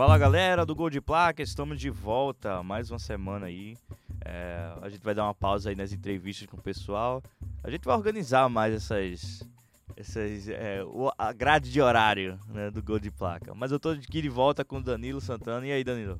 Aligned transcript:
Fala 0.00 0.16
galera 0.16 0.64
do 0.64 0.74
Gol 0.74 0.88
de 0.88 0.98
Placa, 0.98 1.42
estamos 1.42 1.78
de 1.78 1.90
volta 1.90 2.62
mais 2.62 2.90
uma 2.90 2.98
semana 2.98 3.44
aí. 3.44 3.76
É, 4.24 4.72
a 4.80 4.88
gente 4.88 5.04
vai 5.04 5.14
dar 5.14 5.24
uma 5.24 5.34
pausa 5.34 5.68
aí 5.68 5.76
nas 5.76 5.92
entrevistas 5.92 6.48
com 6.48 6.56
o 6.56 6.62
pessoal. 6.62 7.22
A 7.62 7.70
gente 7.70 7.84
vai 7.84 7.94
organizar 7.94 8.48
mais 8.48 8.72
essas. 8.72 9.46
essas 9.94 10.48
é, 10.48 10.80
a 11.18 11.32
grade 11.34 11.70
de 11.70 11.82
horário 11.82 12.38
né, 12.48 12.70
do 12.70 12.82
Gol 12.82 12.98
de 12.98 13.10
Placa. 13.10 13.52
Mas 13.54 13.72
eu 13.72 13.78
tô 13.78 13.90
aqui 13.90 14.22
de 14.22 14.30
volta 14.30 14.64
com 14.64 14.78
o 14.78 14.82
Danilo 14.82 15.20
Santana. 15.20 15.66
E 15.66 15.72
aí, 15.72 15.84
Danilo? 15.84 16.18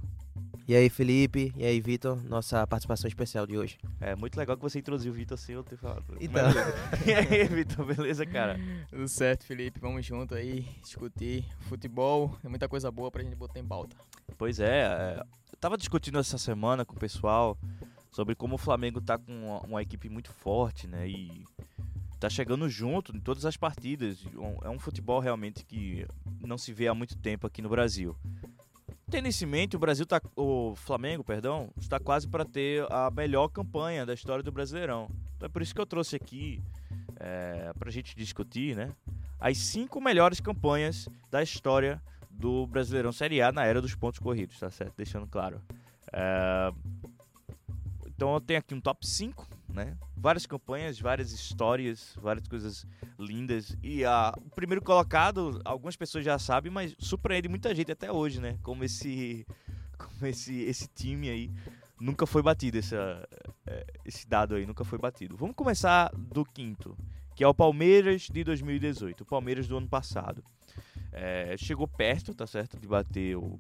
E 0.70 0.76
aí, 0.76 0.88
Felipe? 0.88 1.52
E 1.56 1.64
aí, 1.64 1.80
Vitor? 1.80 2.22
Nossa 2.22 2.64
participação 2.64 3.08
especial 3.08 3.44
de 3.44 3.58
hoje. 3.58 3.76
É 4.00 4.14
muito 4.14 4.36
legal 4.36 4.56
que 4.56 4.62
você 4.62 4.78
introduziu 4.78 5.10
o 5.10 5.14
Vitor 5.16 5.36
sem 5.36 5.56
eu 5.56 5.64
ter 5.64 5.76
falado. 5.76 6.04
Então. 6.20 6.44
e 7.04 7.12
aí, 7.12 7.42
Vitor, 7.48 7.84
beleza, 7.84 8.24
cara? 8.24 8.56
Tudo 8.88 9.08
certo, 9.08 9.42
Felipe. 9.42 9.80
Vamos 9.80 10.06
junto 10.06 10.32
aí 10.32 10.64
discutir 10.80 11.44
futebol. 11.62 12.38
É 12.44 12.48
muita 12.48 12.68
coisa 12.68 12.88
boa 12.88 13.10
pra 13.10 13.24
gente 13.24 13.34
botar 13.34 13.58
em 13.58 13.66
pauta. 13.66 13.96
Pois 14.38 14.60
é, 14.60 14.82
é, 14.82 15.24
eu 15.52 15.58
tava 15.58 15.76
discutindo 15.76 16.20
essa 16.20 16.38
semana 16.38 16.84
com 16.84 16.94
o 16.94 17.00
pessoal 17.00 17.58
sobre 18.12 18.36
como 18.36 18.54
o 18.54 18.58
Flamengo 18.58 19.00
tá 19.00 19.18
com 19.18 19.32
uma, 19.32 19.60
uma 19.62 19.82
equipe 19.82 20.08
muito 20.08 20.32
forte, 20.32 20.86
né? 20.86 21.08
E 21.08 21.44
tá 22.20 22.30
chegando 22.30 22.68
junto 22.68 23.16
em 23.16 23.18
todas 23.18 23.44
as 23.44 23.56
partidas. 23.56 24.24
É 24.62 24.70
um 24.70 24.78
futebol 24.78 25.18
realmente 25.18 25.64
que 25.64 26.06
não 26.46 26.56
se 26.56 26.72
vê 26.72 26.86
há 26.86 26.94
muito 26.94 27.18
tempo 27.18 27.44
aqui 27.44 27.60
no 27.60 27.68
Brasil. 27.68 28.16
Tendo 29.10 29.26
isso 29.26 29.42
em 29.42 29.48
mente, 29.48 29.74
o 29.74 29.78
Brasil 29.78 30.06
tá, 30.06 30.22
o 30.36 30.74
Flamengo, 30.76 31.24
perdão, 31.24 31.68
está 31.76 31.98
quase 31.98 32.28
para 32.28 32.44
ter 32.44 32.86
a 32.92 33.10
melhor 33.10 33.48
campanha 33.48 34.06
da 34.06 34.14
história 34.14 34.42
do 34.42 34.52
Brasileirão. 34.52 35.08
Então 35.36 35.46
é 35.46 35.48
por 35.48 35.60
isso 35.60 35.74
que 35.74 35.80
eu 35.80 35.86
trouxe 35.86 36.14
aqui 36.14 36.62
é, 37.16 37.72
para 37.76 37.88
a 37.88 37.92
gente 37.92 38.14
discutir, 38.14 38.76
né, 38.76 38.92
as 39.40 39.58
cinco 39.58 40.00
melhores 40.00 40.38
campanhas 40.38 41.08
da 41.28 41.42
história 41.42 42.00
do 42.30 42.68
Brasileirão 42.68 43.10
Série 43.10 43.42
A 43.42 43.50
na 43.50 43.64
era 43.64 43.82
dos 43.82 43.96
pontos 43.96 44.20
corridos, 44.20 44.58
tá 44.60 44.70
certo? 44.70 44.94
Deixando 44.96 45.26
claro. 45.26 45.60
É, 46.12 46.72
então 48.20 48.34
eu 48.34 48.40
tenho 48.40 48.58
aqui 48.58 48.74
um 48.74 48.80
top 48.80 49.06
5 49.06 49.48
né? 49.72 49.96
Várias 50.14 50.46
campanhas, 50.46 51.00
várias 51.00 51.32
histórias, 51.32 52.14
várias 52.20 52.46
coisas 52.46 52.86
lindas. 53.18 53.74
E 53.82 54.02
o 54.04 54.50
primeiro 54.54 54.82
colocado, 54.82 55.60
algumas 55.64 55.96
pessoas 55.96 56.24
já 56.24 56.38
sabem, 56.38 56.70
mas 56.70 56.94
surpreende 56.98 57.48
muita 57.48 57.74
gente 57.74 57.90
até 57.90 58.12
hoje, 58.12 58.40
né? 58.40 58.58
Como 58.62 58.84
esse, 58.84 59.46
como 59.96 60.26
esse, 60.26 60.60
esse 60.62 60.88
time 60.88 61.30
aí 61.30 61.50
nunca 61.98 62.26
foi 62.26 62.42
batido, 62.42 62.78
essa, 62.78 63.26
é, 63.66 63.86
esse 64.04 64.26
dado 64.26 64.54
aí 64.54 64.66
nunca 64.66 64.84
foi 64.84 64.98
batido. 64.98 65.36
Vamos 65.36 65.54
começar 65.54 66.10
do 66.14 66.44
quinto, 66.44 66.96
que 67.34 67.44
é 67.44 67.48
o 67.48 67.54
Palmeiras 67.54 68.22
de 68.22 68.44
2018, 68.44 69.22
o 69.22 69.26
Palmeiras 69.26 69.66
do 69.66 69.76
ano 69.76 69.88
passado. 69.88 70.44
É, 71.12 71.56
chegou 71.56 71.88
perto, 71.88 72.34
tá 72.34 72.46
certo, 72.46 72.78
de 72.78 72.86
bater 72.86 73.36
o, 73.36 73.58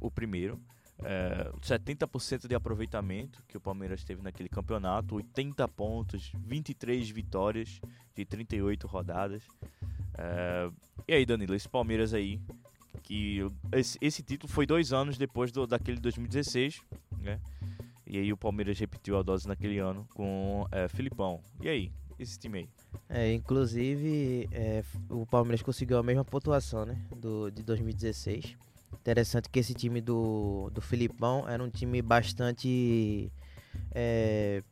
o 0.00 0.10
primeiro 0.10 0.60
é, 1.02 1.50
70% 1.60 2.48
de 2.48 2.54
aproveitamento 2.54 3.42
que 3.46 3.56
o 3.56 3.60
Palmeiras 3.60 4.04
teve 4.04 4.22
naquele 4.22 4.48
campeonato, 4.48 5.16
80 5.16 5.66
pontos, 5.68 6.32
23 6.34 7.08
vitórias 7.10 7.80
de 8.14 8.24
38 8.24 8.86
rodadas. 8.86 9.42
É, 10.16 10.70
e 11.06 11.14
aí, 11.14 11.24
Danilo, 11.24 11.54
esse 11.54 11.68
Palmeiras 11.68 12.12
aí, 12.12 12.40
que 13.02 13.38
esse, 13.72 13.96
esse 14.00 14.22
título 14.22 14.52
foi 14.52 14.66
dois 14.66 14.92
anos 14.92 15.16
depois 15.16 15.52
do, 15.52 15.66
daquele 15.66 16.00
2016, 16.00 16.82
né? 17.20 17.40
E 18.06 18.18
aí 18.18 18.32
o 18.32 18.36
Palmeiras 18.36 18.78
repetiu 18.78 19.18
a 19.18 19.22
dose 19.22 19.46
naquele 19.46 19.78
ano 19.78 20.06
com 20.14 20.66
é, 20.72 20.88
Filipão. 20.88 21.40
E 21.60 21.68
aí, 21.68 21.92
esse 22.18 22.38
time 22.38 22.58
aí? 22.60 22.68
É, 23.08 23.32
inclusive, 23.32 24.48
é, 24.50 24.82
o 25.10 25.26
Palmeiras 25.26 25.62
conseguiu 25.62 25.98
a 25.98 26.02
mesma 26.02 26.24
pontuação, 26.24 26.84
né? 26.86 26.98
Do, 27.14 27.50
de 27.50 27.62
2016. 27.62 28.56
Interessante 29.00 29.48
que 29.48 29.58
esse 29.58 29.74
time 29.74 30.00
do, 30.00 30.70
do 30.72 30.80
Filipão 30.80 31.48
era 31.48 31.62
um 31.62 31.70
time 31.70 32.02
bastante 32.02 33.32
é, 33.92 34.62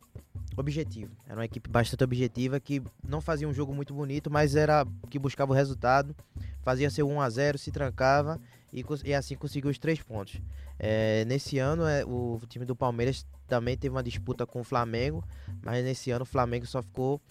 objetivo. 0.55 1.11
Era 1.25 1.39
uma 1.39 1.45
equipe 1.45 1.69
bastante 1.69 2.03
objetiva 2.03 2.59
que 2.59 2.81
não 3.07 3.21
fazia 3.21 3.47
um 3.47 3.53
jogo 3.53 3.73
muito 3.73 3.93
bonito, 3.93 4.29
mas 4.29 4.55
era 4.55 4.85
que 5.09 5.19
buscava 5.19 5.51
o 5.51 5.55
resultado, 5.55 6.15
fazia 6.61 6.89
seu 6.89 7.07
1 7.07 7.21
a 7.21 7.29
0 7.29 7.57
se 7.57 7.71
trancava 7.71 8.39
e, 8.71 8.83
e 9.05 9.13
assim 9.13 9.35
conseguiu 9.35 9.69
os 9.69 9.77
três 9.77 10.01
pontos. 10.01 10.41
É, 10.79 11.25
nesse 11.25 11.57
ano 11.57 11.85
é, 11.85 12.05
o 12.05 12.39
time 12.47 12.65
do 12.65 12.75
Palmeiras 12.75 13.25
também 13.47 13.77
teve 13.77 13.95
uma 13.95 14.03
disputa 14.03 14.45
com 14.45 14.61
o 14.61 14.63
Flamengo, 14.63 15.23
mas 15.63 15.83
nesse 15.83 16.11
ano 16.11 16.23
o 16.23 16.25
Flamengo 16.25 16.65
só 16.65 16.81
ficou 16.81 17.21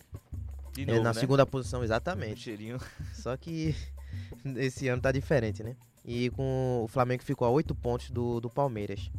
é, 0.77 0.85
novo, 0.85 1.03
na 1.03 1.13
né? 1.13 1.21
segunda 1.21 1.47
posição, 1.47 1.83
exatamente. 1.85 2.41
Um 2.41 2.43
cheirinho. 2.43 2.79
Só 3.15 3.37
que 3.37 3.75
esse 4.57 4.89
ano 4.89 5.03
tá 5.03 5.13
diferente, 5.13 5.63
né? 5.63 5.77
E 6.07 6.31
com 6.31 6.83
o 6.85 6.89
Flamengo 6.89 7.25
ficou 7.25 7.49
a 7.49 7.51
8 7.51 7.75
pontos 7.75 8.11
do, 8.11 8.41
do 8.41 8.49
Palmeiras. 8.49 9.11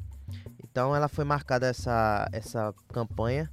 Então 0.64 0.96
ela 0.96 1.10
foi 1.10 1.26
marcada 1.26 1.68
essa, 1.68 2.30
essa 2.32 2.74
campanha 2.94 3.52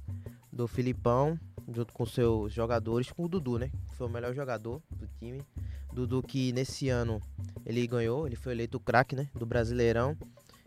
do 0.51 0.67
Filipão, 0.67 1.37
junto 1.73 1.93
com 1.93 2.05
seus 2.05 2.53
jogadores, 2.53 3.11
com 3.11 3.25
o 3.25 3.27
Dudu, 3.27 3.59
né? 3.59 3.71
Foi 3.97 4.07
o 4.07 4.09
melhor 4.09 4.33
jogador 4.33 4.81
do 4.89 5.05
time. 5.19 5.41
Dudu 5.91 6.23
que 6.23 6.53
nesse 6.53 6.87
ano 6.87 7.21
ele 7.65 7.85
ganhou, 7.85 8.25
ele 8.25 8.35
foi 8.35 8.53
eleito 8.53 8.79
craque 8.79 9.15
né, 9.15 9.29
do 9.33 9.45
Brasileirão. 9.45 10.17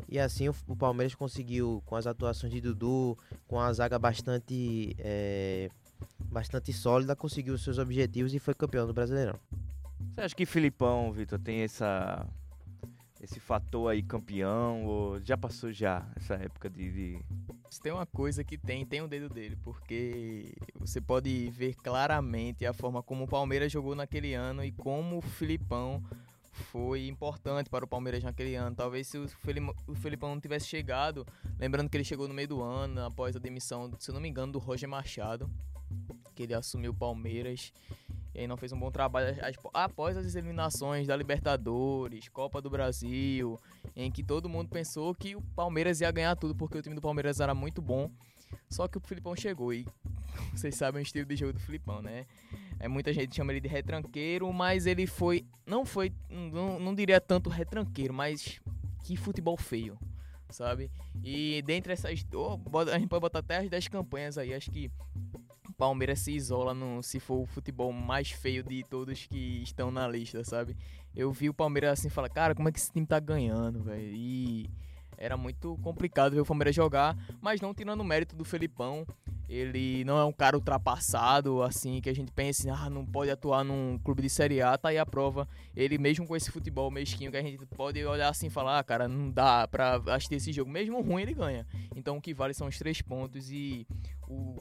E 0.09 0.19
assim 0.19 0.49
o, 0.49 0.55
o, 0.67 0.77
Palmeiras 0.77 1.15
conseguiu, 1.15 1.83
com 1.87 1.97
as 1.97 2.07
atuações 2.07 2.53
de 2.53 2.61
Dudu, 2.61 3.17
com 3.47 3.61
a 3.61 3.73
zaga 3.73 3.99
bastante, 3.99 4.95
é, 4.99 5.71
bastante 6.19 6.73
sólida, 6.73 7.15
conseguiu 7.15 7.55
os 7.55 7.63
seus 7.63 7.79
objetivos 7.79 8.35
e 8.35 8.39
foi 8.39 8.55
campeão 8.55 8.87
do 8.87 8.95
Brasileirão. 8.95 9.39
Você 10.15 10.21
acha 10.23 10.35
que 10.35 10.47
Filipão, 10.47 11.13
Vitor, 11.13 11.39
tem 11.39 11.61
essa 11.61 12.27
esse 13.21 13.41
fator 13.41 13.91
aí 13.91 14.03
campeão 14.03 14.85
ou 14.85 15.21
já 15.21 15.37
passou 15.37 15.73
já 15.73 16.07
essa 16.17 16.35
época 16.35 16.71
de, 16.71 16.91
de... 16.91 17.25
Se 17.71 17.81
tem 17.81 17.93
uma 17.93 18.07
coisa 18.07 18.45
que 18.45 18.57
tem, 18.57 18.85
tem 18.87 19.03
o 19.03 19.09
dedo 19.09 19.29
dele, 19.29 19.57
porque 19.63 20.55
você 20.77 21.01
pode 21.01 21.51
ver 21.51 21.75
claramente 21.75 22.65
a 22.65 22.73
forma 22.73 23.03
como 23.03 23.25
o 23.25 23.29
Palmeiras 23.29 23.71
jogou 23.73 23.95
naquele 23.95 24.35
ano 24.35 24.65
e 24.65 24.73
como 24.73 25.19
o 25.19 25.23
Filipão 25.23 26.03
foi 26.59 27.07
importante 27.07 27.71
para 27.71 27.85
o 27.85 27.89
Palmeiras 27.89 28.23
naquele 28.23 28.55
ano. 28.55 28.75
Talvez 28.75 29.07
se 29.07 29.19
o 29.19 29.95
Filipão 29.95 30.31
não 30.31 30.41
tivesse 30.41 30.67
chegado, 30.67 31.27
lembrando 31.59 31.89
que 31.89 31.97
ele 31.97 32.05
chegou 32.05 32.29
no 32.29 32.35
meio 32.35 32.49
do 32.49 32.63
ano, 32.63 33.05
após 33.05 33.37
a 33.37 33.39
demissão, 33.39 33.91
se 33.99 34.13
não 34.13 34.21
me 34.21 34.29
engano, 34.29 34.53
do 34.53 34.59
Roger 34.59 34.89
Machado, 34.89 35.51
que 36.35 36.43
ele 36.43 36.55
assumiu 36.55 36.93
o 36.93 36.95
Palmeiras 36.95 37.73
e 38.35 38.41
aí 38.41 38.47
não 38.47 38.57
fez 38.57 38.73
um 38.73 38.79
bom 38.79 38.91
trabalho 38.91 39.37
após 39.73 40.17
as 40.17 40.35
eliminações 40.35 41.07
da 41.07 41.17
Libertadores, 41.17 42.29
Copa 42.29 42.61
do 42.61 42.71
Brasil, 42.71 43.59
em 43.97 44.11
que 44.11 44.23
todo 44.23 44.49
mundo 44.49 44.69
pensou 44.69 45.15
que 45.15 45.35
o 45.35 45.43
Palmeiras 45.43 46.01
ia 46.01 46.11
ganhar 46.11 46.37
tudo 46.37 46.55
porque 46.55 46.79
o 46.79 46.83
time 46.83 46.95
do 46.95 47.01
Palmeiras 47.01 47.41
era 47.41 47.55
muito 47.55 47.81
bom. 47.81 48.11
Só 48.69 48.89
que 48.89 48.99
o 48.99 49.01
Filipão 49.01 49.35
chegou 49.37 49.73
e 49.73 49.87
vocês 50.55 50.75
sabem 50.75 51.01
o 51.01 51.03
estilo 51.03 51.27
de 51.27 51.37
jogo 51.37 51.53
do 51.53 51.61
Filipão, 51.61 52.01
né? 52.03 52.27
É, 52.79 52.87
muita 52.87 53.13
gente 53.13 53.35
chama 53.35 53.53
ele 53.53 53.61
de 53.61 53.69
retranqueiro, 53.69 54.53
mas 54.53 54.87
ele 54.87 55.07
foi. 55.07 55.45
Não 55.67 55.85
foi. 55.85 56.13
Não, 56.31 56.79
não 56.79 56.95
diria 56.95 57.21
tanto 57.21 57.51
retranqueiro, 57.51 58.15
mas 58.15 58.61
que 59.05 59.17
futebol 59.17 59.57
feio, 59.57 59.99
sabe? 60.51 60.91
E 61.23 61.63
dentre 61.63 61.93
essas. 61.93 62.25
Oh, 62.35 62.59
a 62.79 62.99
gente 62.99 63.09
pode 63.09 63.21
botar 63.21 63.41
até 63.41 63.59
as 63.59 63.69
10 63.69 63.89
campanhas 63.89 64.39
aí. 64.39 64.55
Acho 64.55 64.71
que 64.71 64.91
Palmeiras 65.79 66.19
se 66.19 66.33
isola 66.33 66.75
no, 66.75 67.01
se 67.05 67.21
for 67.21 67.41
o 67.41 67.47
futebol 67.47 67.93
mais 67.93 68.33
feio 68.33 68.65
de 68.65 68.83
todos 68.83 69.27
que 69.27 69.63
estão 69.63 69.93
na 69.93 70.09
lista, 70.09 70.43
sabe? 70.43 70.77
Eu 71.15 71.31
vi 71.31 71.49
o 71.49 71.55
Palmeiras 71.55 71.93
assim 71.93 72.09
falar, 72.09 72.29
cara, 72.29 72.53
como 72.53 72.69
é 72.69 72.73
que 72.73 72.81
esse 72.81 72.93
time 72.93 73.07
tá 73.07 73.21
ganhando, 73.21 73.85
velho? 73.85 74.13
E 74.13 74.69
era 75.17 75.37
muito 75.37 75.79
complicado 75.81 76.33
ver 76.33 76.41
o 76.41 76.45
Palmeiras 76.45 76.75
jogar, 76.75 77.17
mas 77.41 77.61
não 77.61 77.73
tirando 77.73 78.01
o 78.01 78.05
mérito 78.05 78.35
do 78.35 78.45
Felipão. 78.45 79.07
Ele 79.49 80.05
não 80.05 80.19
é 80.19 80.25
um 80.25 80.33
cara 80.33 80.57
ultrapassado, 80.57 81.63
assim, 81.63 82.01
que 82.01 82.11
a 82.11 82.15
gente 82.15 82.31
pensa, 82.33 82.71
ah, 82.75 82.91
não 82.91 83.07
pode 83.07 83.31
atuar 83.31 83.65
num 83.65 83.99
clube 84.05 84.21
de 84.21 84.29
Série 84.29 84.61
A, 84.61 84.77
tá 84.77 84.91
aí 84.91 84.99
a 84.99 85.07
prova. 85.07 85.49
Ele, 85.75 85.97
mesmo 85.97 86.27
com 86.27 86.37
esse 86.37 86.51
futebol 86.51 86.91
mesquinho, 86.91 87.31
que 87.31 87.37
a 87.37 87.43
gente 87.43 87.65
pode 87.67 88.05
olhar 88.05 88.29
assim 88.29 88.49
e 88.49 88.51
falar, 88.51 88.81
ah, 88.81 88.85
cara, 88.85 89.09
não 89.09 89.31
dá 89.31 89.67
pra 89.67 90.03
assistir 90.09 90.35
esse 90.35 90.53
jogo. 90.53 90.71
Mesmo 90.71 91.01
ruim, 91.01 91.23
ele 91.23 91.35
ganha. 91.35 91.65
Então 91.97 92.17
o 92.17 92.21
que 92.21 92.35
vale 92.35 92.53
são 92.53 92.67
os 92.67 92.77
três 92.77 93.01
pontos 93.01 93.51
e 93.51 93.87
o 94.29 94.57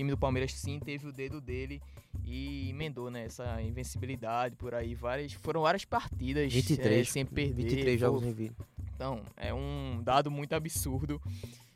time 0.00 0.10
do 0.10 0.18
Palmeiras 0.18 0.54
sim 0.54 0.80
teve 0.80 1.06
o 1.06 1.12
dedo 1.12 1.40
dele 1.40 1.80
e 2.24 2.70
emendou 2.70 3.10
nessa 3.10 3.56
né, 3.56 3.66
invencibilidade 3.66 4.56
por 4.56 4.74
aí. 4.74 4.94
Várias, 4.94 5.32
foram 5.34 5.62
várias 5.62 5.84
partidas 5.84 6.52
23, 6.52 7.06
é, 7.06 7.10
sem 7.10 7.26
perder. 7.26 7.64
23 7.64 8.00
jogos 8.00 8.22
em 8.22 8.32
vida. 8.32 8.54
Então, 8.94 9.22
é 9.36 9.52
um 9.52 10.00
dado 10.02 10.30
muito 10.30 10.54
absurdo. 10.54 11.20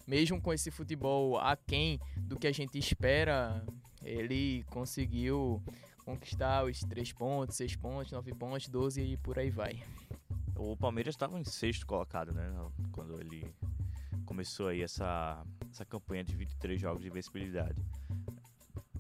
Mesmo 0.06 0.40
com 0.40 0.52
esse 0.52 0.70
futebol 0.70 1.38
aquém 1.38 1.98
do 2.16 2.38
que 2.38 2.46
a 2.46 2.52
gente 2.52 2.78
espera, 2.78 3.64
ele 4.02 4.64
conseguiu 4.70 5.62
conquistar 6.04 6.64
os 6.64 6.80
3 6.80 7.12
pontos, 7.12 7.56
6 7.56 7.76
pontos, 7.76 8.12
9 8.12 8.34
pontos, 8.34 8.68
12 8.68 9.00
e 9.00 9.16
por 9.18 9.38
aí 9.38 9.50
vai. 9.50 9.82
O 10.56 10.76
Palmeiras 10.76 11.14
estava 11.14 11.38
em 11.38 11.44
sexto 11.44 11.86
colocado, 11.86 12.32
né? 12.32 12.50
Quando 12.92 13.18
ele 13.20 13.46
começou 14.24 14.68
aí 14.68 14.82
essa, 14.82 15.42
essa 15.70 15.84
campanha 15.84 16.22
de 16.22 16.34
23 16.36 16.80
jogos 16.80 17.02
de 17.02 17.08
invencibilidade. 17.08 17.80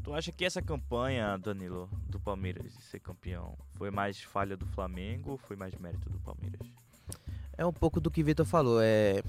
Tu 0.04 0.12
acha 0.12 0.30
que 0.30 0.44
essa 0.44 0.60
campanha, 0.60 1.38
Danilo, 1.38 1.88
do 2.10 2.20
Palmeiras 2.20 2.74
de 2.74 2.82
ser 2.82 3.00
campeão, 3.00 3.56
foi 3.72 3.90
mais 3.90 4.20
falha 4.20 4.54
do 4.54 4.66
Flamengo 4.66 5.30
ou 5.30 5.38
foi 5.38 5.56
mais 5.56 5.74
mérito 5.76 6.10
do 6.10 6.18
Palmeiras? 6.18 6.60
É 7.56 7.64
um 7.64 7.72
pouco 7.72 8.02
do 8.02 8.10
que 8.10 8.20
o 8.20 8.24
Vitor 8.24 8.44
falou, 8.44 8.82
é, 8.82 9.22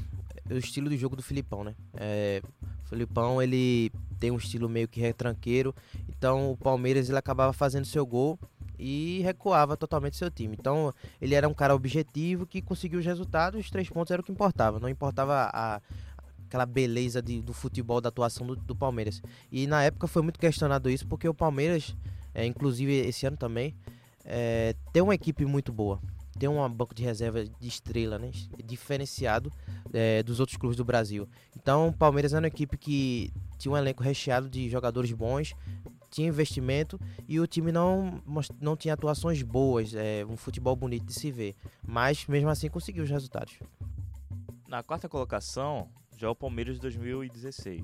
é 0.50 0.54
o 0.54 0.58
estilo 0.58 0.90
de 0.90 0.98
jogo 0.98 1.16
do 1.16 1.24
Filipão, 1.24 1.64
né? 1.64 1.74
É, 1.94 2.42
o 2.84 2.90
Filipão, 2.90 3.42
ele 3.42 3.90
tem 4.20 4.32
um 4.32 4.36
estilo 4.36 4.68
meio 4.68 4.86
que 4.86 5.00
retranqueiro, 5.00 5.74
então 6.10 6.52
o 6.52 6.58
Palmeiras 6.58 7.08
ele 7.08 7.18
acabava 7.18 7.54
fazendo 7.54 7.86
seu 7.86 8.06
gol 8.06 8.38
e 8.78 9.22
recuava 9.22 9.78
totalmente 9.78 10.18
seu 10.18 10.30
time. 10.30 10.58
Então 10.60 10.94
ele 11.22 11.36
era 11.36 11.48
um 11.48 11.54
cara 11.54 11.74
objetivo 11.74 12.46
que 12.46 12.62
conseguiu 12.62 13.00
os 13.00 13.06
resultados, 13.06 13.62
os 13.62 13.70
três 13.70 13.88
pontos 13.88 14.12
era 14.12 14.22
o 14.22 14.26
que 14.26 14.32
importava, 14.32 14.78
não 14.78 14.90
importava 14.90 15.50
a, 15.54 15.82
aquela 16.56 16.66
beleza 16.66 17.22
de, 17.22 17.42
do 17.42 17.54
futebol, 17.54 18.00
da 18.00 18.08
atuação 18.10 18.48
do, 18.48 18.56
do, 18.56 18.76
Palmeiras. 18.76 19.22
E 19.52 19.68
na 19.68 19.84
época 19.84 20.08
foi 20.08 20.22
muito 20.22 20.40
questionado 20.40 20.90
isso, 20.90 21.06
porque 21.06 21.28
o 21.28 21.34
Palmeiras, 21.34 21.96
é, 22.34 22.46
inclusive 22.46 22.94
esse 22.94 23.26
ano 23.26 23.36
também, 23.36 23.76
é, 24.24 24.74
tem 24.94 25.04
uma 25.04 25.14
equipe 25.14 25.46
muito 25.46 25.74
boa. 25.74 26.00
Tem 26.40 26.50
um 26.50 26.70
banco 26.70 26.94
de 26.94 27.04
reserva 27.04 27.46
de 27.46 27.68
estrela, 27.68 28.20
né? 28.20 28.32
Diferenciado 28.64 29.52
é, 29.94 30.22
dos 30.24 30.40
outros 30.40 30.58
clubes 30.58 30.76
do 30.76 30.84
Brasil. 30.84 31.28
Então, 31.56 31.90
o 31.90 31.94
Palmeiras 31.94 32.34
era 32.34 32.42
uma 32.42 32.48
equipe 32.48 32.78
que 32.78 33.32
tinha 33.58 33.72
um 33.72 33.78
elenco 33.78 34.04
recheado 34.04 34.50
de 34.50 34.70
jogadores 34.70 35.12
bons, 35.14 35.54
tinha 36.10 36.28
investimento 36.28 37.00
e 37.28 37.40
o 37.40 37.48
time 37.48 37.72
não, 37.72 38.22
não 38.60 38.76
tinha 38.76 38.94
atuações 38.94 39.42
boas, 39.42 39.94
é, 39.94 40.26
um 40.26 40.36
futebol 40.36 40.76
bonito 40.76 41.06
de 41.06 41.14
se 41.14 41.32
ver. 41.32 41.56
Mas 41.86 42.26
mesmo 42.28 42.50
assim 42.50 42.70
conseguiu 42.70 43.04
os 43.04 43.10
resultados. 43.10 43.58
Na 44.68 44.84
quarta 44.84 45.08
colocação, 45.08 45.88
já 46.18 46.28
é 46.28 46.30
o 46.30 46.36
Palmeiras 46.36 46.76
de 46.76 46.82
2016. 46.82 47.84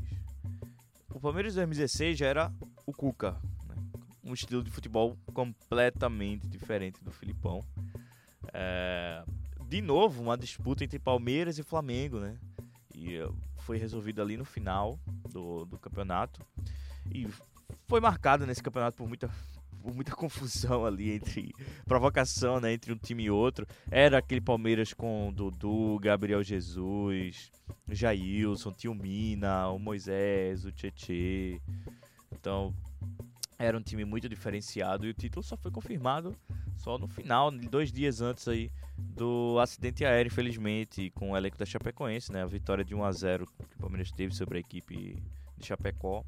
O 1.14 1.20
Palmeiras 1.20 1.54
de 1.54 1.60
2016 1.60 2.18
já 2.18 2.28
era 2.28 2.54
o 2.86 2.94
Cuca, 2.94 3.32
né? 3.68 3.76
um 4.24 4.34
estilo 4.34 4.64
de 4.64 4.72
futebol 4.72 5.18
completamente 5.34 6.48
diferente 6.48 7.04
do 7.04 7.12
Filipão. 7.12 7.64
É, 8.54 9.24
de 9.68 9.82
novo, 9.82 10.22
uma 10.22 10.38
disputa 10.38 10.84
entre 10.84 11.00
Palmeiras 11.00 11.58
e 11.58 11.64
Flamengo, 11.64 12.20
né? 12.20 12.38
E 12.94 13.16
eh, 13.16 13.30
foi 13.60 13.78
resolvido 13.78 14.22
ali 14.22 14.36
no 14.36 14.44
final 14.44 15.00
do, 15.30 15.66
do 15.66 15.80
campeonato. 15.80 16.46
E 17.10 17.26
foi 17.88 18.02
marcado 18.02 18.46
nesse 18.46 18.62
campeonato 18.62 18.98
por 18.98 19.08
muita, 19.08 19.30
muita 19.84 20.14
confusão 20.16 20.86
ali 20.86 21.12
entre 21.12 21.54
provocação, 21.86 22.60
né, 22.60 22.74
entre 22.74 22.92
um 22.92 22.98
time 22.98 23.24
e 23.24 23.32
outro. 23.32 23.66
Era 23.90 24.18
aquele 24.18 24.42
Palmeiras 24.42 24.94
com 24.94 25.32
Dudu, 25.34 26.00
Gabriel 26.00 26.44
Jesus, 26.44 27.52
Jailson, 27.90 28.72
Tio 28.72 28.94
Mina, 28.94 29.70
o 29.70 29.80
Moisés, 29.80 30.66
o 30.66 30.72
Tietê. 30.72 31.62
Então, 32.32 32.74
era 33.58 33.78
um 33.78 33.82
time 33.82 34.04
muito 34.04 34.28
diferenciado 34.28 35.06
e 35.06 35.10
o 35.10 35.14
título 35.14 35.44
só 35.44 35.56
foi 35.56 35.72
confirmado 35.72 36.36
só 36.82 36.98
no 36.98 37.08
final, 37.08 37.52
dois 37.52 37.92
dias 37.92 38.22
antes 38.22 38.48
aí 38.48 38.72
do 38.98 39.60
acidente 39.60 40.04
aéreo, 40.04 40.32
infelizmente, 40.32 41.12
com 41.12 41.32
o 41.32 41.38
elenco 41.38 41.58
da 41.58 41.66
Chapecoense, 41.66 42.32
né? 42.32 42.42
A 42.42 42.48
vitória 42.48 42.84
de 42.84 42.96
1 42.96 43.04
a 43.04 43.12
0 43.12 43.46
que 43.46 43.76
o 43.76 43.80
Palmeiras 43.80 44.12
teve 44.12 44.34
sobre 44.34 44.58
a 44.58 44.62
equipe 44.62 45.22
de 45.58 45.66
Chapecó. 45.66 46.24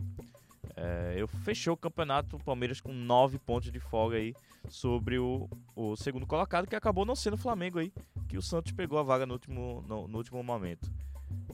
É, 0.76 1.16
eu 1.18 1.28
fechou 1.28 1.74
o 1.74 1.78
campeonato, 1.78 2.36
o 2.36 2.44
Palmeiras 2.44 2.82
com 2.82 2.94
nove 2.94 3.38
pontos 3.38 3.72
de 3.72 3.80
folga 3.80 4.18
aí 4.18 4.34
sobre 4.70 5.18
o, 5.20 5.50
o 5.76 5.96
segundo 5.96 6.26
colocado, 6.26 6.68
que 6.68 6.76
acabou 6.76 7.06
não 7.06 7.16
sendo 7.16 7.34
o 7.34 7.38
Flamengo 7.38 7.80
aí, 7.80 7.92
que 8.28 8.38
o 8.38 8.42
Santos 8.42 8.72
pegou 8.72 8.98
a 8.98 9.04
vaga 9.04 9.26
no 9.26 9.34
último, 9.34 9.84
no, 9.88 10.08
no 10.08 10.18
último 10.18 10.42
momento. 10.44 10.92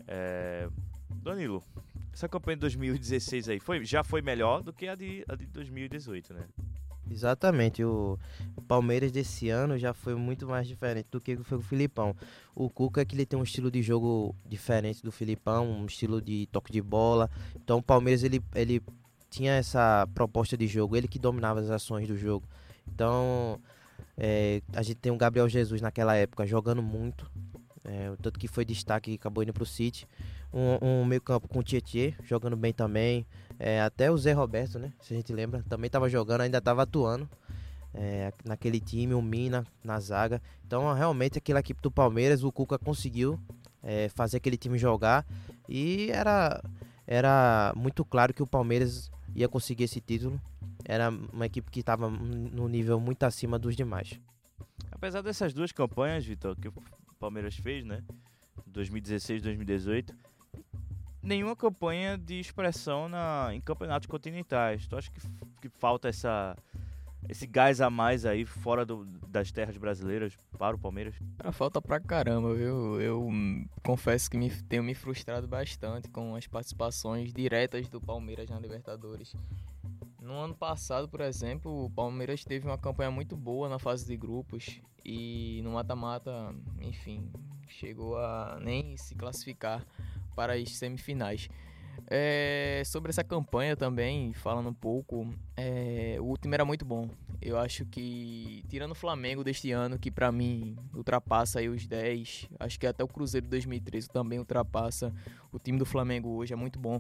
É, 0.08 0.70
Danilo, 1.10 1.64
essa 2.14 2.28
campanha 2.28 2.58
de 2.58 2.62
2016 2.62 3.50
aí 3.50 3.60
foi, 3.60 3.84
já 3.84 4.04
foi 4.04 4.22
melhor 4.22 4.62
do 4.62 4.72
que 4.72 4.88
a 4.88 4.96
de, 4.96 5.24
a 5.28 5.36
de 5.36 5.46
2018, 5.48 6.34
né? 6.34 6.46
Exatamente, 7.12 7.84
o 7.84 8.20
Palmeiras 8.68 9.12
desse 9.12 9.50
ano 9.50 9.80
já 9.80 9.94
foi 9.94 10.14
muito 10.14 10.48
mais 10.48 10.68
diferente 10.68 11.08
do 11.10 11.20
que 11.20 11.36
foi 11.38 11.58
o 11.58 11.62
Filipão. 11.62 12.16
O 12.54 12.70
Cuca 12.70 13.04
que 13.04 13.16
ele 13.16 13.26
tem 13.26 13.40
um 13.40 13.44
estilo 13.44 13.72
de 13.72 13.82
jogo 13.82 14.36
diferente 14.46 15.02
do 15.02 15.12
Filipão, 15.12 15.68
um 15.68 15.88
estilo 15.88 16.22
de 16.22 16.48
toque 16.52 16.72
de 16.72 16.82
bola. 16.82 17.30
Então 17.56 17.80
o 17.80 17.84
Palmeiras 17.84 18.24
ele, 18.24 18.44
ele 18.54 18.80
tinha 19.30 19.54
essa 19.54 20.08
proposta 20.14 20.58
de 20.58 20.68
jogo, 20.68 20.96
ele 20.96 21.08
que 21.08 21.20
dominava 21.20 21.60
as 21.60 21.70
ações 21.70 22.08
do 22.08 22.18
jogo. 22.18 22.48
Então 22.88 23.60
é, 24.18 24.62
a 24.74 24.82
gente 24.82 24.98
tem 24.98 25.12
o 25.12 25.18
Gabriel 25.18 25.48
Jesus 25.48 25.82
naquela 25.82 26.16
época 26.16 26.46
jogando 26.46 26.82
muito, 26.82 27.30
é, 27.86 28.12
tanto 28.22 28.40
que 28.40 28.48
foi 28.48 28.66
destaque 28.66 29.12
e 29.12 29.16
acabou 29.16 29.44
indo 29.44 29.54
para 29.54 29.64
o 29.64 29.66
City. 29.66 30.08
Um, 30.54 31.02
um 31.02 31.06
meio 31.06 31.22
campo 31.22 31.48
com 31.48 31.60
o 31.60 31.64
Tietê 31.64 32.16
jogando 32.24 32.58
bem 32.58 32.74
também. 32.74 33.26
É, 33.58 33.82
até 33.82 34.10
o 34.10 34.18
Zé 34.18 34.32
Roberto, 34.32 34.80
né? 34.80 34.94
Se 35.02 35.14
a 35.14 35.18
gente 35.18 35.32
lembra, 35.34 35.64
também 35.68 35.88
estava 35.88 36.10
jogando, 36.10 36.42
ainda 36.42 36.58
estava 36.58 36.84
atuando 36.84 37.30
é, 37.94 38.32
naquele 38.44 38.80
time, 38.80 39.14
o 39.14 39.22
Mina 39.22 39.66
na 39.84 40.00
zaga. 40.00 40.42
Então, 40.66 40.94
realmente, 40.94 41.38
aquela 41.38 41.60
equipe 41.60 41.82
do 41.82 41.92
Palmeiras, 41.92 42.44
o 42.44 42.52
Cuca 42.52 42.78
conseguiu 42.78 43.40
é, 43.84 44.10
fazer 44.10 44.38
aquele 44.38 44.58
time 44.58 44.78
jogar 44.78 45.26
e 45.68 46.10
era, 46.12 46.62
era 47.06 47.74
muito 47.76 48.04
claro 48.06 48.34
que 48.34 48.44
o 48.44 48.48
Palmeiras 48.48 49.12
ia 49.42 49.50
conseguir 49.50 49.86
esse 49.86 50.00
título. 50.00 50.40
Era 50.86 51.10
uma 51.10 51.46
equipe 51.46 51.70
que 51.72 51.80
estava 51.80 52.10
no 52.10 52.68
nível 52.68 53.00
muito 53.00 53.24
acima 53.24 53.58
dos 53.58 53.76
demais. 53.76 54.20
Apesar 54.92 55.22
dessas 55.22 55.54
duas 55.54 55.72
campanhas, 55.72 56.26
Vitor, 56.26 56.56
que 56.56 56.68
o 56.68 56.74
Palmeiras 57.20 57.56
fez, 57.56 57.86
né? 57.86 58.04
2016 58.68 59.42
2018 59.42 60.16
nenhuma 61.22 61.56
campanha 61.56 62.18
de 62.18 62.40
expressão 62.40 63.10
na, 63.10 63.50
em 63.54 63.62
campeonatos 63.62 64.08
continentais. 64.08 64.88
Tu 64.88 64.96
acha 64.96 65.12
que, 65.12 65.20
que 65.62 65.70
falta 65.70 66.08
essa, 66.08 66.56
esse 67.28 67.46
gás 67.46 67.82
a 67.82 67.90
mais 67.90 68.26
aí 68.26 68.46
fora 68.46 68.86
do, 68.86 69.06
das 69.28 69.52
terras 69.52 69.78
brasileiras 69.78 70.38
para 70.58 70.76
o 70.76 70.80
Palmeiras? 70.80 71.16
Ah, 71.40 71.52
falta 71.52 71.82
pra 71.82 72.00
caramba, 72.00 72.54
viu? 72.54 73.00
Eu 73.02 73.30
confesso 73.84 74.30
que 74.30 74.38
me, 74.38 74.50
tenho 74.64 74.84
me 74.84 74.94
frustrado 74.94 75.48
bastante 75.48 76.10
com 76.10 76.36
as 76.36 76.48
participações 76.48 77.34
diretas 77.34 77.90
do 77.90 78.00
Palmeiras 78.00 78.50
na 78.50 78.60
Libertadores. 78.60 79.36
No 80.22 80.34
ano 80.34 80.56
passado, 80.56 81.10
por 81.10 81.22
exemplo, 81.22 81.86
o 81.86 81.90
Palmeiras 81.90 82.44
teve 82.44 82.68
uma 82.68 82.78
campanha 82.78 83.10
muito 83.10 83.36
boa 83.36 83.68
na 83.68 83.80
fase 83.80 84.06
de 84.06 84.16
grupos 84.16 84.82
e 85.04 85.62
no 85.64 85.72
mata-mata, 85.72 86.54
enfim, 86.82 87.32
chegou 87.68 88.18
a 88.18 88.60
nem 88.62 88.96
se 88.98 89.16
classificar 89.16 89.86
para 90.36 90.54
as 90.54 90.78
semifinais. 90.78 91.50
É, 92.12 92.82
sobre 92.86 93.10
essa 93.12 93.24
campanha 93.24 93.76
também, 93.76 94.34
falando 94.34 94.70
um 94.70 94.74
pouco, 94.74 95.32
é, 95.56 96.18
o 96.20 96.36
time 96.38 96.56
era 96.56 96.66
muito 96.66 96.84
bom. 96.84 97.08
Eu 97.42 97.58
acho 97.58 97.86
que, 97.86 98.64
tirando 98.68 98.92
o 98.92 98.96
Flamengo 98.96 99.44
deste 99.44 99.72
ano, 99.72 100.00
que 100.00 100.10
para 100.10 100.32
mim 100.32 100.76
ultrapassa 100.94 101.60
aí 101.60 101.70
os 101.70 101.86
10, 101.86 102.50
acho 102.60 102.80
que 102.80 102.88
até 102.88 103.04
o 103.04 103.08
Cruzeiro 103.08 103.46
de 103.46 103.52
2013 103.52 104.10
também 104.10 104.40
ultrapassa. 104.40 105.14
O 105.52 105.60
time 105.60 105.78
do 105.78 105.86
Flamengo 105.86 106.30
hoje 106.30 106.54
é 106.54 106.56
muito 106.56 106.80
bom 106.80 107.00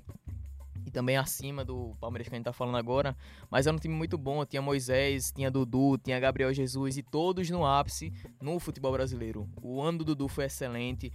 e 0.85 0.91
também 0.91 1.17
acima 1.17 1.63
do 1.63 1.95
Palmeiras 1.99 2.27
que 2.27 2.33
a 2.33 2.37
gente 2.37 2.45
tá 2.45 2.53
falando 2.53 2.77
agora, 2.77 3.15
mas 3.49 3.67
era 3.67 3.75
um 3.75 3.79
time 3.79 3.93
muito 3.93 4.17
bom, 4.17 4.43
tinha 4.45 4.61
Moisés, 4.61 5.31
tinha 5.31 5.51
Dudu, 5.51 5.97
tinha 5.97 6.19
Gabriel 6.19 6.53
Jesus 6.53 6.97
e 6.97 7.03
todos 7.03 7.49
no 7.49 7.65
ápice 7.65 8.11
no 8.41 8.59
futebol 8.59 8.91
brasileiro. 8.91 9.47
O 9.61 9.81
ano 9.81 9.99
do 9.99 10.05
Dudu 10.05 10.27
foi 10.27 10.45
excelente, 10.45 11.11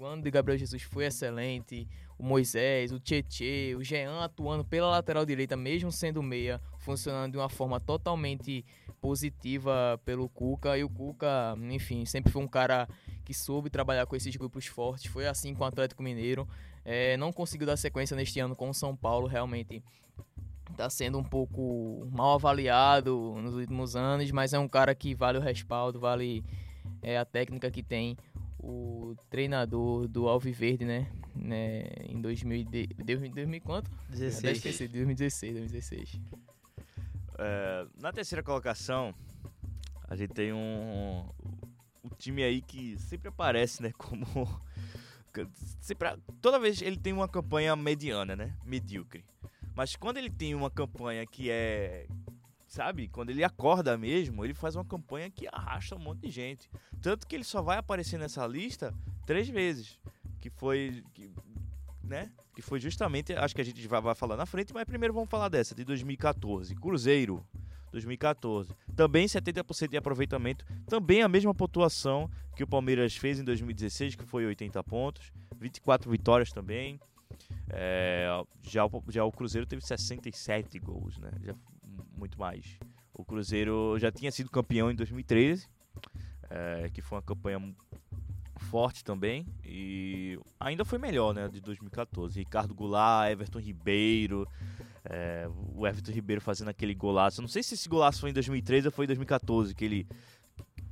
o 0.00 0.06
ano 0.06 0.22
de 0.22 0.30
Gabriel 0.30 0.58
Jesus 0.58 0.82
foi 0.82 1.04
excelente, 1.04 1.86
o 2.18 2.24
Moisés, 2.24 2.90
o 2.90 2.98
Tietê, 2.98 3.74
o 3.76 3.84
Jean 3.84 4.24
atuando 4.24 4.64
pela 4.64 4.88
lateral 4.88 5.26
direita, 5.26 5.58
mesmo 5.58 5.92
sendo 5.92 6.22
meia, 6.22 6.58
funcionando 6.78 7.32
de 7.32 7.38
uma 7.38 7.50
forma 7.50 7.78
totalmente 7.78 8.64
positiva 8.98 10.00
pelo 10.02 10.26
Cuca, 10.26 10.78
e 10.78 10.84
o 10.84 10.88
Cuca, 10.88 11.54
enfim, 11.70 12.06
sempre 12.06 12.32
foi 12.32 12.42
um 12.42 12.48
cara 12.48 12.88
que 13.26 13.34
soube 13.34 13.68
trabalhar 13.68 14.06
com 14.06 14.16
esses 14.16 14.34
grupos 14.36 14.66
fortes, 14.66 15.12
foi 15.12 15.26
assim 15.26 15.54
com 15.54 15.64
o 15.64 15.66
Atlético 15.66 16.02
Mineiro, 16.02 16.48
é, 16.82 17.18
não 17.18 17.30
conseguiu 17.30 17.66
dar 17.66 17.76
sequência 17.76 18.16
neste 18.16 18.40
ano 18.40 18.56
com 18.56 18.70
o 18.70 18.74
São 18.74 18.96
Paulo, 18.96 19.26
realmente 19.26 19.82
está 20.70 20.88
sendo 20.88 21.18
um 21.18 21.24
pouco 21.24 22.08
mal 22.10 22.36
avaliado 22.36 23.34
nos 23.42 23.54
últimos 23.54 23.94
anos, 23.94 24.30
mas 24.30 24.54
é 24.54 24.58
um 24.58 24.68
cara 24.68 24.94
que 24.94 25.14
vale 25.14 25.36
o 25.36 25.42
respaldo, 25.42 26.00
vale 26.00 26.42
é, 27.02 27.18
a 27.18 27.24
técnica 27.24 27.70
que 27.70 27.82
tem 27.82 28.16
o 28.62 29.16
treinador 29.28 30.06
do 30.06 30.28
Alviverde, 30.28 30.84
né? 30.84 31.10
né 31.34 31.82
em 32.04 32.20
2000, 32.20 32.66
2000 33.04 33.60
quanto? 33.62 33.90
16. 34.10 34.56
Esqueci, 34.56 34.88
2016, 34.88 35.52
2016. 35.54 36.20
É, 37.38 37.86
na 37.98 38.12
terceira 38.12 38.42
colocação, 38.42 39.14
a 40.08 40.14
gente 40.14 40.34
tem 40.34 40.52
um, 40.52 41.24
um 42.04 42.08
time 42.18 42.42
aí 42.42 42.60
que 42.60 42.98
sempre 42.98 43.28
aparece, 43.28 43.82
né, 43.82 43.92
como 43.96 44.26
sempre, 45.80 46.08
toda 46.40 46.58
vez 46.58 46.82
ele 46.82 46.96
tem 46.96 47.12
uma 47.12 47.28
campanha 47.28 47.74
mediana, 47.76 48.34
né? 48.34 48.54
Medíocre. 48.64 49.24
Mas 49.74 49.96
quando 49.96 50.18
ele 50.18 50.30
tem 50.30 50.54
uma 50.54 50.70
campanha 50.70 51.24
que 51.26 51.50
é. 51.50 52.06
Sabe? 52.70 53.08
Quando 53.08 53.30
ele 53.30 53.42
acorda 53.42 53.98
mesmo, 53.98 54.44
ele 54.44 54.54
faz 54.54 54.76
uma 54.76 54.84
campanha 54.84 55.28
que 55.28 55.48
arrasta 55.50 55.96
um 55.96 55.98
monte 55.98 56.20
de 56.20 56.30
gente. 56.30 56.70
Tanto 57.02 57.26
que 57.26 57.34
ele 57.34 57.42
só 57.42 57.60
vai 57.60 57.78
aparecer 57.78 58.16
nessa 58.16 58.46
lista 58.46 58.94
três 59.26 59.48
vezes. 59.48 59.98
Que 60.40 60.48
foi. 60.48 61.02
Que, 61.12 61.32
né? 62.00 62.30
Que 62.54 62.62
foi 62.62 62.78
justamente. 62.78 63.32
Acho 63.32 63.56
que 63.56 63.60
a 63.60 63.64
gente 63.64 63.88
vai, 63.88 64.00
vai 64.00 64.14
falar 64.14 64.36
na 64.36 64.46
frente, 64.46 64.72
mas 64.72 64.84
primeiro 64.84 65.12
vamos 65.12 65.28
falar 65.28 65.48
dessa, 65.48 65.74
de 65.74 65.84
2014. 65.84 66.72
Cruzeiro. 66.76 67.44
2014. 67.90 68.72
Também 68.94 69.26
70% 69.26 69.88
de 69.88 69.96
aproveitamento, 69.96 70.64
também 70.86 71.22
a 71.22 71.28
mesma 71.28 71.52
pontuação 71.52 72.30
que 72.54 72.62
o 72.62 72.66
Palmeiras 72.68 73.16
fez 73.16 73.40
em 73.40 73.44
2016, 73.44 74.14
que 74.14 74.24
foi 74.24 74.46
80 74.46 74.80
pontos, 74.84 75.32
24 75.58 76.08
vitórias 76.08 76.52
também. 76.52 77.00
É, 77.68 78.28
já, 78.62 78.86
o, 78.86 79.04
já 79.08 79.24
o 79.24 79.32
Cruzeiro 79.32 79.66
teve 79.66 79.84
67 79.84 80.78
gols, 80.78 81.18
né? 81.18 81.32
Já, 81.42 81.54
muito 82.20 82.38
mais. 82.38 82.78
O 83.12 83.24
Cruzeiro 83.24 83.98
já 83.98 84.12
tinha 84.12 84.30
sido 84.30 84.50
campeão 84.50 84.90
em 84.90 84.94
2013, 84.94 85.66
é, 86.48 86.90
que 86.92 87.02
foi 87.02 87.16
uma 87.16 87.22
campanha 87.22 87.58
forte 88.70 89.02
também 89.02 89.46
e 89.64 90.38
ainda 90.58 90.84
foi 90.84 90.98
melhor, 90.98 91.34
né, 91.34 91.48
de 91.48 91.60
2014. 91.60 92.38
Ricardo 92.38 92.74
Goulart, 92.74 93.32
Everton 93.32 93.58
Ribeiro, 93.58 94.46
é, 95.04 95.48
o 95.74 95.86
Everton 95.86 96.12
Ribeiro 96.12 96.40
fazendo 96.40 96.68
aquele 96.68 96.94
golaço. 96.94 97.40
Eu 97.40 97.42
não 97.42 97.48
sei 97.48 97.62
se 97.62 97.74
esse 97.74 97.88
golaço 97.88 98.20
foi 98.20 98.30
em 98.30 98.34
2013 98.34 98.88
ou 98.88 98.92
foi 98.92 99.06
em 99.06 99.08
2014, 99.08 99.74
que 99.74 99.84
ele 99.84 100.06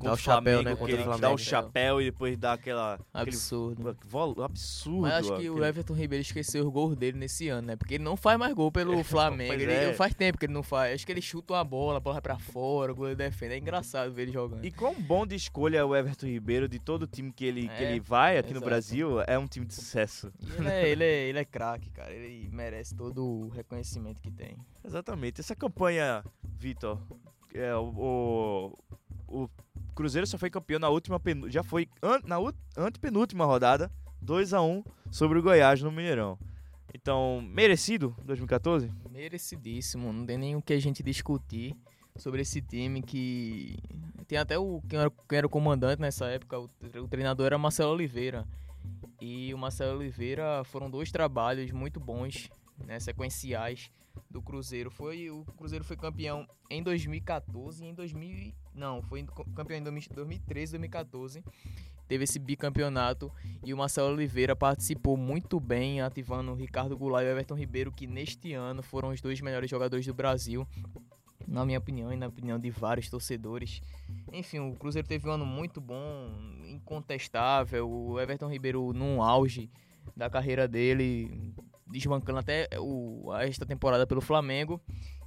Dá 0.01 0.13
o 0.13 0.17
chapéu, 0.17 0.63
né, 0.63 0.71
que 0.73 0.77
contra 0.79 0.95
o 0.95 0.97
ele 0.97 1.03
Flamengo. 1.05 1.21
dá 1.23 1.31
o 1.33 1.39
chapéu 1.39 2.01
e 2.01 2.05
depois 2.05 2.37
dá 2.39 2.53
aquela 2.53 3.01
Absurdo. 3.13 3.89
aquele 3.91 4.45
absurdo. 4.45 5.01
Mas 5.03 5.13
acho 5.15 5.37
que 5.37 5.49
o 5.51 5.53
aquele- 5.55 5.67
Everton 5.69 5.93
Ribeiro 5.95 6.23
esqueceu 6.23 6.65
os 6.67 6.73
gols 6.73 6.97
dele 6.97 7.19
nesse 7.19 7.49
ano, 7.49 7.67
né? 7.69 7.77
Porque 7.77 7.95
ele 7.95 8.05
não 8.05 8.17
faz 8.17 8.39
mais 8.39 8.55
gol 8.55 8.71
pelo 8.71 9.03
Flamengo. 9.03 9.51
Pois 9.55 9.63
Ele, 9.63 9.73
é. 9.73 9.93
Faz 9.95 10.15
tempo 10.15 10.39
que 10.39 10.47
ele 10.47 10.53
não 10.53 10.63
faz. 10.63 10.95
Acho 10.95 11.05
que 11.07 11.13
ele 11.13 11.21
chuta 11.23 11.55
uma 11.55 11.65
bola, 11.65 11.97
a 11.97 12.01
bola 12.01 12.15
vai 12.15 12.23
pra 12.23 12.39
fora, 12.39 12.93
o 12.93 12.95
goleiro 12.95 13.19
defende. 13.19 13.55
É 13.55 13.59
engraçado 13.59 14.13
ver 14.13 14.23
ele 14.23 14.33
jogando. 14.33 14.65
E 14.65 14.71
quão 14.71 14.95
bom 14.95 15.27
de 15.27 15.35
escolha 15.35 15.79
é 15.79 15.85
o 15.85 15.95
Everton 15.97 16.27
Ribeiro 16.27 16.69
de 16.69 16.79
todo 16.79 17.07
time 17.07 17.33
que 17.33 17.45
ele, 17.45 17.63
que 17.69 17.83
É, 17.85 17.91
ele 17.91 18.01
vai 18.01 18.39
aqui 18.39 18.51
no 18.51 18.57
exato. 18.59 18.67
Brasil, 18.67 19.21
é 19.27 19.39
um 19.39 19.47
time 19.47 19.67
de 19.67 19.75
sucesso. 19.75 20.33
Ele 20.59 20.69
é, 20.69 20.89
ele 20.89 21.05
é, 21.05 21.29
ele 21.29 21.39
é 21.39 21.45
craque, 21.45 21.91
cara. 21.91 22.13
Ele 22.13 22.49
merece 22.53 22.95
todo 22.95 23.25
o 23.25 23.49
reconhecimento 23.49 24.21
que 24.21 24.31
tem. 24.31 24.57
Exatamente. 24.85 25.41
Essa 25.41 25.57
campanha, 25.57 26.23
Vitor, 26.43 26.99
é, 27.55 27.75
o, 27.75 27.83
o, 27.97 28.79
o 29.29 29.49
Cruzeiro 29.95 30.27
só 30.27 30.39
foi 30.39 30.51
campeão 30.51 30.79
na 30.81 30.89
última 30.89 31.21
já 31.49 31.63
foi 31.63 31.89
an- 32.03 32.21
na 32.25 32.37
antepenúltima 32.77 33.45
rodada, 33.45 33.91
2 34.21 34.53
a 34.55 34.61
1 34.63 34.83
sobre 35.11 35.39
o 35.39 35.43
Goiás 35.43 35.83
no 35.83 35.91
Mineirão. 35.93 36.39
Então, 36.95 37.41
merecido 37.43 38.17
2014? 38.25 38.91
Merecidíssimo. 39.11 40.13
Não 40.13 40.25
tem 40.25 40.39
nem 40.39 40.57
o 40.57 40.63
que 40.63 40.73
a 40.73 40.81
gente 40.81 41.03
discutir 41.03 41.77
sobre 42.17 42.41
esse 42.43 42.61
time 42.63 43.03
que. 43.03 43.77
Tem 44.27 44.39
até 44.39 44.59
o. 44.59 44.83
Quem 44.89 44.99
era, 44.99 45.11
quem 45.29 45.39
era 45.39 45.47
o 45.47 45.51
comandante 45.51 46.01
nessa 46.01 46.27
época, 46.27 46.59
o, 46.59 46.71
o 47.03 47.09
treinador 47.09 47.47
era 47.47 47.59
Marcelo 47.59 47.93
Oliveira. 47.93 48.47
E 49.21 49.53
o 49.53 49.59
Marcelo 49.59 49.99
Oliveira 49.99 50.63
foram 50.65 50.91
dois 50.91 51.11
trabalhos 51.13 51.71
muito 51.73 51.99
bons, 52.01 52.49
né, 52.87 52.99
sequenciais 53.01 53.91
do 54.31 54.43
Cruzeiro. 54.43 54.91
Foi 54.91 55.31
o 55.31 55.45
Cruzeiro 55.57 55.85
foi 55.85 55.97
campeão 55.97 56.47
em 56.71 56.83
2014 56.83 57.85
e 57.85 57.89
em 57.89 57.95
2000 57.95 58.53
não, 58.75 59.03
foi 59.03 59.25
campeão 59.55 59.79
em 59.79 59.83
2013 59.83 60.73
2014. 60.73 61.45
Teve 62.07 62.25
esse 62.25 62.39
bicampeonato 62.39 63.31
e 63.63 63.75
o 63.75 63.77
Marcelo 63.77 64.15
Oliveira 64.15 64.57
participou 64.57 65.17
muito 65.17 65.61
bem, 65.61 66.01
ativando 66.01 66.53
o 66.53 66.55
Ricardo 66.55 66.97
Goulart 66.97 67.25
e 67.25 67.29
o 67.29 67.31
Everton 67.33 67.55
Ribeiro, 67.55 67.93
que 67.93 68.07
neste 68.07 68.55
ano 68.55 68.83
foram 68.83 69.11
os 69.11 69.21
dois 69.21 69.41
melhores 69.43 69.69
jogadores 69.69 70.07
do 70.07 70.15
Brasil, 70.15 70.67
na 71.47 71.67
minha 71.67 71.79
opinião 71.79 72.11
e 72.11 72.17
na 72.17 72.29
opinião 72.29 72.59
de 72.59 72.71
vários 72.71 73.11
torcedores. 73.11 73.83
Enfim, 74.33 74.59
o 74.59 74.75
Cruzeiro 74.75 75.07
teve 75.07 75.29
um 75.29 75.33
ano 75.33 75.45
muito 75.45 75.83
bom, 75.83 76.33
incontestável. 76.67 77.91
O 77.91 78.19
Everton 78.19 78.49
Ribeiro 78.49 78.93
num 78.95 79.23
auge 79.23 79.71
da 80.17 80.31
carreira 80.31 80.67
dele, 80.67 81.53
desbancando 81.91 82.39
até 82.39 82.69
o, 82.79 83.33
esta 83.41 83.65
temporada 83.67 84.07
pelo 84.07 84.21
Flamengo. 84.21 84.81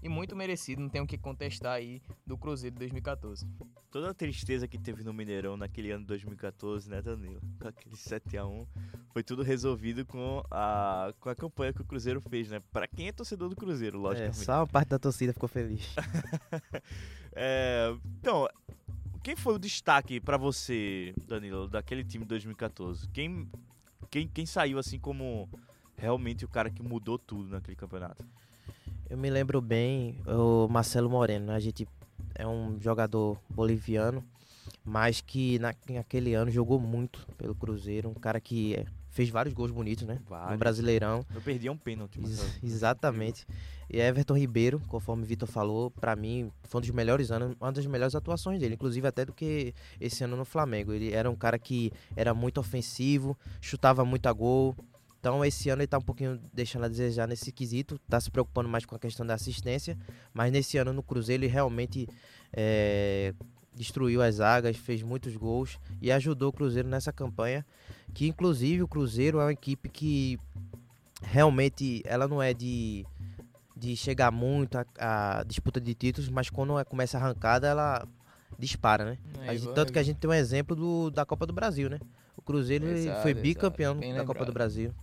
E 0.03 0.09
muito 0.09 0.35
merecido, 0.35 0.81
não 0.81 0.89
tem 0.89 0.99
o 0.99 1.05
que 1.05 1.15
contestar 1.15 1.73
aí 1.73 2.01
do 2.25 2.35
Cruzeiro 2.35 2.73
de 2.73 2.79
2014. 2.79 3.45
Toda 3.91 4.09
a 4.09 4.13
tristeza 4.15 4.67
que 4.67 4.79
teve 4.79 5.03
no 5.03 5.13
Mineirão 5.13 5.55
naquele 5.55 5.91
ano 5.91 6.01
de 6.01 6.07
2014, 6.07 6.89
né, 6.89 7.03
Danilo? 7.03 7.39
Com 7.59 7.67
aquele 7.67 7.95
7 7.95 8.35
a 8.37 8.45
1 8.47 8.65
foi 9.13 9.21
tudo 9.21 9.43
resolvido 9.43 10.03
com 10.03 10.43
a, 10.49 11.13
com 11.19 11.29
a 11.29 11.35
campanha 11.35 11.71
que 11.71 11.81
o 11.81 11.85
Cruzeiro 11.85 12.19
fez, 12.19 12.49
né? 12.49 12.59
Pra 12.71 12.87
quem 12.87 13.09
é 13.09 13.11
torcedor 13.11 13.47
do 13.49 13.55
Cruzeiro, 13.55 13.99
É, 13.99 14.01
logicamente. 14.01 14.37
só 14.37 14.61
uma 14.61 14.67
parte 14.67 14.89
da 14.89 14.97
torcida 14.97 15.33
ficou 15.33 15.47
feliz. 15.49 15.93
É, 17.33 17.95
então, 18.19 18.45
quem 19.23 19.35
foi 19.37 19.55
o 19.55 19.59
destaque 19.59 20.19
pra 20.19 20.35
você, 20.37 21.13
Danilo, 21.27 21.67
daquele 21.67 22.03
time 22.03 22.25
de 22.25 22.29
2014? 22.29 23.07
Quem, 23.09 23.49
quem, 24.09 24.27
quem 24.27 24.45
saiu 24.45 24.77
assim 24.77 24.99
como 24.99 25.47
realmente 26.01 26.43
o 26.43 26.47
cara 26.47 26.69
que 26.69 26.81
mudou 26.81 27.17
tudo 27.19 27.49
naquele 27.49 27.75
campeonato? 27.75 28.25
Eu 29.09 29.17
me 29.17 29.29
lembro 29.29 29.61
bem 29.61 30.17
o 30.25 30.67
Marcelo 30.67 31.09
Moreno. 31.09 31.47
né? 31.47 31.55
A 31.55 31.59
gente 31.59 31.87
é 32.33 32.47
um 32.47 32.79
jogador 32.81 33.37
boliviano, 33.49 34.23
mas 34.83 35.21
que 35.21 35.59
na, 35.59 35.73
naquele 35.89 36.33
ano 36.33 36.49
jogou 36.49 36.79
muito 36.79 37.25
pelo 37.37 37.53
Cruzeiro. 37.53 38.09
Um 38.09 38.13
cara 38.13 38.39
que 38.39 38.73
é, 38.75 38.85
fez 39.09 39.29
vários 39.29 39.53
gols 39.53 39.69
bonitos, 39.69 40.07
né? 40.07 40.15
No 40.15 40.25
Vários. 40.29 40.57
Brasileirão. 40.59 41.25
Eu 41.35 41.41
perdi 41.41 41.69
um 41.69 41.77
pênalti. 41.77 42.19
Ex- 42.19 42.57
exatamente. 42.63 43.45
E 43.89 43.99
Everton 43.99 44.37
Ribeiro, 44.37 44.79
conforme 44.87 45.23
o 45.23 45.25
Vitor 45.25 45.47
falou, 45.49 45.91
pra 45.91 46.15
mim 46.15 46.49
foi 46.63 46.79
um 46.79 46.81
dos 46.81 46.89
melhores 46.91 47.29
anos, 47.31 47.53
uma 47.59 47.71
das 47.73 47.85
melhores 47.85 48.15
atuações 48.15 48.59
dele, 48.61 48.75
inclusive 48.75 49.05
até 49.05 49.25
do 49.25 49.33
que 49.33 49.73
esse 49.99 50.23
ano 50.23 50.37
no 50.37 50.45
Flamengo. 50.45 50.93
Ele 50.93 51.11
era 51.11 51.29
um 51.29 51.35
cara 51.35 51.59
que 51.59 51.91
era 52.15 52.33
muito 52.33 52.59
ofensivo, 52.59 53.37
chutava 53.59 54.05
muito 54.05 54.27
a 54.27 54.31
gol. 54.33 54.73
Então 55.21 55.45
esse 55.45 55.69
ano 55.69 55.83
ele 55.83 55.87
tá 55.87 55.99
um 55.99 56.01
pouquinho 56.01 56.41
deixando 56.51 56.85
a 56.85 56.87
desejar 56.87 57.27
nesse 57.27 57.51
quesito, 57.51 57.99
tá 58.09 58.19
se 58.19 58.31
preocupando 58.31 58.67
mais 58.67 58.85
com 58.85 58.95
a 58.95 58.99
questão 58.99 59.23
da 59.23 59.35
assistência, 59.35 59.95
mas 60.33 60.51
nesse 60.51 60.79
ano 60.79 60.91
no 60.91 61.03
Cruzeiro 61.03 61.43
ele 61.43 61.51
realmente 61.51 62.09
é, 62.51 63.31
destruiu 63.75 64.19
as 64.23 64.35
zagas, 64.35 64.75
fez 64.77 65.03
muitos 65.03 65.35
gols 65.37 65.77
e 66.01 66.11
ajudou 66.11 66.49
o 66.49 66.51
Cruzeiro 66.51 66.89
nessa 66.89 67.13
campanha, 67.13 67.63
que 68.15 68.27
inclusive 68.27 68.81
o 68.81 68.87
Cruzeiro 68.87 69.39
é 69.39 69.43
uma 69.45 69.53
equipe 69.53 69.89
que 69.89 70.39
realmente 71.21 72.01
ela 72.05 72.27
não 72.27 72.41
é 72.41 72.51
de, 72.53 73.05
de 73.75 73.95
chegar 73.95 74.31
muito 74.31 74.77
à, 74.77 74.85
à 75.39 75.43
disputa 75.43 75.79
de 75.79 75.93
títulos, 75.93 76.29
mas 76.29 76.49
quando 76.49 76.77
é- 76.79 76.83
começa 76.83 77.17
a 77.17 77.21
arrancada 77.21 77.67
ela 77.67 78.07
dispara, 78.57 79.05
né? 79.05 79.17
A 79.47 79.53
gente- 79.53 79.73
tanto 79.75 79.93
que 79.93 79.99
a 79.99 80.03
gente 80.03 80.17
tem 80.17 80.29
um 80.29 80.33
exemplo 80.33 80.75
do, 80.75 81.09
da 81.11 81.25
Copa 81.25 81.45
do 81.45 81.53
Brasil, 81.53 81.89
né? 81.89 81.99
O 82.37 82.41
Cruzeiro 82.41 82.87
Exato, 82.87 83.21
foi 83.21 83.33
bicampeão 83.33 83.95
da 83.99 84.03
Copa 84.25 84.39
do 84.45 84.49
lembrado. 84.49 84.53
Brasil. 84.53 84.93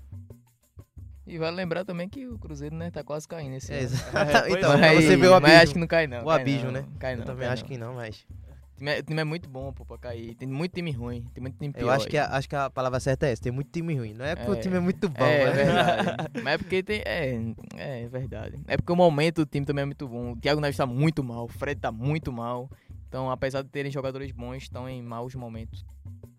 E 1.26 1.36
vale 1.36 1.56
lembrar 1.56 1.84
também 1.84 2.08
que 2.08 2.26
o 2.26 2.38
Cruzeiro, 2.38 2.74
né, 2.74 2.90
tá 2.90 3.04
quase 3.04 3.28
caindo 3.28 3.54
esse 3.56 3.72
É, 3.72 3.80
ano. 3.80 3.88
então, 4.48 4.72
é. 4.72 4.78
pra 4.78 4.78
Mas- 4.78 5.04
você 5.04 5.16
vê 5.16 5.26
o 5.26 5.30
Mas 5.32 5.44
abismo. 5.44 5.62
acho 5.62 5.72
que 5.74 5.78
não 5.78 5.86
cai 5.86 6.06
não. 6.06 6.24
O 6.24 6.30
abismo, 6.30 6.70
né? 6.70 6.84
Cai 6.98 7.14
não, 7.14 7.22
Eu 7.22 7.26
também 7.26 7.44
cai 7.44 7.52
acho 7.52 7.62
não. 7.64 7.68
que 7.68 7.78
não, 7.78 7.94
mas. 7.94 8.26
O 8.74 8.78
time 8.78 8.90
é, 8.92 8.98
o 9.00 9.02
time 9.02 9.20
é 9.20 9.24
muito 9.24 9.48
bom, 9.48 9.72
pô, 9.72 9.84
pra 9.84 9.98
cair. 9.98 10.34
Tem 10.36 10.48
muito 10.48 10.72
time 10.72 10.90
ruim, 10.92 11.26
tem 11.34 11.42
muito 11.42 11.58
time 11.58 11.72
pior. 11.74 11.82
Eu 11.84 11.90
acho 11.90 12.06
que, 12.08 12.16
a, 12.16 12.28
acho 12.36 12.48
que 12.48 12.54
a 12.56 12.70
palavra 12.70 12.98
certa 13.00 13.26
é 13.26 13.32
essa. 13.32 13.42
Tem 13.42 13.52
muito 13.52 13.70
time 13.72 13.94
ruim. 13.94 14.14
Não 14.14 14.24
é 14.24 14.36
porque 14.36 14.50
É. 14.50 14.54
o 14.54 14.60
time 14.60 14.76
é 14.76 14.80
muito 14.80 15.08
bom, 15.08 15.24
é, 15.24 15.44
mas- 15.46 15.56
verdade. 15.56 16.28
Mas 16.44 16.54
é 16.54 16.58
porque 16.58 16.82
tem. 16.82 17.02
É, 17.04 17.40
é 17.76 18.08
verdade. 18.08 18.58
É 18.68 18.76
porque 18.76 18.92
o 18.92 18.96
momento 18.96 19.44
do 19.44 19.46
time 19.50 19.66
também 19.66 19.82
é 19.82 19.86
muito 19.86 20.08
bom. 20.08 20.32
O 20.32 20.36
Thiago 20.36 20.60
Neves 20.60 20.76
tá 20.78 20.86
muito 20.86 21.22
mal, 21.22 21.44
o 21.44 21.48
Fred 21.48 21.78
tá 21.80 21.92
muito 21.92 22.32
mal. 22.32 22.70
Então, 23.08 23.30
apesar 23.30 23.62
de 23.62 23.68
terem 23.68 23.90
jogadores 23.90 24.30
bons, 24.32 24.62
estão 24.64 24.88
em 24.88 25.02
maus 25.02 25.34
momentos. 25.34 25.84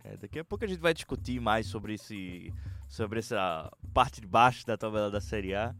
É, 0.09 0.17
daqui 0.17 0.39
a 0.39 0.43
pouco 0.43 0.65
a 0.65 0.67
gente 0.67 0.79
vai 0.79 0.93
discutir 0.93 1.39
mais 1.39 1.67
sobre 1.67 1.93
esse 1.93 2.51
sobre 2.87 3.19
essa 3.19 3.71
parte 3.93 4.19
de 4.19 4.25
baixo 4.25 4.65
da 4.65 4.75
tabela 4.75 5.11
da 5.11 5.21
Série 5.21 5.53
A. 5.53 5.75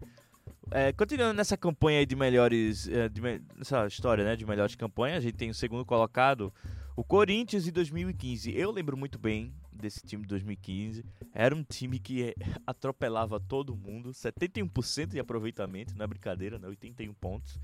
É, 0.70 0.94
continuando 0.94 1.34
nessa 1.34 1.58
campanha 1.58 2.06
de 2.06 2.16
melhores 2.16 2.88
é, 2.88 3.10
de 3.10 3.20
nessa 3.58 3.88
história, 3.88 4.24
né, 4.24 4.36
de 4.36 4.46
melhores 4.46 4.76
campanhas, 4.76 5.18
a 5.18 5.22
gente 5.22 5.36
tem 5.36 5.50
o 5.50 5.54
segundo 5.54 5.84
colocado, 5.84 6.54
o 6.96 7.04
Corinthians 7.04 7.68
em 7.68 7.72
2015. 7.72 8.56
Eu 8.56 8.70
lembro 8.70 8.96
muito 8.96 9.18
bem 9.18 9.52
desse 9.74 10.06
time 10.06 10.22
de 10.22 10.30
2015. 10.30 11.04
Era 11.34 11.56
um 11.56 11.64
time 11.64 11.98
que 11.98 12.26
é, 12.26 12.36
atropelava 12.68 13.40
todo 13.40 13.76
mundo, 13.76 14.12
71% 14.12 15.08
de 15.08 15.20
aproveitamento, 15.20 15.98
não 15.98 16.04
é 16.04 16.08
brincadeira, 16.08 16.60
né, 16.60 16.68
81 16.68 17.12
pontos. 17.16 17.60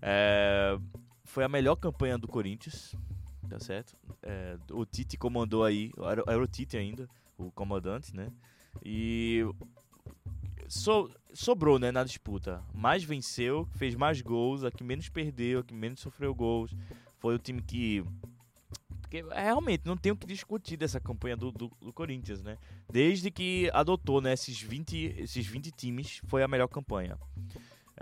É, 0.00 0.76
foi 1.24 1.44
a 1.44 1.48
melhor 1.48 1.76
campanha 1.76 2.18
do 2.18 2.26
Corinthians, 2.26 2.96
tá 3.52 3.60
certo? 3.60 3.94
É, 4.22 4.56
o 4.70 4.86
Tite 4.86 5.18
comandou 5.18 5.62
aí, 5.62 5.90
era, 5.98 6.24
era 6.26 6.42
o 6.42 6.46
Tite 6.46 6.76
ainda, 6.76 7.06
o 7.36 7.50
comandante, 7.50 8.16
né? 8.16 8.32
E 8.82 9.44
so- 10.66 11.10
sobrou, 11.34 11.78
né, 11.78 11.92
na 11.92 12.02
disputa. 12.02 12.62
Mais 12.72 13.04
venceu, 13.04 13.68
fez 13.76 13.94
mais 13.94 14.22
gols, 14.22 14.64
a 14.64 14.70
que 14.70 14.82
menos 14.82 15.08
perdeu, 15.10 15.60
a 15.60 15.64
que 15.64 15.74
menos 15.74 16.00
sofreu 16.00 16.34
gols. 16.34 16.74
Foi 17.18 17.34
o 17.34 17.38
time 17.38 17.60
que 17.60 18.02
porque 19.02 19.18
é, 19.30 19.42
realmente 19.42 19.82
não 19.84 19.94
tem 19.94 20.10
o 20.10 20.16
que 20.16 20.26
discutir 20.26 20.78
dessa 20.78 20.98
campanha 20.98 21.36
do, 21.36 21.52
do, 21.52 21.70
do 21.78 21.92
Corinthians, 21.92 22.42
né? 22.42 22.56
Desde 22.90 23.30
que 23.30 23.70
adotou 23.74 24.22
né, 24.22 24.32
esses, 24.32 24.58
20, 24.62 25.14
esses 25.18 25.46
20 25.46 25.70
times, 25.72 26.22
foi 26.24 26.42
a 26.42 26.48
melhor 26.48 26.68
campanha. 26.68 27.18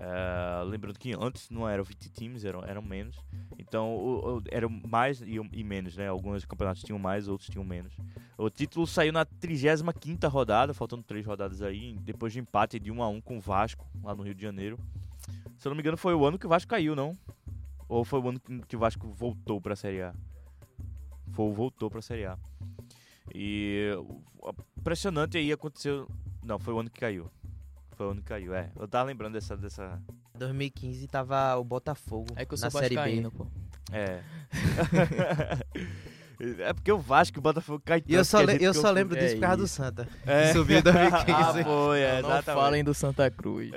É, 0.02 0.64
lembrando 0.64 0.98
que 0.98 1.12
antes 1.12 1.50
não 1.50 1.68
eram 1.68 1.84
20 1.84 2.08
times, 2.08 2.42
eram, 2.42 2.64
eram 2.64 2.80
menos. 2.80 3.16
Então 3.58 4.42
eram 4.50 4.70
mais 4.88 5.20
e, 5.20 5.38
e 5.52 5.62
menos, 5.62 5.94
né? 5.94 6.08
Alguns 6.08 6.46
campeonatos 6.46 6.82
tinham 6.82 6.98
mais, 6.98 7.28
outros 7.28 7.50
tinham 7.50 7.62
menos. 7.62 7.94
O 8.38 8.48
título 8.48 8.86
saiu 8.86 9.12
na 9.12 9.26
35 9.26 10.26
rodada, 10.28 10.72
faltando 10.72 11.02
três 11.02 11.26
rodadas 11.26 11.60
aí, 11.60 11.98
depois 12.00 12.32
de 12.32 12.40
empate 12.40 12.78
de 12.80 12.90
1 12.90 13.02
a 13.02 13.08
1 13.08 13.20
com 13.20 13.36
o 13.36 13.40
Vasco, 13.40 13.86
lá 14.02 14.14
no 14.14 14.22
Rio 14.22 14.34
de 14.34 14.40
Janeiro. 14.40 14.78
Se 15.58 15.68
eu 15.68 15.70
não 15.70 15.76
me 15.76 15.82
engano, 15.82 15.98
foi 15.98 16.14
o 16.14 16.24
ano 16.24 16.38
que 16.38 16.46
o 16.46 16.48
Vasco 16.48 16.70
caiu, 16.70 16.96
não? 16.96 17.14
Ou 17.86 18.02
foi 18.02 18.20
o 18.20 18.28
ano 18.30 18.40
que 18.66 18.76
o 18.76 18.78
Vasco 18.78 19.06
voltou 19.08 19.60
pra 19.60 19.76
Série 19.76 20.00
A? 20.00 20.14
Foi, 21.32 21.52
voltou 21.52 21.90
pra 21.90 22.00
Série 22.00 22.24
A. 22.24 22.38
E 23.34 23.90
impressionante 24.78 25.36
aí 25.36 25.52
aconteceu. 25.52 26.08
Não, 26.42 26.58
foi 26.58 26.72
o 26.72 26.80
ano 26.80 26.88
que 26.88 26.98
caiu. 26.98 27.30
Foi 28.00 28.06
o 28.06 28.10
ano 28.12 28.22
que 28.22 28.28
caiu, 28.28 28.54
é. 28.54 28.70
Eu 28.80 28.88
tava 28.88 29.04
lembrando 29.04 29.34
dessa. 29.34 29.54
dessa 29.58 30.00
2015 30.34 31.06
tava 31.06 31.54
o 31.56 31.62
Botafogo 31.62 32.28
É 32.34 32.46
que 32.46 32.54
eu 32.54 32.58
na 32.58 32.70
sou 32.70 32.80
Série 32.80 32.96
B. 32.96 33.28
pô. 33.28 33.46
é. 33.92 34.22
é 36.64 36.72
porque 36.72 36.90
o 36.90 36.96
Vasco 36.96 37.36
e 37.36 37.40
o 37.40 37.42
Botafogo 37.42 37.82
cai 37.84 38.02
E 38.06 38.14
eu 38.14 38.24
só, 38.24 38.40
le- 38.40 38.56
eu 38.58 38.72
só 38.72 38.90
lembro 38.90 39.14
disso 39.18 39.32
É 39.32 39.34
por 39.34 39.40
causa 39.42 39.56
do. 39.58 39.68
Santa. 39.68 40.08
É. 40.24 40.50
Subiu 40.54 40.78
em 40.78 40.82
2015. 40.82 41.30
Ah, 41.60 41.62
foi, 41.62 42.00
é, 42.00 42.22
não 42.22 42.42
falem 42.42 42.82
do 42.82 42.94
Santa 42.94 43.30
Cruz. 43.30 43.70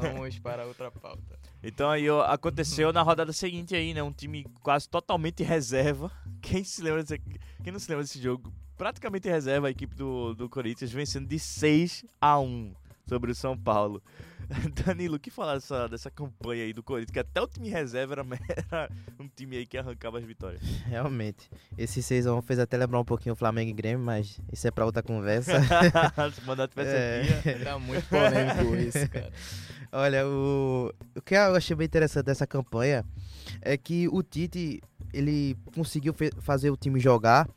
Vamos 0.00 0.38
para 0.38 0.64
outra 0.64 0.90
pauta. 0.90 1.38
Então 1.62 1.90
aí 1.90 2.08
ó, 2.08 2.22
aconteceu 2.22 2.94
na 2.94 3.02
rodada 3.02 3.30
seguinte 3.30 3.76
aí, 3.76 3.92
né? 3.92 4.02
Um 4.02 4.10
time 4.10 4.46
quase 4.62 4.88
totalmente 4.88 5.42
reserva. 5.42 6.10
Quem 6.40 6.64
se 6.64 6.80
lembra 6.80 7.02
desse, 7.02 7.18
quem 7.62 7.74
não 7.74 7.78
se 7.78 7.90
lembra 7.90 8.04
desse 8.04 8.22
jogo? 8.22 8.50
Praticamente 8.78 9.28
reserva 9.28 9.66
a 9.68 9.70
equipe 9.70 9.94
do, 9.94 10.34
do 10.34 10.48
Corinthians 10.48 10.90
vencendo 10.90 11.26
de 11.28 11.38
6 11.38 12.06
a 12.18 12.40
1 12.40 12.72
sobre 13.08 13.30
o 13.30 13.34
São 13.34 13.56
Paulo. 13.56 14.02
Danilo, 14.84 15.16
o 15.16 15.18
que 15.18 15.30
falar 15.30 15.54
dessa, 15.54 15.88
dessa 15.88 16.10
campanha 16.10 16.64
aí 16.64 16.72
do 16.72 16.82
Corinthians? 16.82 17.10
Que 17.10 17.18
até 17.18 17.40
o 17.40 17.48
time 17.48 17.68
reserva 17.68 18.14
era, 18.14 18.24
era 18.70 18.90
um 19.18 19.28
time 19.28 19.56
aí 19.56 19.66
que 19.66 19.76
arrancava 19.76 20.18
as 20.18 20.24
vitórias. 20.24 20.62
Realmente. 20.86 21.50
Esse 21.76 22.00
6x1 22.00 22.42
fez 22.42 22.58
até 22.60 22.76
lembrar 22.76 23.00
um 23.00 23.04
pouquinho 23.04 23.32
o 23.32 23.36
Flamengo 23.36 23.70
e 23.70 23.72
Grêmio, 23.72 24.04
mas 24.04 24.40
isso 24.52 24.66
é 24.68 24.70
pra 24.70 24.84
outra 24.86 25.02
conversa. 25.02 25.52
Se 26.32 26.40
o 26.40 26.46
mandato 26.46 26.70
tivesse 26.70 26.90
É. 26.94 27.22
aqui, 27.54 27.64
Tá 27.64 27.78
muito 27.78 28.08
polêmico 28.08 28.74
isso, 28.76 29.08
cara. 29.10 29.32
Olha, 29.90 30.26
o, 30.26 30.92
o 31.16 31.22
que 31.22 31.34
eu 31.34 31.56
achei 31.56 31.74
bem 31.74 31.86
interessante 31.86 32.26
dessa 32.26 32.46
campanha 32.46 33.04
é 33.60 33.76
que 33.76 34.08
o 34.08 34.22
Tite 34.22 34.80
ele 35.12 35.56
conseguiu 35.74 36.14
fazer 36.40 36.70
o 36.70 36.76
time 36.76 37.00
jogar 37.00 37.48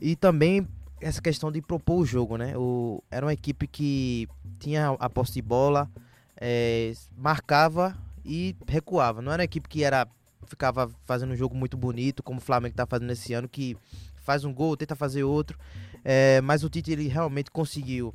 e 0.00 0.16
também 0.16 0.66
essa 1.00 1.20
questão 1.20 1.50
de 1.50 1.62
propor 1.62 2.00
o 2.00 2.06
jogo, 2.06 2.36
né? 2.36 2.56
O, 2.56 3.02
era 3.10 3.24
uma 3.24 3.32
equipe 3.32 3.66
que 3.66 4.28
tinha 4.58 4.90
a 4.98 5.08
posse 5.08 5.32
de 5.32 5.42
bola, 5.42 5.90
eh, 6.36 6.92
marcava 7.16 7.96
e 8.24 8.56
recuava. 8.66 9.22
Não 9.22 9.32
era 9.32 9.40
uma 9.40 9.44
equipe 9.44 9.68
que 9.68 9.82
era 9.82 10.06
ficava 10.46 10.90
fazendo 11.04 11.32
um 11.32 11.36
jogo 11.36 11.54
muito 11.54 11.76
bonito, 11.76 12.22
como 12.22 12.38
o 12.38 12.42
Flamengo 12.42 12.72
está 12.72 12.86
fazendo 12.86 13.12
esse 13.12 13.32
ano, 13.32 13.48
que 13.48 13.76
faz 14.16 14.44
um 14.44 14.52
gol, 14.52 14.76
tenta 14.76 14.96
fazer 14.96 15.22
outro. 15.22 15.58
Eh, 16.04 16.40
mas 16.40 16.64
o 16.64 16.68
Tite 16.68 16.92
ele 16.92 17.08
realmente 17.08 17.50
conseguiu 17.50 18.14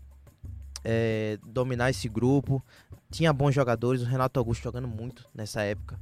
eh, 0.84 1.40
dominar 1.46 1.90
esse 1.90 2.10
grupo, 2.10 2.64
tinha 3.10 3.32
bons 3.32 3.54
jogadores, 3.54 4.02
o 4.02 4.06
Renato 4.06 4.40
Augusto 4.40 4.64
jogando 4.64 4.88
muito 4.88 5.28
nessa 5.34 5.62
época. 5.62 6.00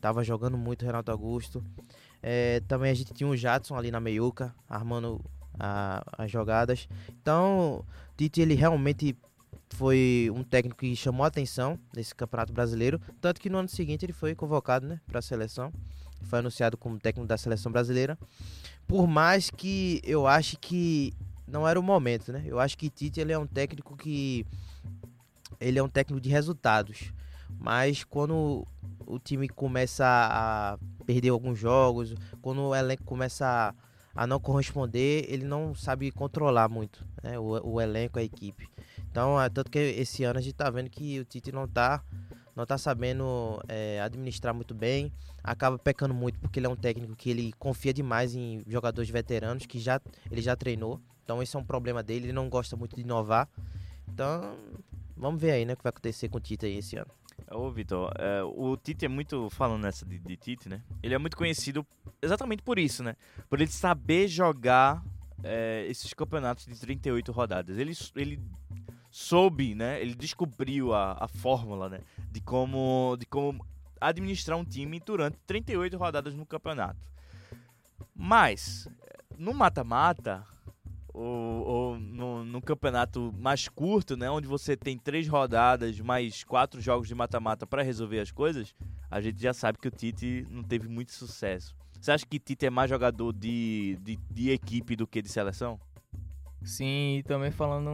Tava 0.00 0.22
jogando 0.24 0.58
muito 0.58 0.82
o 0.82 0.86
Renato 0.86 1.10
Augusto. 1.10 1.64
É, 2.22 2.60
também 2.68 2.90
a 2.90 2.94
gente 2.94 3.14
tinha 3.14 3.28
o 3.28 3.36
Jadson 3.36 3.76
ali 3.76 3.90
na 3.90 4.00
meiuca, 4.00 4.54
armando 4.68 5.24
a- 5.58 6.02
as 6.18 6.30
jogadas. 6.30 6.88
Então, 7.20 7.84
Tite 8.16 8.40
ele 8.40 8.54
realmente 8.54 9.16
foi 9.70 10.30
um 10.34 10.42
técnico 10.42 10.80
que 10.80 10.94
chamou 10.94 11.24
a 11.24 11.28
atenção 11.28 11.78
nesse 11.96 12.14
Campeonato 12.14 12.52
Brasileiro, 12.52 13.00
tanto 13.20 13.40
que 13.40 13.48
no 13.48 13.58
ano 13.58 13.68
seguinte 13.68 14.04
ele 14.04 14.12
foi 14.12 14.34
convocado, 14.34 14.86
né, 14.86 15.00
para 15.06 15.18
a 15.18 15.22
seleção. 15.22 15.72
Foi 16.22 16.38
anunciado 16.38 16.76
como 16.76 16.98
técnico 16.98 17.26
da 17.26 17.36
seleção 17.38 17.72
brasileira. 17.72 18.18
Por 18.86 19.06
mais 19.06 19.50
que 19.50 20.00
eu 20.04 20.26
ache 20.26 20.56
que 20.56 21.12
não 21.46 21.66
era 21.66 21.78
o 21.78 21.82
momento, 21.82 22.32
né? 22.32 22.42
Eu 22.46 22.60
acho 22.60 22.78
que 22.78 22.88
Tite 22.88 23.20
ele 23.20 23.32
é 23.32 23.38
um 23.38 23.46
técnico 23.46 23.96
que 23.96 24.46
ele 25.60 25.78
é 25.78 25.82
um 25.82 25.88
técnico 25.88 26.20
de 26.20 26.28
resultados. 26.30 27.12
Mas 27.58 28.04
quando 28.04 28.66
o 29.06 29.18
time 29.18 29.48
começa 29.48 30.04
a 30.06 30.78
perder 31.04 31.30
alguns 31.30 31.58
jogos, 31.58 32.14
quando 32.40 32.60
o 32.62 32.74
elenco 32.74 33.04
começa 33.04 33.46
a, 33.46 33.74
a 34.14 34.26
não 34.26 34.38
corresponder, 34.38 35.24
ele 35.28 35.44
não 35.44 35.74
sabe 35.74 36.10
controlar 36.10 36.68
muito 36.68 37.04
né, 37.22 37.38
o, 37.38 37.74
o 37.74 37.80
elenco, 37.80 38.18
a 38.18 38.22
equipe. 38.22 38.68
Então, 39.10 39.40
é 39.40 39.48
tanto 39.48 39.70
que 39.70 39.78
esse 39.78 40.24
ano 40.24 40.38
a 40.38 40.42
gente 40.42 40.54
tá 40.54 40.70
vendo 40.70 40.88
que 40.88 41.20
o 41.20 41.24
Tite 41.24 41.52
não 41.52 41.68
tá, 41.68 42.02
não 42.56 42.64
tá 42.64 42.78
sabendo 42.78 43.62
é, 43.68 44.00
administrar 44.00 44.54
muito 44.54 44.74
bem, 44.74 45.12
acaba 45.42 45.78
pecando 45.78 46.14
muito 46.14 46.38
porque 46.38 46.58
ele 46.58 46.66
é 46.66 46.70
um 46.70 46.76
técnico 46.76 47.14
que 47.14 47.30
ele 47.30 47.52
confia 47.58 47.92
demais 47.92 48.34
em 48.34 48.62
jogadores 48.66 49.10
veteranos 49.10 49.66
que 49.66 49.78
já 49.78 50.00
ele 50.30 50.40
já 50.40 50.56
treinou. 50.56 51.00
Então 51.24 51.42
esse 51.42 51.54
é 51.56 51.58
um 51.58 51.64
problema 51.64 52.02
dele, 52.02 52.26
ele 52.26 52.32
não 52.32 52.48
gosta 52.48 52.76
muito 52.76 52.96
de 52.96 53.02
inovar. 53.02 53.48
Então, 54.08 54.56
vamos 55.16 55.40
ver 55.40 55.52
aí, 55.52 55.64
né, 55.64 55.74
o 55.74 55.76
que 55.76 55.82
vai 55.82 55.90
acontecer 55.90 56.28
com 56.28 56.38
o 56.38 56.40
Tite 56.40 56.66
aí 56.66 56.78
esse 56.78 56.96
ano. 56.96 57.10
Ô, 57.54 57.70
Vitor, 57.70 58.12
é, 58.18 58.42
o 58.42 58.76
Tite 58.76 59.04
é 59.04 59.08
muito, 59.08 59.50
falando 59.50 59.82
nessa 59.82 60.04
de, 60.06 60.18
de 60.18 60.36
Tite, 60.36 60.68
né? 60.68 60.82
Ele 61.02 61.14
é 61.14 61.18
muito 61.18 61.36
conhecido 61.36 61.86
exatamente 62.20 62.62
por 62.62 62.78
isso, 62.78 63.02
né? 63.02 63.16
Por 63.48 63.60
ele 63.60 63.70
saber 63.70 64.26
jogar 64.28 65.02
é, 65.42 65.86
esses 65.88 66.12
campeonatos 66.14 66.66
de 66.66 66.78
38 66.78 67.30
rodadas. 67.32 67.78
Ele, 67.78 67.92
ele 68.16 68.40
soube, 69.10 69.74
né? 69.74 70.00
Ele 70.00 70.14
descobriu 70.14 70.94
a, 70.94 71.16
a 71.20 71.28
fórmula, 71.28 71.88
né? 71.88 72.00
De 72.30 72.40
como, 72.40 73.16
de 73.18 73.26
como 73.26 73.64
administrar 74.00 74.58
um 74.58 74.64
time 74.64 74.98
durante 75.00 75.36
38 75.46 75.96
rodadas 75.96 76.34
no 76.34 76.46
campeonato. 76.46 77.00
Mas, 78.14 78.88
no 79.36 79.52
mata-mata, 79.52 80.46
ou, 81.12 81.66
ou 81.66 82.00
no, 82.00 82.44
no 82.44 82.62
campeonato 82.62 83.32
mais 83.38 83.68
curto, 83.68 84.16
né, 84.16 84.30
onde 84.30 84.46
você 84.46 84.76
tem 84.76 84.98
três 84.98 85.28
rodadas 85.28 86.00
mais 86.00 86.42
quatro 86.44 86.80
jogos 86.80 87.08
de 87.08 87.14
mata-mata 87.14 87.66
para 87.66 87.82
resolver 87.82 88.20
as 88.20 88.30
coisas, 88.30 88.74
a 89.10 89.20
gente 89.20 89.40
já 89.40 89.52
sabe 89.52 89.78
que 89.78 89.88
o 89.88 89.90
Tite 89.90 90.46
não 90.50 90.62
teve 90.62 90.88
muito 90.88 91.12
sucesso. 91.12 91.74
Você 92.00 92.10
acha 92.10 92.26
que 92.26 92.38
Tite 92.38 92.66
é 92.66 92.70
mais 92.70 92.90
jogador 92.90 93.32
de, 93.32 93.98
de, 94.02 94.18
de 94.30 94.50
equipe 94.50 94.96
do 94.96 95.06
que 95.06 95.22
de 95.22 95.28
seleção? 95.28 95.78
Sim, 96.64 97.18
e 97.18 97.22
também 97.24 97.50
falando 97.50 97.90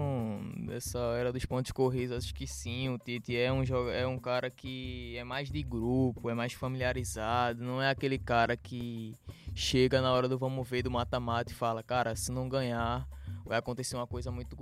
dessa 0.67 0.99
era 1.19 1.33
dos 1.33 1.45
pontos 1.47 1.73
corridos, 1.73 2.17
acho 2.17 2.35
que 2.35 2.47
sim, 2.47 2.91
o 2.91 2.99
Tite 2.99 3.35
é 3.35 3.51
um, 3.51 3.63
é 3.91 4.07
um 4.07 4.19
cara 4.19 4.51
que 4.51 5.17
é 5.17 5.25
mais 5.25 5.51
de 5.51 5.63
grupo, 5.63 6.29
é 6.29 6.35
mais 6.35 6.53
familiarizado, 6.53 7.65
não 7.65 7.81
é 7.81 7.89
aquele 7.89 8.19
cara 8.19 8.57
que 8.59 9.17
chega 9.55 10.03
na 10.03 10.13
hora 10.13 10.29
do 10.29 10.39
vamos 10.39 10.69
ver 10.69 10.83
do 10.83 10.91
mata-mata 10.91 11.51
e 11.51 11.55
fala, 11.55 11.83
cara, 11.83 12.15
se 12.15 12.31
não 12.31 12.47
ganhar 12.47 13.09
vai 13.49 13.59
acontecer 13.59 13.97
uma 13.97 14.07
coisa 14.07 14.31
muito, 14.31 14.57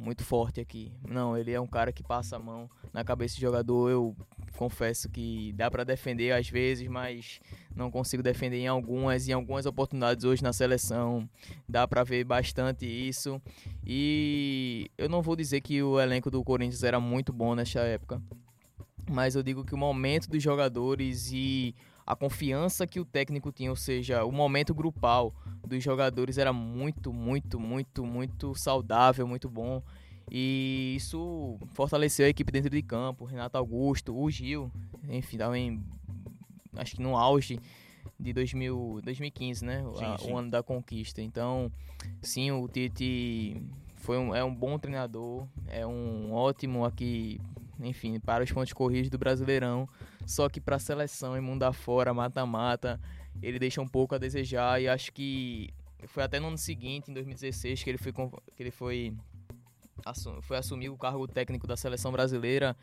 muito 0.00 0.24
forte 0.24 0.60
aqui. 0.60 0.90
Não, 1.06 1.36
ele 1.36 1.52
é 1.52 1.60
um 1.60 1.66
cara 1.66 1.92
que 1.92 2.02
passa 2.02 2.36
a 2.36 2.38
mão 2.38 2.70
na 2.90 3.04
cabeça 3.04 3.36
do 3.36 3.40
jogador, 3.40 3.90
eu 3.90 4.16
confesso 4.56 5.10
que 5.10 5.52
dá 5.52 5.70
pra 5.70 5.84
defender 5.84 6.32
às 6.32 6.48
vezes, 6.48 6.88
mas 6.88 7.38
não 7.76 7.90
consigo 7.90 8.22
defender 8.22 8.60
em 8.60 8.66
algumas, 8.66 9.28
em 9.28 9.32
algumas 9.32 9.66
oportunidades 9.66 10.24
hoje 10.24 10.42
na 10.42 10.54
seleção 10.54 11.28
dá 11.68 11.86
pra 11.86 12.02
ver 12.02 12.24
bastante 12.24 12.86
isso. 12.86 13.40
E 13.86 14.90
eu 14.96 15.08
não 15.08 15.20
vou 15.20 15.36
dizer 15.36 15.60
que 15.60 15.82
o 15.82 16.00
elenco 16.00 16.30
do 16.30 16.42
Corinthians 16.42 16.82
era 16.82 16.98
muito 16.98 17.34
bom 17.34 17.54
nessa 17.54 17.80
época, 17.80 18.22
mas 19.08 19.34
eu 19.34 19.42
digo 19.42 19.64
que 19.64 19.74
o 19.74 19.78
momento 19.78 20.30
dos 20.30 20.42
jogadores 20.42 21.30
e 21.30 21.74
a 22.06 22.16
confiança 22.16 22.86
que 22.86 22.98
o 22.98 23.04
técnico 23.04 23.52
tinha, 23.52 23.70
ou 23.70 23.76
seja, 23.76 24.24
o 24.24 24.32
momento 24.32 24.74
grupal 24.74 25.34
dos 25.70 25.82
jogadores 25.82 26.36
era 26.36 26.52
muito, 26.52 27.12
muito, 27.12 27.58
muito, 27.58 28.04
muito 28.04 28.54
saudável, 28.54 29.26
muito 29.26 29.48
bom. 29.48 29.82
E 30.30 30.94
isso 30.96 31.58
fortaleceu 31.72 32.26
a 32.26 32.28
equipe 32.28 32.52
dentro 32.52 32.70
de 32.70 32.82
campo. 32.82 33.24
Renato 33.24 33.56
Augusto, 33.56 34.14
o 34.16 34.30
Gil, 34.30 34.70
enfim, 35.08 35.38
também 35.38 35.82
acho 36.76 36.96
que 36.96 37.02
no 37.02 37.16
auge 37.16 37.58
de 38.18 38.32
2000, 38.32 39.00
2015, 39.02 39.64
né? 39.64 39.82
O- 39.84 39.96
Sim, 39.96 40.04
a- 40.04 40.18
sim. 40.18 40.32
O 40.32 40.36
ano 40.36 40.50
da 40.50 40.62
conquista. 40.62 41.20
Então, 41.22 41.70
sim, 42.22 42.50
o 42.52 42.68
Tite 42.68 43.56
foi 43.96 44.18
um, 44.18 44.34
é 44.34 44.44
um 44.44 44.54
bom 44.54 44.78
treinador, 44.78 45.46
é 45.66 45.86
um 45.86 46.32
ótimo 46.32 46.84
aqui, 46.84 47.40
enfim, 47.80 48.20
para 48.20 48.44
os 48.44 48.52
pontos 48.52 48.72
corridos 48.72 49.10
do 49.10 49.18
Brasileirão. 49.18 49.88
Só 50.26 50.48
que 50.48 50.60
para 50.60 50.76
a 50.76 50.78
seleção 50.78 51.36
e 51.36 51.40
mundo 51.40 51.64
afora, 51.64 52.14
mata-mata, 52.14 53.00
ele 53.42 53.58
deixa 53.58 53.80
um 53.80 53.88
pouco 53.88 54.14
a 54.14 54.18
desejar 54.18 54.80
e 54.80 54.88
acho 54.88 55.12
que 55.12 55.70
foi 56.06 56.22
até 56.22 56.40
no 56.40 56.48
ano 56.48 56.58
seguinte, 56.58 57.10
em 57.10 57.14
2016, 57.14 57.82
que 57.82 57.90
ele 57.90 57.98
foi 57.98 58.12
que 58.12 58.62
ele 58.62 58.70
foi 58.70 59.14
assu- 60.04 60.40
foi 60.42 60.56
assumir 60.56 60.88
o 60.88 60.96
cargo 60.96 61.26
técnico 61.28 61.66
da 61.66 61.76
seleção 61.76 62.10
brasileira. 62.10 62.76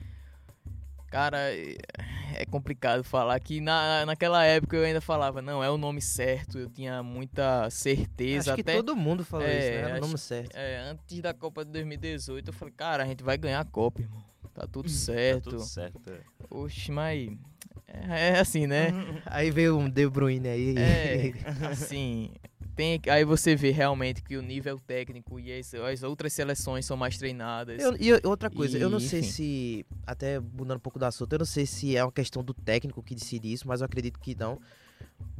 Cara, 1.09 1.37
é- 1.55 1.77
é 2.35 2.45
complicado 2.45 3.01
falar 3.01 3.39
que 3.39 3.61
na, 3.61 4.05
naquela 4.05 4.43
época 4.43 4.75
eu 4.75 4.83
ainda 4.83 4.99
falava, 4.99 5.41
não, 5.41 5.63
é 5.63 5.69
o 5.69 5.77
nome 5.77 6.01
certo, 6.01 6.59
eu 6.59 6.69
tinha 6.69 7.01
muita 7.01 7.69
certeza. 7.69 8.51
Acho 8.51 8.55
que 8.55 8.61
até 8.69 8.75
todo 8.75 8.93
mundo 8.93 9.23
falou 9.23 9.47
É, 9.47 9.57
isso, 9.57 9.69
né? 9.69 9.75
Era 9.77 9.87
o 9.87 9.91
acho- 9.93 10.01
nome 10.01 10.17
certo. 10.17 10.55
é, 10.55 10.77
antes 10.79 11.21
da 11.21 11.33
Copa 11.33 11.63
de 11.63 11.71
2018, 11.71 12.49
eu 12.49 12.53
falei, 12.53 12.73
cara, 12.75 13.03
a 13.03 13.05
gente 13.07 13.23
vai 13.23 13.37
ganhar 13.37 13.61
a 13.61 13.65
Copa, 13.65 14.01
irmão. 14.01 14.21
Tá 14.53 14.67
tudo 14.67 14.89
Tá 14.89 14.95
certo. 14.95 15.49
tudo 15.51 15.61
certo. 15.61 16.09
é. 16.11 16.19
Oxe, 16.49 16.91
mas 16.91 17.29
é, 17.87 18.29
é 18.35 18.39
assim, 18.39 18.67
né? 18.67 18.93
Aí 19.25 19.49
veio 19.51 19.77
um 19.77 19.89
De 19.89 20.07
Bruyne 20.09 20.47
aí. 20.47 20.75
É, 20.77 21.31
assim, 21.71 22.31
tem, 22.75 23.01
aí 23.09 23.23
você 23.23 23.55
vê 23.55 23.71
realmente 23.71 24.21
que 24.21 24.35
o 24.37 24.41
nível 24.41 24.79
técnico 24.79 25.39
e 25.39 25.57
as, 25.57 25.73
as 25.73 26.03
outras 26.03 26.33
seleções 26.33 26.85
são 26.85 26.95
mais 26.97 27.17
treinadas. 27.17 27.81
Eu- 27.81 27.95
e 27.99 28.11
outra 28.27 28.49
coisa, 28.49 28.77
eu 28.77 28.89
não 28.89 28.99
E, 28.99 29.01
sei 29.01 29.19
enfim. 29.19 29.29
se, 29.31 29.85
até 30.05 30.39
mudando 30.39 30.77
um 30.77 30.81
pouco 30.81 30.99
do 30.99 31.05
assunto, 31.05 31.33
eu 31.33 31.39
não 31.39 31.45
sei 31.45 31.65
se 31.65 31.95
é 31.95 32.03
uma 32.03 32.11
questão 32.11 32.43
do 32.43 32.53
técnico 32.53 33.01
que 33.01 33.15
decide 33.15 33.51
isso, 33.51 33.67
mas 33.67 33.81
eu 33.81 33.85
acredito 33.85 34.19
que 34.19 34.35
não. 34.35 34.59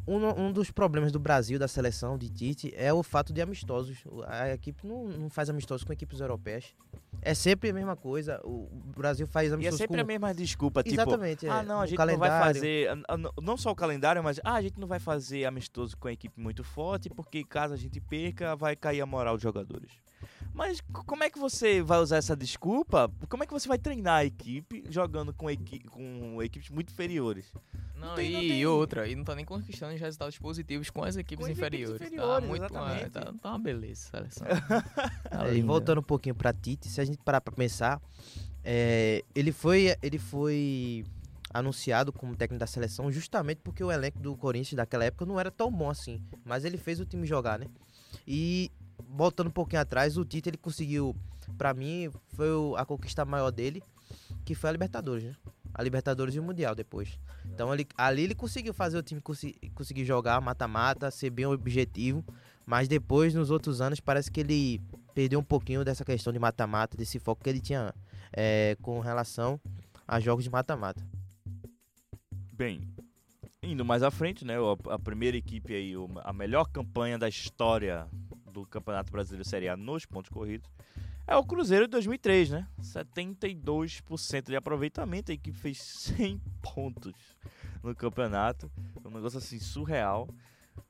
Um, 0.08 0.46
um 0.46 0.52
dos 0.54 0.72
problemas 0.72 1.12
do 1.12 1.20
Brasil, 1.20 1.60
da 1.60 1.68
seleção 1.68 2.18
de 2.18 2.30
Tite, 2.30 2.74
é 2.78 2.94
o 2.94 3.04
fato 3.04 3.34
de 3.34 3.42
amistosos. 3.42 3.98
A 4.26 4.54
equipe 4.54 4.88
não, 4.88 5.06
não 5.06 5.30
faz 5.30 5.50
amistosos 5.50 5.84
com 5.84 5.92
equipes 5.92 6.22
europeias. 6.22 6.74
É 7.22 7.34
sempre 7.34 7.72
a 7.72 7.74
mesma 7.74 7.96
coisa. 7.96 8.40
O 8.46 8.70
Brasil 8.96 9.28
faz 9.28 9.50
E 9.50 9.52
é 9.52 9.54
amistosos 9.56 9.80
sempre 9.80 9.98
com... 9.98 10.02
a 10.04 10.06
mesma 10.06 10.34
desculpa, 10.34 10.82
tipo, 10.82 10.96
Exatamente, 10.96 11.46
é. 11.46 11.50
ah, 11.50 11.62
não, 11.62 11.82
a 11.82 11.86
gente 11.86 11.98
não 11.98 12.06
vai 12.06 12.16
calendário. 12.30 12.56
fazer, 12.56 12.90
ah, 13.08 13.18
não- 13.42 13.58
só 13.58 13.72
o 13.72 13.76
calendário, 13.76 14.24
mas 14.24 14.40
ah, 14.46 14.54
a 14.54 14.62
gente 14.62 14.80
não 14.80 14.88
vai 14.88 15.00
fazer 15.00 15.44
amistoso 15.44 15.98
com 15.98 16.08
a 16.08 16.14
equipe 16.14 16.40
muito 16.40 16.64
forte, 16.64 17.10
porque 17.10 17.44
caso 17.44 17.74
a 17.74 17.78
gente 17.78 18.00
perca, 18.00 18.56
vai 18.56 18.78
cair 18.78 19.02
a 19.02 19.06
moral 19.06 19.34
dos 19.36 19.44
jogadores. 19.44 19.92
Mas 20.54 20.80
como 21.06 21.24
é 21.24 21.30
que 21.30 21.38
você 21.38 21.82
vai 21.82 22.00
usar 22.00 22.18
essa 22.18 22.36
desculpa? 22.36 23.12
Como 23.28 23.44
é 23.44 23.46
que 23.48 23.54
você 23.54 23.68
vai 23.68 23.78
treinar 23.78 24.20
a 24.20 24.26
equipe 24.26 24.84
jogando 24.90 25.34
com, 25.34 25.50
equi 25.50 25.80
com 25.90 26.42
equipes 26.42 26.70
muito 26.70 26.92
inferiores? 26.92 27.52
Não, 28.00 28.16
tem- 28.16 28.30
e, 28.30 28.34
não 28.34 28.40
tem- 28.42 28.60
e 28.60 28.66
outra, 28.68 29.08
e 29.08 29.16
não 29.16 29.24
tá 29.24 29.34
nem 29.36 29.44
conquistando 29.46 29.94
os 29.96 30.00
resultados 30.02 30.38
positivos 30.38 30.90
com 30.90 31.04
as 31.04 31.18
equipes 31.18 31.46
Com 31.46 31.52
as 31.52 31.58
equipes 31.58 31.80
inferiores. 31.90 32.02
inferiores, 32.02 32.42
tá 32.44 32.48
muito, 32.48 32.64
exatamente. 32.66 33.04
é, 33.06 33.10
tá, 33.10 33.34
tá 33.42 33.50
uma 33.50 33.60
beleza, 33.60 34.08
a 34.14 34.18
seleção. 34.18 34.48
Tá 35.30 35.48
É, 35.48 35.56
e 35.56 35.62
voltando 35.62 36.00
um 36.00 36.04
pouquinho 36.04 36.36
pra 36.36 36.54
Tite, 36.54 36.88
se 36.90 37.02
a 37.02 37.06
gente 37.06 37.18
parar 37.20 37.42
pra 37.42 37.54
pensar, 37.54 38.02
é, 38.64 39.24
ele 39.36 39.52
foi 39.52 39.96
ele 40.02 40.18
foi 40.20 41.06
anunciado 41.54 42.12
como 42.12 42.36
técnico 42.36 42.60
da 42.60 42.68
seleção 42.68 43.10
justamente 43.12 43.60
porque 43.64 43.84
o 43.84 43.92
elenco 43.92 44.20
do 44.20 44.36
Corinthians 44.36 44.76
daquela 44.76 45.06
época 45.06 45.26
não 45.26 45.40
era 45.40 45.50
tão 45.50 45.72
bom 45.72 45.90
assim, 45.90 46.22
mas 46.46 46.66
ele 46.66 46.78
fez 46.78 47.00
o 47.00 47.06
time 47.06 47.26
jogar, 47.26 47.58
né? 47.58 47.68
E 48.28 48.70
voltando 49.10 49.48
um 49.48 49.52
pouquinho 49.52 49.82
atrás, 49.82 50.18
o 50.18 50.26
Tite 50.26 50.50
ele 50.50 50.58
conseguiu, 50.58 51.16
pra 51.58 51.74
mim, 51.74 52.10
foi 52.30 52.50
a 52.78 52.86
conquista 52.86 53.24
maior 53.24 53.50
dele, 53.52 53.82
que 54.44 54.54
foi 54.54 54.70
a 54.70 54.74
Libertadores, 54.74 55.24
né? 55.24 55.36
A 55.78 55.84
Libertadores 55.84 56.34
e 56.34 56.40
o 56.40 56.44
Mundial 56.44 56.74
depois. 56.74 57.20
Então 57.46 57.72
ele, 57.72 57.88
ali 57.96 58.24
ele 58.24 58.36
conseguiu 58.36 58.74
fazer 58.74 58.98
o 58.98 59.04
time 59.04 59.22
conseguir 59.22 60.04
jogar 60.04 60.42
mata-mata, 60.42 61.12
ser 61.12 61.30
bem 61.30 61.46
objetivo, 61.46 62.26
mas 62.66 62.88
depois 62.88 63.34
nos 63.36 63.52
outros 63.52 63.80
anos 63.80 64.00
parece 64.00 64.32
que 64.32 64.40
ele 64.40 64.82
perdeu 65.14 65.40
um 65.40 65.44
pouquinho 65.44 65.86
dessa 65.86 66.04
questão 66.04 66.34
de 66.34 66.40
mata-mata, 66.40 66.98
desse 66.98 67.20
foco 67.20 67.44
que 67.44 67.50
ele 67.50 67.62
tinha 67.62 67.94
é, 68.34 68.76
com 68.82 69.00
relação 69.00 69.60
a 70.08 70.20
jogos 70.20 70.44
de 70.44 70.50
mata-mata. 70.50 71.06
Bem, 72.52 72.82
indo 73.62 73.86
mais 73.86 74.02
à 74.02 74.10
frente, 74.10 74.44
né? 74.44 74.56
A 74.90 74.98
primeira 74.98 75.38
equipe 75.38 75.76
aí, 75.76 75.94
a 76.24 76.34
melhor 76.34 76.66
campanha 76.66 77.20
da 77.20 77.30
história 77.30 78.08
do 78.52 78.66
Campeonato 78.66 79.12
Brasileiro 79.12 79.48
Série 79.48 79.70
A 79.70 79.78
nos 79.78 80.06
pontos 80.06 80.30
corridos 80.30 80.68
é 81.28 81.36
o 81.36 81.44
Cruzeiro 81.44 81.86
de 81.86 81.92
2003, 81.92 82.50
né? 82.52 82.68
72% 82.82 84.46
de 84.46 84.56
aproveitamento, 84.56 85.32
a 85.32 85.36
equipe 85.36 85.58
fez 85.58 85.82
100 85.82 86.42
pontos 86.74 87.14
no 87.84 87.94
campeonato, 87.94 88.72
um 89.06 89.12
negócio 89.12 89.38
assim 89.38 89.60
surreal. 89.60 90.28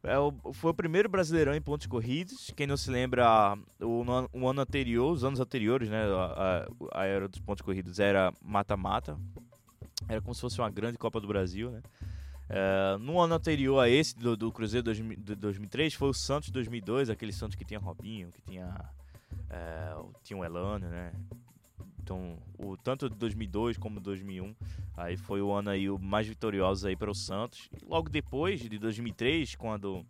É 0.03 0.17
o, 0.17 0.31
foi 0.53 0.71
o 0.71 0.73
primeiro 0.73 1.09
brasileirão 1.09 1.55
em 1.55 1.61
pontos 1.61 1.87
corridos. 1.87 2.51
Quem 2.55 2.67
não 2.67 2.77
se 2.77 2.91
lembra, 2.91 3.57
o, 3.81 4.03
o 4.31 4.47
ano 4.47 4.61
anterior, 4.61 5.11
os 5.11 5.23
anos 5.23 5.39
anteriores, 5.39 5.89
né? 5.89 6.03
A, 6.03 6.67
a, 6.93 7.01
a 7.01 7.05
era 7.05 7.27
dos 7.27 7.39
pontos 7.39 7.61
corridos 7.61 7.99
era 7.99 8.31
mata-mata. 8.41 9.17
Era 10.07 10.21
como 10.21 10.35
se 10.35 10.41
fosse 10.41 10.59
uma 10.59 10.69
grande 10.69 10.97
Copa 10.97 11.19
do 11.19 11.27
Brasil, 11.27 11.71
né? 11.71 11.81
É, 12.49 12.97
no 12.99 13.19
ano 13.19 13.35
anterior 13.35 13.79
a 13.79 13.89
esse, 13.89 14.15
do, 14.15 14.37
do 14.37 14.51
Cruzeiro 14.51 14.83
2000 14.85 15.17
de 15.17 15.35
2003, 15.35 15.93
foi 15.93 16.09
o 16.09 16.13
Santos 16.13 16.49
2002, 16.49 17.09
aquele 17.09 17.33
Santos 17.33 17.55
que 17.55 17.65
tinha 17.65 17.79
Robinho, 17.79 18.31
que 18.31 18.41
tinha, 18.41 18.73
é, 19.49 19.95
tinha 20.23 20.37
o 20.37 20.43
Elano, 20.43 20.87
né? 20.89 21.11
Então, 22.01 22.37
o, 22.57 22.77
tanto 22.77 23.09
de 23.09 23.15
2002 23.17 23.77
como 23.77 23.99
2001, 23.99 24.55
aí 24.95 25.17
foi 25.17 25.41
o 25.41 25.51
ano 25.51 25.69
aí 25.69 25.89
o 25.89 25.99
mais 25.99 26.25
vitorioso 26.25 26.87
aí 26.87 26.95
para 26.95 27.11
o 27.11 27.15
Santos. 27.15 27.69
E 27.73 27.85
logo 27.85 28.09
depois, 28.09 28.61
de 28.61 28.79
2003, 28.79 29.55
quando 29.55 30.05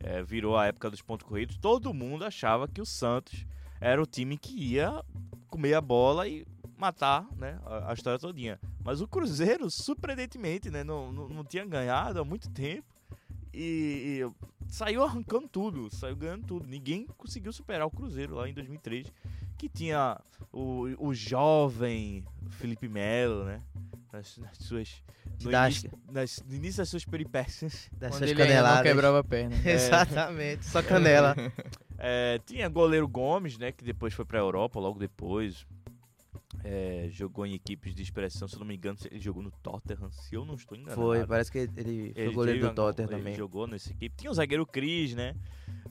é, 0.00 0.22
virou 0.24 0.56
a 0.56 0.66
época 0.66 0.90
dos 0.90 1.02
pontos 1.02 1.26
corridos, 1.26 1.56
todo 1.56 1.94
mundo 1.94 2.24
achava 2.24 2.66
que 2.66 2.80
o 2.80 2.86
Santos 2.86 3.46
era 3.80 4.02
o 4.02 4.06
time 4.06 4.36
que 4.36 4.56
ia 4.56 5.04
comer 5.46 5.74
a 5.74 5.80
bola 5.80 6.26
e 6.26 6.44
matar 6.76 7.26
né, 7.36 7.60
a, 7.64 7.90
a 7.90 7.94
história 7.94 8.18
todinha. 8.18 8.58
Mas 8.82 9.00
o 9.00 9.06
Cruzeiro, 9.06 9.70
surpreendentemente, 9.70 10.68
né, 10.68 10.82
não, 10.82 11.12
não, 11.12 11.28
não 11.28 11.44
tinha 11.44 11.64
ganhado 11.64 12.20
há 12.20 12.24
muito 12.24 12.50
tempo 12.50 12.95
e, 13.56 14.20
e 14.20 14.30
saiu 14.68 15.02
arrancando 15.02 15.48
tudo, 15.48 15.94
saiu 15.94 16.14
ganhando 16.14 16.46
tudo. 16.46 16.66
Ninguém 16.66 17.06
conseguiu 17.16 17.52
superar 17.52 17.86
o 17.86 17.90
Cruzeiro 17.90 18.34
lá 18.34 18.48
em 18.48 18.52
2003, 18.52 19.10
que 19.56 19.68
tinha 19.68 20.20
o, 20.52 20.88
o 20.98 21.14
jovem 21.14 22.24
Felipe 22.50 22.88
Melo, 22.88 23.44
né, 23.44 23.60
nas, 24.12 24.36
nas 24.38 24.58
suas... 24.58 25.02
No 25.42 25.52
início, 25.52 25.90
nas, 26.10 26.42
no 26.46 26.54
início 26.54 26.78
das 26.78 26.88
suas 26.88 27.04
peripécias. 27.04 27.90
Dessas 27.92 28.18
Quando 28.18 28.22
ele 28.22 28.42
ainda 28.42 28.44
não 28.44 28.62
caneladas. 28.62 28.82
quebrava 28.82 29.18
a 29.20 29.24
perna. 29.24 29.56
Exatamente, 29.68 30.64
só 30.66 30.82
canela. 30.82 31.34
É, 31.98 32.38
tinha 32.44 32.68
goleiro 32.68 33.08
Gomes, 33.08 33.56
né? 33.56 33.72
Que 33.72 33.82
depois 33.82 34.12
foi 34.12 34.26
pra 34.26 34.38
Europa, 34.38 34.78
logo 34.78 34.98
depois. 34.98 35.66
É, 36.68 37.06
jogou 37.10 37.46
em 37.46 37.54
equipes 37.54 37.94
de 37.94 38.02
expressão, 38.02 38.48
se 38.48 38.56
eu 38.56 38.58
não 38.58 38.66
me 38.66 38.74
engano, 38.74 38.98
ele 39.08 39.20
jogou 39.20 39.40
no 39.40 39.52
Tottenham, 39.52 40.10
se 40.10 40.34
eu 40.34 40.44
não 40.44 40.54
estou 40.56 40.76
enganado. 40.76 41.00
Foi, 41.00 41.24
parece 41.24 41.52
que 41.52 41.58
ele 41.58 42.12
foi 42.12 42.22
Ele 42.24 42.34
goleiro 42.34 42.60
do 42.68 42.74
Tottenham 42.74 43.08
ele 43.08 43.18
também. 43.18 43.34
jogou 43.36 43.68
nessa 43.68 43.92
equipe. 43.92 44.16
Tinha 44.16 44.32
o 44.32 44.34
zagueiro 44.34 44.66
Cris, 44.66 45.14
né? 45.14 45.36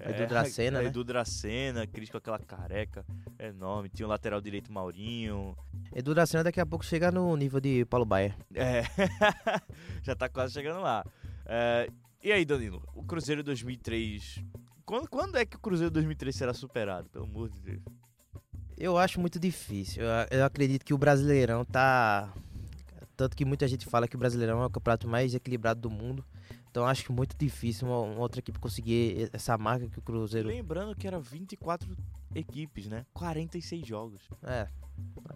Edu 0.02 0.28
Dracena, 0.28 0.82
né? 0.82 0.88
Edu 0.90 1.04
Dracena, 1.06 1.88
Cris 1.88 2.10
com 2.10 2.18
aquela 2.18 2.38
careca 2.40 3.06
enorme. 3.40 3.88
Tinha 3.88 4.06
o 4.06 4.10
lateral 4.10 4.42
direito 4.42 4.70
Maurinho. 4.70 5.56
Edu 5.94 6.14
Dracena 6.14 6.44
daqui 6.44 6.60
a 6.60 6.66
pouco 6.66 6.84
chega 6.84 7.10
no 7.10 7.34
nível 7.38 7.62
de 7.62 7.86
Paulo 7.86 8.06
Baier. 8.06 8.36
É, 8.54 8.84
já 10.04 10.14
tá 10.14 10.28
quase 10.28 10.52
chegando 10.54 10.82
lá. 10.82 11.06
É, 11.46 11.90
e 12.22 12.34
aí, 12.34 12.44
Danilo? 12.44 12.84
O 12.94 13.02
Cruzeiro 13.02 13.42
2003. 13.44 14.44
Quando, 14.86 15.08
quando 15.10 15.38
é 15.38 15.46
que 15.46 15.56
o 15.56 15.60
Cruzeiro 15.60 15.90
2003 15.90 16.36
será 16.36 16.54
superado? 16.54 17.10
Pelo 17.10 17.24
amor 17.24 17.50
de 17.50 17.62
Deus. 17.62 17.82
Eu 18.78 18.98
acho 18.98 19.20
muito 19.20 19.40
difícil. 19.40 20.04
Eu, 20.04 20.40
eu 20.40 20.46
acredito 20.46 20.84
que 20.84 20.94
o 20.94 20.98
Brasileirão 20.98 21.64
tá. 21.64 22.34
Tanto 23.16 23.36
que 23.36 23.46
muita 23.46 23.68
gente 23.68 23.86
fala 23.86 24.08
que 24.08 24.16
o 24.16 24.20
Brasileirão 24.20 24.62
é 24.62 24.66
o 24.66 24.70
campeonato 24.70 25.08
mais 25.08 25.34
equilibrado 25.34 25.80
do 25.80 25.90
mundo. 25.90 26.26
Então 26.70 26.84
eu 26.84 26.88
acho 26.88 27.06
que 27.06 27.12
muito 27.12 27.38
difícil 27.38 27.88
uma, 27.88 28.02
uma 28.02 28.20
outra 28.20 28.40
equipe 28.40 28.60
conseguir 28.60 29.30
essa 29.32 29.58
marca 29.58 29.88
que 29.88 29.98
o 29.98 30.02
Cruzeiro. 30.02 30.50
Lembrando 30.50 30.94
que 30.94 31.08
era 31.08 31.18
24 31.18 31.96
equipes, 32.36 32.88
né? 32.88 33.06
46 33.14 33.88
jogos. 33.88 34.30
É, 34.44 34.68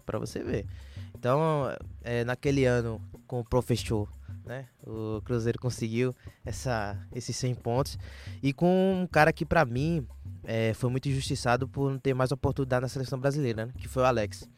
pra 0.04 0.18
você 0.18 0.44
ver. 0.44 0.66
Então, 1.14 1.64
é, 2.02 2.24
naquele 2.24 2.66
ano, 2.66 3.00
com 3.26 3.40
o 3.40 3.44
professor, 3.44 4.06
né? 4.44 4.66
O 4.86 5.20
Cruzeiro 5.22 5.58
conseguiu 5.58 6.14
essa, 6.44 6.98
esses 7.14 7.36
100 7.36 7.54
pontos. 7.56 7.98
E 8.42 8.52
com 8.52 9.02
um 9.02 9.06
cara 9.06 9.32
que, 9.32 9.44
pra 9.44 9.64
mim, 9.64 10.06
é, 10.44 10.74
foi 10.74 10.90
muito 10.90 11.08
injustiçado 11.08 11.68
por 11.68 11.90
não 11.90 11.98
ter 11.98 12.14
mais 12.14 12.32
oportunidade 12.32 12.82
na 12.82 12.88
seleção 12.88 13.18
brasileira, 13.18 13.66
né? 13.66 13.72
Que 13.78 13.88
foi 13.88 14.02
o 14.02 14.06
Alex. 14.06 14.48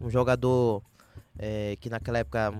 Um 0.00 0.08
jogador 0.08 0.82
é, 1.38 1.76
que 1.80 1.90
naquela 1.90 2.18
época 2.18 2.54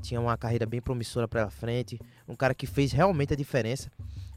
tinha 0.00 0.20
uma 0.20 0.36
carreira 0.36 0.66
bem 0.66 0.80
promissora 0.80 1.28
pra 1.28 1.50
frente. 1.50 2.00
Um 2.26 2.34
cara 2.34 2.54
que 2.54 2.66
fez 2.66 2.92
realmente 2.92 3.32
a 3.32 3.36
diferença. 3.36 3.90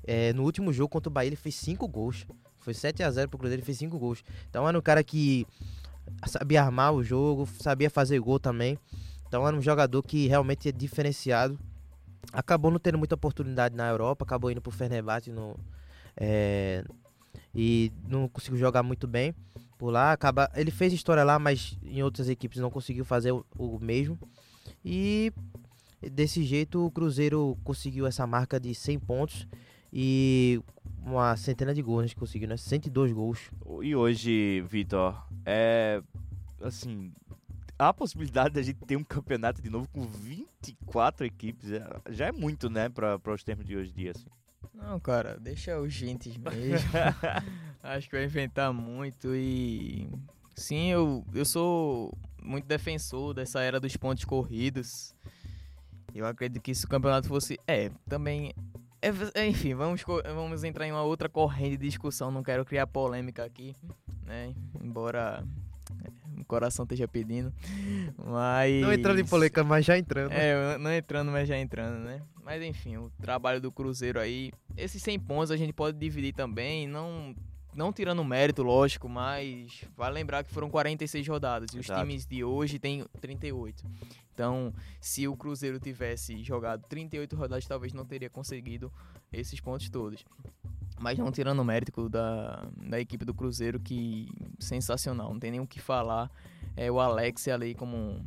É, 0.06 0.34
no 0.34 0.44
último 0.44 0.74
jogo 0.74 0.90
contra 0.90 1.10
o 1.10 1.14
Bahia, 1.14 1.30
ele 1.30 1.36
fez 1.36 1.56
5 1.56 1.88
gols. 1.88 2.26
Foi 2.60 2.74
7 2.74 3.04
a 3.04 3.12
0 3.12 3.30
pro 3.30 3.38
Cruzeiro, 3.38 3.60
ele 3.60 3.66
fez 3.66 3.78
5 3.78 3.98
gols. 3.98 4.24
Então 4.50 4.68
era 4.68 4.78
um 4.78 4.82
cara 4.82 5.04
que 5.04 5.46
sabia 6.28 6.62
armar 6.62 6.94
o 6.94 7.04
jogo, 7.04 7.48
sabia 7.60 7.90
fazer 7.90 8.20
gol 8.20 8.40
também. 8.40 8.78
Então 9.34 9.48
era 9.48 9.58
um 9.58 9.62
jogador 9.64 10.04
que 10.04 10.28
realmente 10.28 10.70
é 10.70 10.72
diferenciado. 10.72 11.58
Acabou 12.32 12.70
não 12.70 12.78
tendo 12.78 13.00
muita 13.00 13.16
oportunidade 13.16 13.76
na 13.76 13.90
Europa, 13.90 14.24
acabou 14.24 14.52
indo 14.52 14.62
pro 14.62 14.70
Fenerbahçe 14.70 15.32
no, 15.32 15.58
é, 16.16 16.86
e 17.56 17.92
não 18.08 18.28
conseguiu 18.28 18.60
jogar 18.60 18.84
muito 18.84 19.08
bem 19.08 19.34
por 19.76 19.90
lá. 19.90 20.12
Acaba, 20.12 20.52
ele 20.54 20.70
fez 20.70 20.94
história 20.94 21.24
lá, 21.24 21.40
mas 21.40 21.76
em 21.82 22.04
outras 22.04 22.30
equipes 22.30 22.60
não 22.60 22.70
conseguiu 22.70 23.04
fazer 23.04 23.32
o, 23.32 23.44
o 23.58 23.80
mesmo. 23.80 24.20
E 24.86 25.34
desse 26.00 26.44
jeito 26.44 26.86
o 26.86 26.92
Cruzeiro 26.92 27.58
conseguiu 27.64 28.06
essa 28.06 28.28
marca 28.28 28.60
de 28.60 28.76
100 28.76 29.00
pontos 29.00 29.48
e 29.92 30.62
uma 31.04 31.36
centena 31.38 31.74
de 31.74 31.82
gols, 31.82 32.04
né, 32.04 32.10
que 32.10 32.16
conseguiu, 32.16 32.48
né? 32.48 32.56
102 32.56 33.12
gols. 33.12 33.50
E 33.82 33.96
hoje, 33.96 34.62
Vitor, 34.70 35.26
é. 35.44 36.04
Assim. 36.62 37.12
A 37.78 37.94
possibilidade 37.94 38.54
da 38.54 38.62
gente 38.62 38.80
ter 38.86 38.96
um 38.96 39.04
campeonato 39.04 39.62
de 39.62 39.70
novo 39.70 39.88
com 39.90 40.02
24 40.06 41.26
equipes. 41.26 41.72
é- 41.72 41.86
Já 42.10 42.28
é 42.28 42.32
muito, 42.32 42.70
né? 42.70 42.90
Para 42.90 43.20
os 43.34 43.44
termos 43.44 43.66
de 43.66 43.76
hoje 43.76 43.92
em 43.92 43.96
dia. 43.96 44.12
Assim. 44.12 44.28
Não, 44.74 45.00
cara, 45.00 45.38
deixa 45.40 45.80
os 45.80 45.92
gentes 45.94 46.38
mesmo. 46.38 46.90
Acho 47.82 48.10
que 48.10 48.16
vai 48.16 48.26
inventar 48.26 48.72
muito 48.74 49.36
e. 49.36 50.08
Sim, 50.56 50.90
eu, 50.92 51.26
eu 51.34 51.44
sou 51.46 52.16
muito 52.42 52.66
defensor 52.66 53.34
dessa 53.34 53.62
era 53.62 53.80
dos 53.80 53.98
pontos 53.98 54.24
corridos. 54.24 55.16
Eu 56.14 56.26
acredito 56.28 56.62
que 56.62 56.76
se 56.76 56.86
o 56.86 56.90
campeonato 56.90 57.28
fosse. 57.28 57.60
É, 57.68 57.90
também 58.08 58.54
é, 59.34 59.46
enfim, 59.46 59.74
vamos, 59.74 60.02
vamos 60.34 60.64
entrar 60.64 60.88
em 60.88 60.92
uma 60.94 61.02
outra 61.04 61.28
corrente 61.28 61.76
de 61.76 61.88
discussão. 61.88 62.32
Não 62.32 62.42
quero 62.42 62.64
criar 62.64 62.88
polêmica 62.88 63.44
aqui, 63.44 63.76
né? 64.26 64.56
Embora 64.82 65.44
é, 65.44 65.63
o 66.44 66.46
coração 66.46 66.84
esteja 66.84 67.08
pedindo. 67.08 67.52
Mas. 68.18 68.82
Não 68.82 68.94
entrando 68.94 69.20
em 69.20 69.26
polêmica, 69.26 69.64
mas 69.64 69.86
já 69.86 69.98
entrando. 69.98 70.32
É, 70.32 70.78
não 70.78 70.94
entrando, 70.94 71.32
mas 71.32 71.48
já 71.48 71.58
entrando, 71.58 72.04
né? 72.04 72.22
Mas 72.44 72.62
enfim, 72.62 72.98
o 72.98 73.10
trabalho 73.22 73.60
do 73.60 73.72
Cruzeiro 73.72 74.20
aí. 74.20 74.52
Esses 74.78 75.02
100 75.02 75.20
pontos 75.20 75.52
a 75.52 75.58
gente 75.58 75.74
pode 75.74 75.98
dividir 75.98 76.34
também. 76.34 76.88
Não 76.88 77.36
não 77.76 77.92
tirando 77.92 78.24
mérito, 78.24 78.62
lógico, 78.62 79.10
mas 79.10 79.84
vale 79.96 80.16
lembrar 80.16 80.44
que 80.44 80.52
foram 80.52 80.70
46 80.70 81.28
rodadas 81.28 81.74
e 81.74 81.80
os 81.80 81.88
times 81.88 82.26
de 82.26 82.44
hoje 82.44 82.78
têm 82.78 83.04
38. 83.20 83.84
Então, 84.34 84.74
se 85.00 85.28
o 85.28 85.36
Cruzeiro 85.36 85.80
tivesse 85.80 86.44
jogado 86.44 86.84
38 86.88 87.36
rodadas, 87.36 87.66
talvez 87.66 87.94
não 87.94 88.06
teria 88.06 88.30
conseguido 88.30 88.92
esses 89.32 89.60
pontos 89.60 89.90
todos. 89.90 90.24
Mas 91.04 91.20
não 91.20 91.34
tirando 91.34 91.60
o 91.60 91.66
mérito 91.66 92.08
da, 92.08 92.66
da 92.78 92.98
equipe 92.98 93.26
do 93.26 93.34
Cruzeiro, 93.34 93.78
que 93.78 94.30
sensacional, 94.58 95.34
não 95.34 95.40
tem 95.40 95.52
nem 95.52 95.60
o 95.60 95.68
que 95.68 95.82
falar. 95.82 96.32
É 96.78 96.90
o 96.90 96.98
Alex 96.98 97.50
ali 97.50 97.76
como 97.76 98.26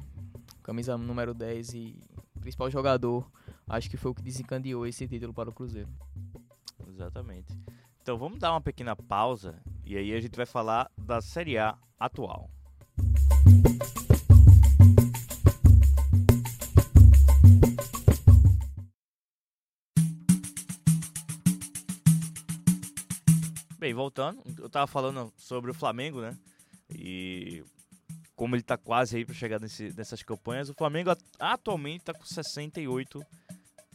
camisa 0.62 0.98
número 0.98 1.32
10 1.32 1.72
e 1.72 1.98
principal 2.38 2.70
jogador, 2.70 3.26
acho 3.66 3.88
que 3.88 3.96
foi 3.96 4.10
o 4.10 4.14
que 4.14 4.20
desencadeou 4.20 4.86
esse 4.86 5.08
título 5.08 5.32
para 5.32 5.48
o 5.48 5.54
Cruzeiro. 5.54 5.88
Exatamente. 6.86 7.50
Então 8.02 8.18
vamos 8.18 8.38
dar 8.38 8.50
uma 8.52 8.60
pequena 8.60 8.94
pausa 8.94 9.54
e 9.82 9.96
aí 9.96 10.12
a 10.12 10.20
gente 10.20 10.36
vai 10.36 10.44
falar 10.44 10.90
da 10.98 11.22
Série 11.22 11.56
A 11.56 11.78
atual. 11.98 12.50
Bem, 13.62 14.05
voltando, 23.96 24.42
eu 24.58 24.68
tava 24.68 24.86
falando 24.86 25.32
sobre 25.36 25.70
o 25.70 25.74
Flamengo, 25.74 26.20
né? 26.20 26.36
E 26.90 27.64
como 28.36 28.54
ele 28.54 28.62
tá 28.62 28.76
quase 28.76 29.16
aí 29.16 29.24
para 29.24 29.34
chegar 29.34 29.58
nesse, 29.58 29.92
nessas 29.96 30.22
campanhas, 30.22 30.68
o 30.68 30.74
Flamengo 30.74 31.10
atualmente 31.40 32.04
tá 32.04 32.14
com 32.14 32.24
68 32.24 33.20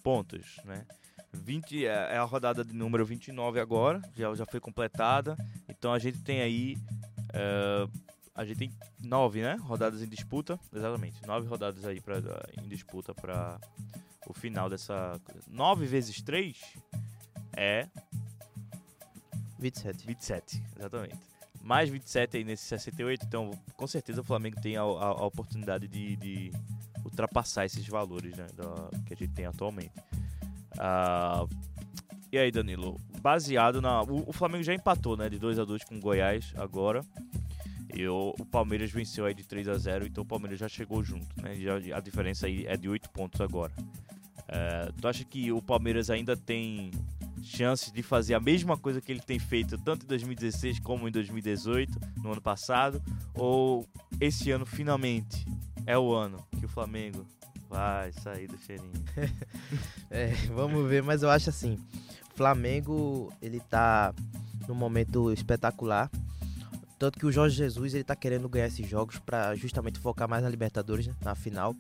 pontos, 0.04 0.58
né? 0.66 0.86
20 1.34 1.86
é, 1.86 1.90
é 1.90 2.18
a 2.18 2.24
rodada 2.24 2.64
de 2.64 2.74
número 2.74 3.06
29 3.06 3.60
agora, 3.60 4.02
já, 4.16 4.34
já 4.36 4.46
foi 4.46 4.60
completada. 4.60 5.38
Então 5.70 5.94
a 5.94 6.00
gente 6.00 6.22
tem 6.22 6.42
aí. 6.42 6.76
Uh, 7.30 8.12
a 8.34 8.46
gente 8.46 8.58
tem 8.58 8.72
nove, 9.00 9.42
né? 9.42 9.56
Rodadas 9.62 10.02
em 10.02 10.08
disputa. 10.08 10.60
Exatamente. 10.74 11.26
Nove 11.26 11.48
rodadas 11.48 11.86
aí 11.86 12.02
pra, 12.02 12.18
em 12.62 12.68
disputa 12.68 13.14
para 13.14 13.60
o 14.28 14.34
final 14.34 14.70
dessa. 14.70 15.20
9 15.48 15.86
vezes 15.86 16.22
3 16.22 16.58
é. 17.56 17.88
27. 19.62 20.06
27, 20.08 20.64
exatamente. 20.78 21.16
Mais 21.62 21.90
27 21.90 22.38
aí 22.38 22.44
nesse 22.44 22.66
68, 22.66 23.26
então 23.26 23.52
com 23.76 23.86
certeza 23.86 24.22
o 24.22 24.24
Flamengo 24.24 24.60
tem 24.60 24.78
a, 24.78 24.82
a, 24.82 24.84
a 24.84 25.26
oportunidade 25.26 25.88
de, 25.88 26.16
de, 26.16 26.52
ultrapassar 27.06 27.66
esses 27.66 27.88
valores 27.88 28.36
né, 28.36 28.48
da, 28.56 28.90
que 29.06 29.14
a 29.14 29.18
gente 29.18 29.34
tem 29.34 29.46
atualmente. 29.46 29.94
Uh, 30.74 31.48
e 32.32 32.38
aí, 32.38 32.50
Danilo? 32.50 33.00
Baseado 33.22 33.82
na. 33.82 34.02
O, 34.02 34.30
o, 34.30 34.34
Flamengo 34.34 34.64
já 34.64 34.74
empatou, 34.74 35.16
né? 35.16 35.30
De 35.30 35.38
2 35.38 35.60
a 35.60 35.66
2 35.66 35.84
com 35.84 35.98
o 35.98 36.00
Goiás 36.00 36.54
agora. 36.56 37.06
E 37.94 38.08
o, 38.08 38.34
o, 38.40 38.46
Palmeiras 38.46 38.90
venceu 38.90 39.26
aí 39.26 39.34
de 39.34 39.44
3 39.44 39.68
a 39.68 39.78
0 39.78 40.08
então 40.08 40.24
o 40.24 40.28
Palmeiras 40.28 40.58
já 40.58 40.70
chegou 40.70 41.04
junto, 41.04 41.28
né? 41.42 41.56
Já, 41.56 41.98
a 41.98 42.00
diferença 42.00 42.48
aí 42.48 42.66
é 42.66 42.78
de 42.78 42.88
8 42.88 43.10
pontos 43.10 43.42
agora. 43.42 43.74
Uh, 43.80 44.94
tu 45.00 45.08
acha 45.08 45.26
que 45.26 45.52
o 45.52 45.62
Palmeiras 45.62 46.10
ainda 46.10 46.36
tem 46.36 46.92
chances 47.42 47.92
de 47.92 48.04
fazer 48.04 48.34
a 48.34 48.40
mesma 48.40 48.78
coisa 48.78 49.02
que 49.02 49.12
ele 49.12 49.22
tem 49.22 49.40
feito 49.40 49.78
tanto 49.78 50.06
em 50.06 50.08
2016 50.08 50.80
como 50.80 51.08
em 51.08 51.12
2018, 51.12 52.00
no 52.18 52.32
ano 52.32 52.42
passado? 52.42 53.02
Ou 53.34 53.88
esse 54.20 54.52
ano 54.52 54.66
finalmente 54.66 55.46
é 55.86 55.98
o 55.98 56.14
ano 56.14 56.38
que 56.60 56.66
o 56.66 56.70
Flamengo 56.70 57.26
Vai 57.72 58.12
sair 58.12 58.48
do 58.48 58.58
cheirinho. 58.58 58.92
é, 60.12 60.28
vamos 60.54 60.90
ver, 60.90 61.02
mas 61.02 61.24
eu 61.24 61.30
acho 61.30 61.50
assim, 61.50 61.80
Flamengo, 62.36 63.32
ele 63.42 63.62
tá 63.62 64.14
num 64.68 64.76
momento 64.76 65.32
espetacular. 65.32 66.12
Tanto 67.00 67.18
que 67.18 67.26
o 67.26 67.32
Jorge 67.32 67.56
Jesus, 67.56 67.94
ele 67.94 68.04
tá 68.04 68.14
querendo 68.14 68.50
ganhar 68.50 68.68
esses 68.68 68.86
jogos 68.86 69.20
para 69.20 69.56
justamente 69.56 70.00
focar 70.00 70.28
mais 70.28 70.44
na 70.44 70.50
Libertadores, 70.50 71.08
né, 71.08 71.16
na 71.24 71.34
final. 71.34 71.74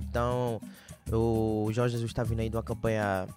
Então, 0.00 0.62
o 1.12 1.68
Jorge 1.72 1.92
Jesus 1.92 2.14
tá 2.14 2.24
vindo 2.24 2.40
aí 2.40 2.48
de 2.48 2.56
uma 2.56 2.62
campanha 2.62 3.28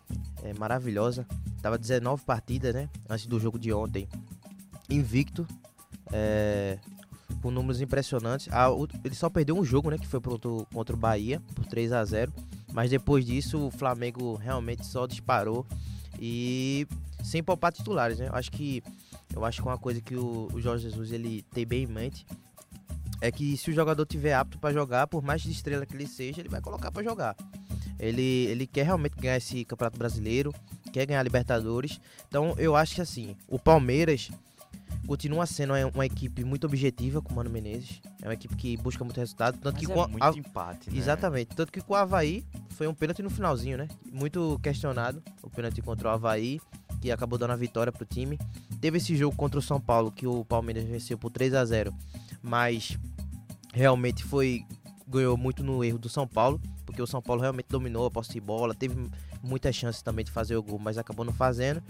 é, 0.44 0.54
maravilhosa. 0.54 1.28
Tava 1.68 1.78
19 1.78 2.24
partidas, 2.24 2.74
né, 2.74 2.90
antes 3.10 3.28
do 3.28 3.38
jogo 3.42 3.60
de 3.60 3.74
ontem. 3.74 4.08
Invicto. 4.90 5.46
É, 6.14 6.80
com 7.42 7.52
números 7.52 7.82
impressionantes. 7.82 8.48
Ah, 8.54 8.68
ele 9.04 9.14
só 9.14 9.30
perdeu 9.30 9.58
um 9.58 9.66
jogo, 9.66 9.90
né? 9.90 9.98
Que 9.98 10.08
foi 10.08 10.22
pro, 10.22 10.40
contra 10.74 10.96
o 10.96 10.98
Bahia, 10.98 11.42
por 11.54 11.66
3 11.66 11.92
a 11.92 12.06
0 12.06 12.32
Mas 12.72 12.90
depois 12.90 13.26
disso, 13.26 13.68
o 13.68 13.70
Flamengo 13.70 14.36
realmente 14.36 14.86
só 14.86 15.06
disparou. 15.06 15.66
E 16.18 16.88
sem 17.22 17.44
poupar 17.44 17.74
titulares, 17.74 18.18
né? 18.18 18.30
Eu 18.30 18.36
acho 18.36 18.50
que, 18.50 18.82
eu 19.36 19.44
acho 19.44 19.62
que 19.62 19.68
uma 19.68 19.78
coisa 19.78 20.00
que 20.00 20.16
o, 20.16 20.48
o 20.54 20.62
Jorge 20.62 20.84
Jesus 20.84 21.12
ele 21.12 21.44
tem 21.52 21.68
bem 21.68 21.84
em 21.84 21.88
mente 21.88 22.26
é 23.20 23.30
que 23.30 23.58
se 23.58 23.70
o 23.72 23.74
jogador 23.74 24.06
tiver 24.06 24.34
apto 24.34 24.58
para 24.58 24.74
jogar, 24.74 25.08
por 25.08 25.22
mais 25.22 25.42
de 25.42 25.52
estrela 25.52 25.86
que 25.86 25.94
ele 25.94 26.08
seja, 26.08 26.40
ele 26.40 26.50
vai 26.50 26.62
colocar 26.62 26.92
para 26.94 27.04
jogar. 27.04 27.36
Ele, 28.00 28.22
ele 28.22 28.68
quer 28.68 28.86
realmente 28.86 29.18
ganhar 29.18 29.36
esse 29.36 29.66
Campeonato 29.66 29.98
Brasileiro, 29.98 30.54
quer 30.98 31.06
ganhar 31.06 31.20
a 31.20 31.24
Libertadores. 31.24 32.00
Então 32.28 32.56
eu 32.58 32.76
acho 32.76 32.96
que 32.96 33.02
assim, 33.02 33.36
o 33.48 33.60
Palmeiras 33.60 34.30
continua 35.06 35.46
sendo 35.46 35.74
uma 35.94 36.06
equipe 36.06 36.44
muito 36.44 36.66
objetiva 36.66 37.22
com 37.22 37.32
o 37.32 37.36
Mano 37.36 37.50
Menezes. 37.50 38.02
É 38.22 38.28
uma 38.28 38.34
equipe 38.34 38.56
que 38.56 38.76
busca 38.78 39.04
muito 39.04 39.18
resultado. 39.18 39.58
Tanto 39.60 39.76
Mas 39.76 39.86
que 39.86 39.92
é 39.92 39.96
com 39.96 40.08
muito 40.08 40.24
a... 40.24 40.30
empate, 40.32 40.90
né? 40.90 40.98
Exatamente. 40.98 41.56
Tanto 41.56 41.72
que 41.72 41.80
com 41.80 41.94
o 41.94 41.96
Havaí 41.96 42.44
foi 42.72 42.88
um 42.88 42.94
pênalti 42.94 43.22
no 43.22 43.30
finalzinho, 43.30 43.78
né? 43.78 43.88
Muito 44.12 44.60
questionado 44.62 45.22
o 45.42 45.50
pênalti 45.50 45.82
contra 45.82 46.10
o 46.10 46.12
Havaí, 46.12 46.60
que 47.00 47.12
acabou 47.12 47.38
dando 47.38 47.52
a 47.52 47.56
vitória 47.56 47.92
pro 47.92 48.06
time. 48.06 48.40
Teve 48.82 48.98
esse 48.98 49.16
jogo 49.16 49.36
contra 49.36 49.60
o 49.60 49.64
São 49.64 49.80
Paulo, 49.80 50.12
que 50.12 50.28
o 50.28 50.44
Palmeiras 50.44 50.84
venceu 50.84 51.18
por 51.18 51.32
3 51.32 51.54
a 51.54 51.64
0 51.64 51.94
mas 52.42 52.98
realmente 53.74 54.24
foi 54.24 54.64
ganhou 55.08 55.38
muito 55.38 55.64
no 55.64 55.84
erro 55.84 55.98
do 55.98 56.10
São 56.10 56.28
Paulo, 56.28 56.62
porque 56.86 57.02
o 57.02 57.08
São 57.08 57.22
Paulo 57.22 57.42
realmente 57.42 57.68
dominou 57.70 58.06
a 58.06 58.12
posse 58.12 58.34
de 58.34 58.42
bola, 58.42 58.76
teve 58.76 58.96
muitas 59.44 59.76
chances 59.76 60.02
também 60.02 60.24
de 60.24 60.32
fazer 60.32 60.56
o 60.56 60.64
gol, 60.64 60.80
mas 60.80 60.98
acabou 60.98 61.26
não 61.26 61.34
fazendo. 61.34 61.82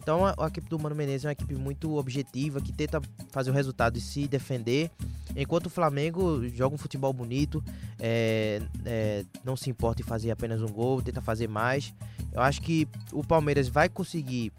Então 0.00 0.24
a, 0.24 0.34
a, 0.38 0.46
equipe 0.46 0.68
do 0.68 0.78
Mano 0.78 0.94
Menezes 0.94 1.24
é 1.24 1.28
uma 1.28 1.32
equipe 1.32 1.54
muito 1.54 1.96
objetiva, 1.96 2.60
que 2.60 2.72
tenta 2.72 3.00
fazer 3.30 3.50
o 3.50 3.54
resultado 3.54 3.96
e 3.96 4.00
se 4.00 4.28
defender. 4.28 4.90
Enquanto 5.34 5.66
o 5.66 5.70
Flamengo 5.70 6.48
joga 6.48 6.74
um 6.74 6.78
futebol 6.78 7.12
bonito, 7.12 7.62
é, 7.98 8.62
é, 8.84 9.24
não 9.44 9.56
se 9.56 9.68
importa 9.68 10.02
em 10.02 10.04
fazer 10.04 10.30
apenas 10.30 10.62
um 10.62 10.68
gol, 10.68 11.02
tenta 11.02 11.20
fazer 11.20 11.48
mais. 11.48 11.92
Eu 12.32 12.40
acho 12.40 12.62
que 12.62 12.88
o 13.12 13.24
Palmeiras 13.24 13.68
vai 13.68 13.88
conseguir 13.88 14.52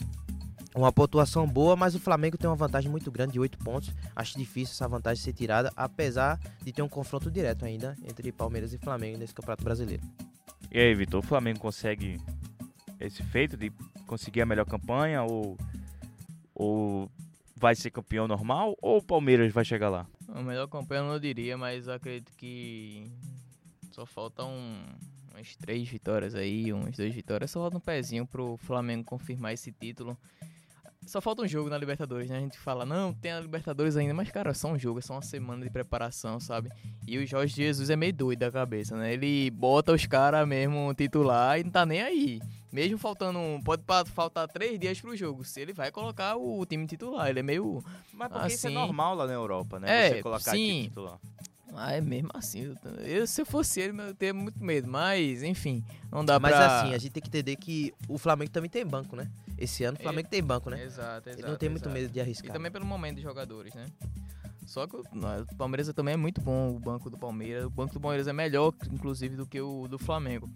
uma 0.76 0.92
pontuação 0.92 1.48
boa, 1.48 1.76
mas 1.76 1.96
o 1.96 2.00
Flamengo 2.00 2.38
tem 2.38 2.50
uma 2.50 2.56
vantagem 2.56 2.90
muito 2.90 3.12
grande 3.12 3.34
de 3.34 3.40
8 3.40 3.58
pontos. 3.58 3.92
Acho 4.16 4.38
difícil 4.38 4.74
essa 4.74 4.88
vantagem 4.88 5.24
ser 5.24 5.34
tirada, 5.34 5.72
apesar 5.76 6.40
de 6.62 6.72
ter 6.72 6.82
um 6.82 6.90
confronto 6.90 7.32
direto 7.32 7.66
ainda 7.66 7.96
entre 8.04 8.32
Palmeiras 8.32 8.74
e 8.74 8.78
Flamengo 8.78 9.18
nesse 9.18 9.34
Campeonato 9.34 9.64
Brasileiro. 9.64 10.04
E 10.72 10.80
aí, 10.80 10.94
Vitor, 10.94 11.24
o 11.24 11.28
Flamengo 11.28 11.60
consegue 11.60 12.20
esse 13.00 13.24
feito 13.24 13.56
de 13.58 13.72
conseguir 14.06 14.42
a 14.42 14.46
melhor 14.46 14.66
campanha 14.66 15.24
ou, 15.24 15.58
ou 16.54 17.12
vai 17.56 17.76
ser 17.76 17.92
campeão 17.92 18.28
normal 18.28 18.76
ou 18.82 18.98
o 18.98 19.04
Palmeiras 19.04 19.52
vai 19.52 19.66
chegar 19.66 19.90
lá? 19.90 20.08
A 20.28 20.42
melhor 20.42 20.68
campanha 20.68 21.02
eu 21.02 21.08
não 21.08 21.20
diria, 21.20 21.58
mas 21.58 21.88
acredito 21.88 22.32
que 22.36 23.10
só 23.92 24.06
faltam 24.06 24.54
umas 25.34 25.56
três 25.56 25.88
vitórias 25.88 26.36
aí, 26.36 26.74
umas 26.74 26.96
duas 26.96 27.14
vitórias, 27.14 27.52
só 27.52 27.62
falta 27.62 27.78
um 27.78 27.82
pezinho 27.82 28.26
pro 28.26 28.58
Flamengo 28.58 29.04
confirmar 29.04 29.54
esse 29.54 29.72
título. 29.72 30.18
Só 31.06 31.22
falta 31.22 31.42
um 31.42 31.48
jogo 31.48 31.70
na 31.70 31.78
Libertadores, 31.78 32.30
né? 32.30 32.38
A 32.38 32.42
gente 32.42 32.60
fala, 32.60 32.86
não, 32.86 33.14
tem 33.14 33.32
a 33.32 33.40
Libertadores 33.40 33.96
ainda, 33.96 34.14
mas, 34.14 34.30
cara, 34.30 34.54
só 34.54 34.74
um 34.74 34.78
jogo, 34.78 35.00
é 35.00 35.02
só 35.02 35.14
uma 35.14 35.22
semana 35.22 35.64
de 35.64 35.70
preparação, 35.70 36.38
sabe? 36.38 36.70
E 37.08 37.18
o 37.18 37.26
Jorge 37.26 37.56
Jesus 37.56 37.90
é 37.90 37.96
meio 37.96 38.12
doido 38.12 38.40
da 38.40 38.52
cabeça, 38.52 38.98
né? 38.98 39.14
Ele 39.14 39.50
bota 39.52 39.94
os 39.94 40.06
caras 40.06 40.46
mesmo 40.46 40.94
titular 40.94 41.60
e 41.60 41.64
não 41.64 41.72
tá 41.72 41.86
nem 41.86 42.02
aí. 42.02 42.42
Mesmo 42.72 42.98
faltando. 42.98 43.40
Pode 43.64 43.84
faltar 44.12 44.48
três 44.48 44.80
dias 44.80 45.00
pro 45.00 45.16
jogo. 45.16 45.44
Se 45.44 45.62
ele 45.62 45.74
vai 45.74 45.92
colocar 45.92 46.36
o 46.36 46.66
time 46.66 46.86
titular. 46.86 47.30
Ele 47.30 47.40
é 47.40 47.44
meio. 47.44 47.84
Mas 48.14 48.30
porque 48.30 48.46
assim, 48.48 48.56
isso 48.56 48.68
é 48.68 48.72
normal 48.72 49.16
lá 49.16 49.26
na 49.26 49.34
Europa, 49.34 49.80
né? 49.80 50.08
É, 50.08 50.10
Você 50.10 50.22
colocar 50.22 50.52
sim. 50.52 50.84
titular. 50.84 51.20
Ah, 51.74 51.94
é 51.94 52.02
mesmo 52.02 52.30
assim. 52.34 52.76
Eu, 53.04 53.28
se 53.28 53.42
eu 53.42 53.46
fosse 53.46 53.80
ele, 53.80 54.02
eu 54.02 54.16
teria 54.16 54.34
muito 54.34 54.64
medo. 54.64 54.88
Mas, 54.88 55.44
enfim, 55.44 55.84
não 56.12 56.26
dá 56.26 56.40
mas, 56.40 56.56
pra... 56.56 56.68
Mas 56.68 56.72
assim, 56.72 56.94
a 56.94 56.98
gente 56.98 57.12
tem 57.12 57.22
que 57.22 57.30
entender 57.30 57.56
que 57.56 57.94
o 58.08 58.18
Flamengo 58.18 58.52
também 58.52 58.70
tem 58.70 58.86
banco, 58.86 59.16
né? 59.16 59.30
Esse 59.58 59.84
ano 59.84 59.98
o 60.00 60.02
Flamengo 60.02 60.28
é, 60.28 60.30
tem 60.30 60.44
banco, 60.44 60.70
né? 60.70 60.84
Exato, 60.84 61.30
exato. 61.30 61.30
Ele 61.30 61.52
não 61.52 61.58
tem 61.58 61.70
exato. 61.70 61.90
muito 61.90 61.90
medo 61.90 62.12
de 62.12 62.20
arriscar. 62.20 62.50
E 62.50 62.54
também 62.54 62.72
pelo 62.72 62.86
momento 62.86 63.18
de 63.18 63.22
jogadores, 63.22 63.74
né? 63.74 63.86
Só 64.66 64.86
que 64.86 64.96
o, 64.96 65.02
o 65.02 65.56
Palmeiras 65.56 65.92
também 65.94 66.14
é 66.14 66.18
muito 66.18 66.42
bom, 66.42 66.76
o 66.76 66.80
banco 66.80 67.10
do 67.10 67.18
Palmeiras. 67.18 67.66
O 67.66 67.70
banco 67.70 67.94
do 67.94 68.00
Palmeiras 68.00 68.28
é 68.28 68.34
melhor, 68.34 68.74
inclusive, 68.92 69.36
do 69.36 69.46
que 69.46 69.62
o 69.62 69.88
do 69.88 69.98
Flamengo. 70.00 70.50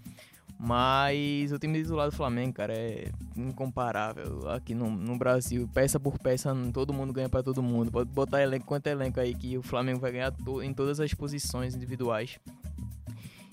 Mas 0.64 1.52
o 1.52 1.58
time 1.58 1.82
titular 1.82 2.08
do 2.08 2.16
Flamengo, 2.16 2.54
cara, 2.54 2.72
é 2.72 3.10
incomparável 3.36 4.48
aqui 4.48 4.76
no, 4.76 4.92
no 4.92 5.18
Brasil. 5.18 5.68
Peça 5.74 6.00
por 6.00 6.20
peça, 6.20 6.56
todo 6.72 6.94
mundo 6.94 7.12
ganha 7.12 7.28
para 7.28 7.42
todo 7.42 7.64
mundo. 7.64 7.92
Pode 7.92 8.12
botar 8.12 8.44
elenco 8.44 8.68
quanto 8.68 8.86
elenco 8.86 9.20
aí 9.20 9.34
que 9.34 9.58
o 9.58 9.64
Flamengo 9.64 10.00
vai 10.00 10.12
ganhar 10.12 10.32
to 10.32 10.62
em 10.62 10.72
todas 10.72 11.00
as 11.00 11.12
posições 11.16 11.74
individuais. 11.74 12.38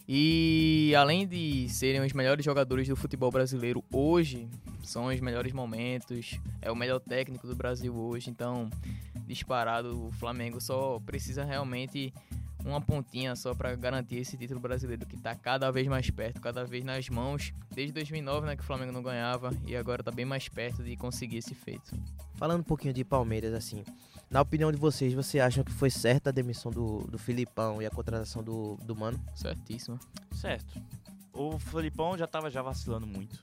E 0.07 0.93
além 0.99 1.27
de 1.27 1.67
serem 1.71 2.03
os 2.03 2.13
melhores 2.13 2.45
jogadores 2.45 2.87
do 2.87 2.95
futebol 2.95 3.31
brasileiro 3.31 3.83
hoje, 3.91 4.47
são 4.83 5.07
os 5.07 5.19
melhores 5.19 5.55
momentos, 5.55 6.39
é 6.61 6.71
o 6.71 6.77
melhor 6.77 7.01
técnico 7.01 7.47
do 7.47 7.57
Brasil 7.57 7.95
hoje, 7.95 8.29
então 8.29 8.69
disparado 9.27 10.09
o 10.09 10.13
Flamengo 10.13 10.61
só 10.61 11.01
precisa 11.01 11.43
realmente 11.43 12.13
uma 12.69 12.81
pontinha 12.81 13.35
só 13.35 13.55
para 13.55 13.75
garantir 13.75 14.17
esse 14.17 14.37
título 14.37 14.61
brasileiro 14.61 15.07
que 15.07 15.17
está 15.17 15.35
cada 15.35 15.71
vez 15.71 15.87
mais 15.87 16.11
perto, 16.11 16.41
cada 16.41 16.65
vez 16.65 16.85
nas 16.85 17.09
mãos. 17.09 17.53
Desde 17.71 17.93
2009, 17.93 18.47
né, 18.47 18.57
que 18.57 18.63
o 18.63 18.67
Flamengo 18.67 18.93
não 18.93 19.03
ganhava 19.03 19.51
e 19.67 19.77
agora 19.77 20.01
está 20.01 20.11
bem 20.11 20.25
mais 20.25 20.49
perto 20.49 20.83
de 20.83 20.97
conseguir 20.97 21.39
esse 21.39 21.55
feito. 21.55 21.97
Falando 22.35 22.61
um 22.61 22.65
pouquinho 22.65 22.95
de 22.95 23.05
Palmeiras, 23.05 23.53
assim, 23.55 23.85
na 24.31 24.41
opinião 24.41 24.71
de 24.71 24.79
vocês, 24.79 25.13
você 25.15 25.41
acham 25.41 25.65
que 25.65 25.73
foi 25.73 25.91
certa 25.91 26.31
a 26.31 26.33
demissão 26.33 26.71
do, 26.71 27.01
do 27.09 27.19
Filipão 27.19 27.81
e 27.81 27.87
a 27.87 27.91
contratação 27.91 28.43
do, 28.43 28.77
do 28.85 28.95
Mano? 28.95 29.19
Certíssimo. 29.35 29.99
Certo. 30.33 30.81
O 31.33 31.59
Filipão 31.59 32.17
já 32.17 32.27
estava 32.27 32.51
já 32.51 32.61
vacilando 32.63 33.07
muito. 33.07 33.43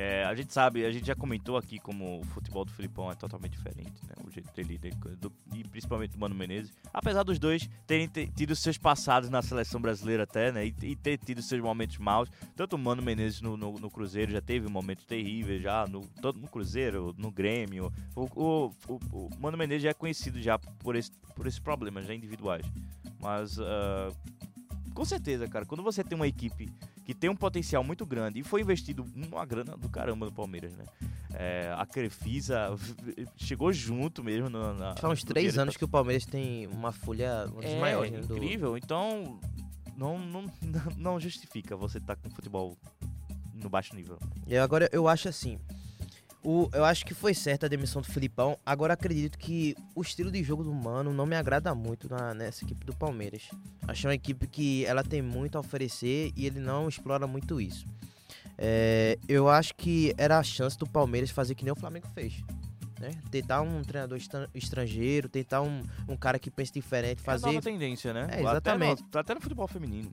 É, 0.00 0.24
a 0.24 0.32
gente 0.32 0.54
sabe, 0.54 0.86
a 0.86 0.92
gente 0.92 1.04
já 1.04 1.16
comentou 1.16 1.56
aqui 1.56 1.80
como 1.80 2.20
o 2.20 2.24
futebol 2.26 2.64
do 2.64 2.70
Filipão 2.70 3.10
é 3.10 3.16
totalmente 3.16 3.50
diferente, 3.50 4.00
né? 4.06 4.14
O 4.24 4.30
jeito 4.30 4.48
dele, 4.54 4.78
do, 5.20 5.32
e 5.52 5.64
principalmente 5.64 6.12
do 6.12 6.20
Mano 6.20 6.36
Menezes. 6.36 6.72
Apesar 6.94 7.24
dos 7.24 7.36
dois 7.36 7.68
terem 7.84 8.06
tido 8.06 8.54
seus 8.54 8.78
passados 8.78 9.28
na 9.28 9.42
seleção 9.42 9.80
brasileira 9.80 10.22
até, 10.22 10.52
né? 10.52 10.66
E, 10.66 10.74
e 10.82 10.94
ter 10.94 11.18
tido 11.18 11.42
seus 11.42 11.60
momentos 11.60 11.98
maus. 11.98 12.30
Tanto 12.54 12.76
o 12.76 12.78
Mano 12.78 13.02
Menezes 13.02 13.40
no, 13.40 13.56
no, 13.56 13.72
no 13.72 13.90
Cruzeiro 13.90 14.30
já 14.30 14.40
teve 14.40 14.68
momentos 14.68 15.04
terríveis, 15.04 15.60
já 15.60 15.84
no, 15.88 16.06
tanto 16.22 16.38
no 16.38 16.46
Cruzeiro, 16.46 17.12
no 17.18 17.32
Grêmio. 17.32 17.92
O, 18.14 18.22
o, 18.40 18.74
o, 18.86 19.00
o, 19.12 19.30
Mano 19.40 19.58
Menezes 19.58 19.82
já 19.82 19.90
é 19.90 19.94
conhecido 19.94 20.40
já 20.40 20.60
por, 20.60 20.94
esse, 20.94 21.10
por 21.34 21.44
esses 21.44 21.58
problemas 21.58 22.06
já 22.06 22.14
individuais. 22.14 22.64
Mas, 23.20 23.58
uh, 23.58 24.14
com 24.98 25.04
certeza, 25.04 25.46
cara, 25.46 25.64
quando 25.64 25.80
você 25.80 26.02
tem 26.02 26.16
uma 26.16 26.26
equipe 26.26 26.68
que 27.04 27.14
tem 27.14 27.30
um 27.30 27.36
potencial 27.36 27.84
muito 27.84 28.04
grande 28.04 28.40
e 28.40 28.42
foi 28.42 28.62
investido 28.62 29.06
uma 29.14 29.46
grana 29.46 29.76
do 29.76 29.88
caramba 29.88 30.26
no 30.26 30.32
Palmeiras, 30.32 30.76
né? 30.76 30.84
É, 31.34 31.72
a 31.78 31.86
Crefisa 31.86 32.76
chegou 33.38 33.72
junto 33.72 34.24
mesmo. 34.24 34.50
No, 34.50 34.74
na, 34.74 34.96
Faz 34.96 35.12
uns 35.12 35.22
três 35.22 35.56
anos 35.56 35.76
que 35.76 35.84
o 35.84 35.88
Palmeiras 35.88 36.26
tem 36.26 36.66
uma 36.66 36.90
folha 36.90 37.46
um 37.46 37.60
dos 37.60 37.64
é, 37.66 37.78
maiores. 37.78 38.10
Né, 38.10 38.18
incrível, 38.22 38.72
do... 38.72 38.76
então 38.76 39.38
não, 39.96 40.18
não, 40.18 40.44
não 40.98 41.20
justifica 41.20 41.76
você 41.76 41.98
estar 41.98 42.16
tá 42.16 42.20
com 42.20 42.34
futebol 42.34 42.76
no 43.54 43.70
baixo 43.70 43.94
nível. 43.94 44.18
E 44.48 44.58
agora 44.58 44.90
eu 44.90 45.06
acho 45.06 45.28
assim, 45.28 45.60
o, 46.48 46.70
eu 46.72 46.82
acho 46.82 47.04
que 47.04 47.12
foi 47.12 47.34
certa 47.34 47.66
a 47.66 47.68
demissão 47.68 48.00
do 48.00 48.08
Filipão. 48.08 48.58
Agora 48.64 48.94
acredito 48.94 49.38
que 49.38 49.76
o 49.94 50.00
estilo 50.00 50.32
de 50.32 50.42
jogo 50.42 50.64
do 50.64 50.72
Mano 50.72 51.12
não 51.12 51.26
me 51.26 51.36
agrada 51.36 51.74
muito 51.74 52.08
na, 52.08 52.32
nessa 52.32 52.64
equipe 52.64 52.86
do 52.86 52.96
Palmeiras. 52.96 53.50
Acho 53.86 54.08
uma 54.08 54.14
equipe 54.14 54.46
que 54.46 54.82
ela 54.86 55.04
tem 55.04 55.20
muito 55.20 55.58
a 55.58 55.60
oferecer 55.60 56.32
e 56.34 56.46
ele 56.46 56.58
não 56.58 56.88
explora 56.88 57.26
muito 57.26 57.60
isso. 57.60 57.84
É, 58.56 59.18
eu 59.28 59.46
acho 59.50 59.74
que 59.74 60.14
era 60.16 60.38
a 60.38 60.42
chance 60.42 60.78
do 60.78 60.86
Palmeiras 60.86 61.28
fazer 61.28 61.54
que 61.54 61.64
nem 61.64 61.72
o 61.72 61.76
Flamengo 61.76 62.08
fez 62.14 62.42
né? 62.98 63.10
Tentar 63.30 63.62
um 63.62 63.82
treinador 63.82 64.18
estrangeiro, 64.54 65.28
tentar 65.28 65.62
um, 65.62 65.82
um 66.08 66.16
cara 66.16 66.38
que 66.38 66.50
pense 66.50 66.72
diferente, 66.72 67.22
fazer. 67.22 67.46
É 67.46 67.48
a 67.48 67.52
nova 67.52 67.64
tendência, 67.64 68.12
né? 68.12 68.28
É, 68.30 68.40
exatamente. 68.40 69.02
Até 69.02 69.12
no, 69.12 69.20
até 69.20 69.34
no 69.34 69.40
futebol 69.40 69.68
feminino. 69.68 70.12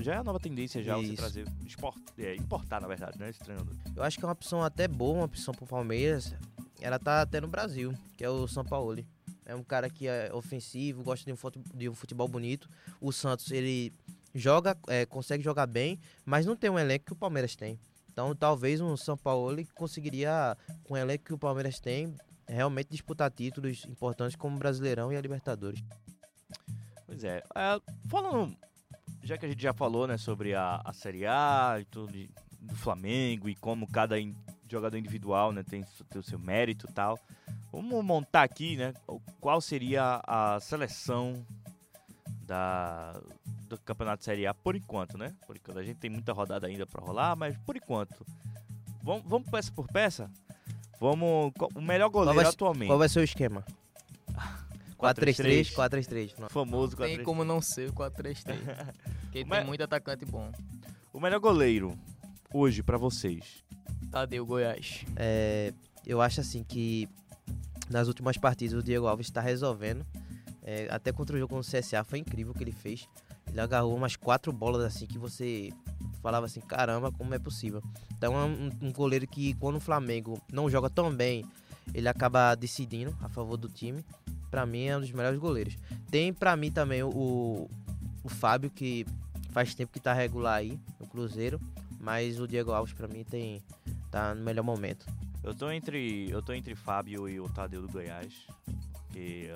Já 0.00 0.14
é 0.14 0.16
a 0.18 0.24
nova 0.24 0.38
tendência 0.38 0.82
já 0.82 0.98
Isso. 0.98 1.10
você 1.10 1.16
trazer, 1.16 1.46
export, 1.66 1.98
é, 2.18 2.34
importar, 2.36 2.80
na 2.80 2.88
verdade, 2.88 3.18
né? 3.18 3.30
Esse 3.30 3.40
treinador. 3.40 3.74
Eu 3.94 4.02
acho 4.02 4.18
que 4.18 4.24
é 4.24 4.26
uma 4.26 4.32
opção 4.32 4.62
até 4.62 4.86
boa, 4.86 5.18
uma 5.18 5.24
opção 5.24 5.54
pro 5.54 5.66
Palmeiras. 5.66 6.34
Ela 6.80 6.98
tá 6.98 7.22
até 7.22 7.40
no 7.40 7.48
Brasil, 7.48 7.94
que 8.16 8.24
é 8.24 8.30
o 8.30 8.46
São 8.46 8.64
Paulo. 8.64 9.04
É 9.46 9.54
um 9.54 9.62
cara 9.62 9.90
que 9.90 10.08
é 10.08 10.30
ofensivo, 10.32 11.02
gosta 11.02 11.24
de 11.24 11.32
um 11.32 11.36
futebol, 11.36 11.72
de 11.74 11.88
um 11.88 11.94
futebol 11.94 12.28
bonito. 12.28 12.68
O 13.00 13.12
Santos, 13.12 13.50
ele 13.50 13.92
joga, 14.34 14.76
é, 14.88 15.06
consegue 15.06 15.42
jogar 15.42 15.66
bem, 15.66 15.98
mas 16.24 16.46
não 16.46 16.56
tem 16.56 16.70
um 16.70 16.78
elenco 16.78 17.06
que 17.06 17.12
o 17.12 17.16
Palmeiras 17.16 17.54
tem. 17.54 17.78
Então, 18.14 18.32
talvez 18.32 18.80
um 18.80 18.96
São 18.96 19.16
Paulo 19.16 19.56
conseguiria, 19.74 20.56
com 20.84 20.94
o 20.94 20.96
elenco 20.96 21.24
que 21.24 21.34
o 21.34 21.38
Palmeiras 21.38 21.80
tem, 21.80 22.14
realmente 22.46 22.90
disputar 22.90 23.28
títulos 23.28 23.84
importantes 23.86 24.36
como 24.36 24.54
o 24.54 24.58
Brasileirão 24.60 25.12
e 25.12 25.16
a 25.16 25.20
Libertadores. 25.20 25.82
Pois 27.04 27.24
é. 27.24 27.42
é 27.56 27.80
falando, 28.08 28.56
já 29.20 29.36
que 29.36 29.46
a 29.46 29.48
gente 29.48 29.60
já 29.60 29.74
falou 29.74 30.06
né, 30.06 30.16
sobre 30.16 30.54
a, 30.54 30.80
a 30.84 30.92
Série 30.92 31.26
A 31.26 31.78
e 31.80 31.84
tudo 31.86 32.12
do 32.60 32.76
Flamengo 32.76 33.48
e 33.48 33.56
como 33.56 33.84
cada 33.90 34.16
in, 34.20 34.32
jogador 34.70 34.96
individual 34.96 35.50
né, 35.50 35.64
tem, 35.64 35.84
tem 36.08 36.20
o 36.20 36.22
seu 36.22 36.38
mérito 36.38 36.86
e 36.88 36.92
tal, 36.92 37.18
vamos 37.72 38.04
montar 38.04 38.44
aqui 38.44 38.76
né, 38.76 38.94
qual 39.40 39.60
seria 39.60 40.22
a 40.24 40.60
seleção 40.60 41.44
da, 42.46 43.20
do 43.76 43.82
Campeonato 43.82 44.24
Série 44.24 44.46
A 44.46 44.54
por 44.54 44.76
enquanto, 44.76 45.16
né? 45.18 45.34
Por 45.46 45.56
enquanto. 45.56 45.78
A 45.78 45.84
gente 45.84 45.98
tem 45.98 46.10
muita 46.10 46.32
rodada 46.32 46.66
ainda 46.66 46.86
para 46.86 47.04
rolar, 47.04 47.36
mas 47.36 47.56
por 47.58 47.76
enquanto. 47.76 48.24
Vamos, 49.02 49.22
vamos 49.26 49.50
peça 49.50 49.72
por 49.72 49.86
peça? 49.86 50.30
Vamos. 51.00 51.52
O 51.74 51.80
melhor 51.80 52.08
goleiro 52.08 52.34
qual 52.34 52.44
vai, 52.44 52.46
atualmente. 52.46 52.88
Qual 52.88 52.98
vai 52.98 53.08
ser 53.08 53.20
o 53.20 53.24
esquema? 53.24 53.64
4-3-3, 54.98 55.72
4-3-3. 55.72 56.48
Famoso 56.48 56.96
4-3-3. 56.96 57.16
Tem 57.16 57.22
como 57.22 57.44
não 57.44 57.60
ser 57.60 57.90
o 57.90 57.92
4-3-3. 57.92 58.94
Porque 59.22 59.44
tem 59.44 59.64
muito 59.64 59.82
atacante 59.82 60.24
bom. 60.24 60.50
O 61.12 61.20
melhor 61.20 61.40
goleiro 61.40 61.98
hoje 62.52 62.82
para 62.82 62.96
vocês? 62.96 63.64
Tadeu 64.10 64.46
Goiás. 64.46 65.04
É, 65.16 65.74
eu 66.06 66.20
acho 66.20 66.40
assim 66.40 66.62
que 66.62 67.08
nas 67.90 68.08
últimas 68.08 68.38
partidas 68.38 68.78
o 68.78 68.82
Diego 68.82 69.06
Alves 69.06 69.26
está 69.26 69.40
resolvendo. 69.40 70.06
É, 70.62 70.88
até 70.90 71.12
contra 71.12 71.36
o 71.36 71.38
jogo 71.38 71.52
com 71.52 71.60
o 71.60 71.62
CSA 71.62 72.02
foi 72.04 72.20
incrível 72.20 72.52
o 72.52 72.56
que 72.56 72.64
ele 72.64 72.72
fez. 72.72 73.06
Ele 73.54 73.60
agarrou 73.60 73.94
umas 73.94 74.16
quatro 74.16 74.52
bolas 74.52 74.82
assim 74.82 75.06
que 75.06 75.16
você 75.16 75.72
falava 76.20 76.46
assim, 76.46 76.60
caramba, 76.60 77.12
como 77.12 77.32
é 77.34 77.38
possível. 77.38 77.80
Então 78.18 78.36
é 78.36 78.44
um, 78.44 78.88
um 78.88 78.92
goleiro 78.92 79.28
que 79.28 79.54
quando 79.54 79.76
o 79.76 79.80
Flamengo 79.80 80.42
não 80.52 80.68
joga 80.68 80.90
tão 80.90 81.14
bem, 81.14 81.44
ele 81.94 82.08
acaba 82.08 82.56
decidindo 82.56 83.16
a 83.22 83.28
favor 83.28 83.56
do 83.56 83.68
time. 83.68 84.04
Para 84.50 84.66
mim 84.66 84.86
é 84.86 84.96
um 84.96 85.00
dos 85.00 85.12
melhores 85.12 85.38
goleiros. 85.38 85.76
Tem 86.10 86.32
para 86.32 86.56
mim 86.56 86.72
também 86.72 87.04
o, 87.04 87.70
o 88.24 88.28
Fábio 88.28 88.68
que 88.68 89.06
faz 89.52 89.72
tempo 89.72 89.92
que 89.92 90.00
tá 90.00 90.12
regular 90.12 90.56
aí 90.56 90.76
no 90.98 91.06
Cruzeiro, 91.06 91.60
mas 92.00 92.40
o 92.40 92.48
Diego 92.48 92.72
Alves 92.72 92.92
para 92.92 93.06
mim 93.06 93.22
tem 93.22 93.62
tá 94.10 94.34
no 94.34 94.42
melhor 94.42 94.64
momento. 94.64 95.06
Eu 95.44 95.54
tô 95.54 95.70
entre 95.70 96.28
eu 96.28 96.42
tô 96.42 96.52
entre 96.52 96.74
Fábio 96.74 97.28
e 97.28 97.38
o 97.38 97.48
Tadeu 97.48 97.82
do 97.82 97.88
Goiás, 97.88 98.34
porque 99.06 99.54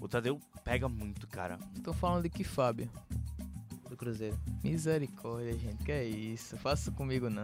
o 0.00 0.06
Tadeu 0.06 0.40
pega 0.68 0.86
muito, 0.86 1.26
cara. 1.26 1.58
Tô 1.82 1.94
falando 1.94 2.24
de 2.24 2.28
que 2.28 2.44
Fábio? 2.44 2.90
Cruzeiro. 3.96 4.38
Misericórdia, 4.62 5.58
gente, 5.58 5.82
que 5.82 5.90
é 5.90 6.04
isso? 6.04 6.56
Faça 6.58 6.88
comigo 6.92 7.28
não. 7.28 7.42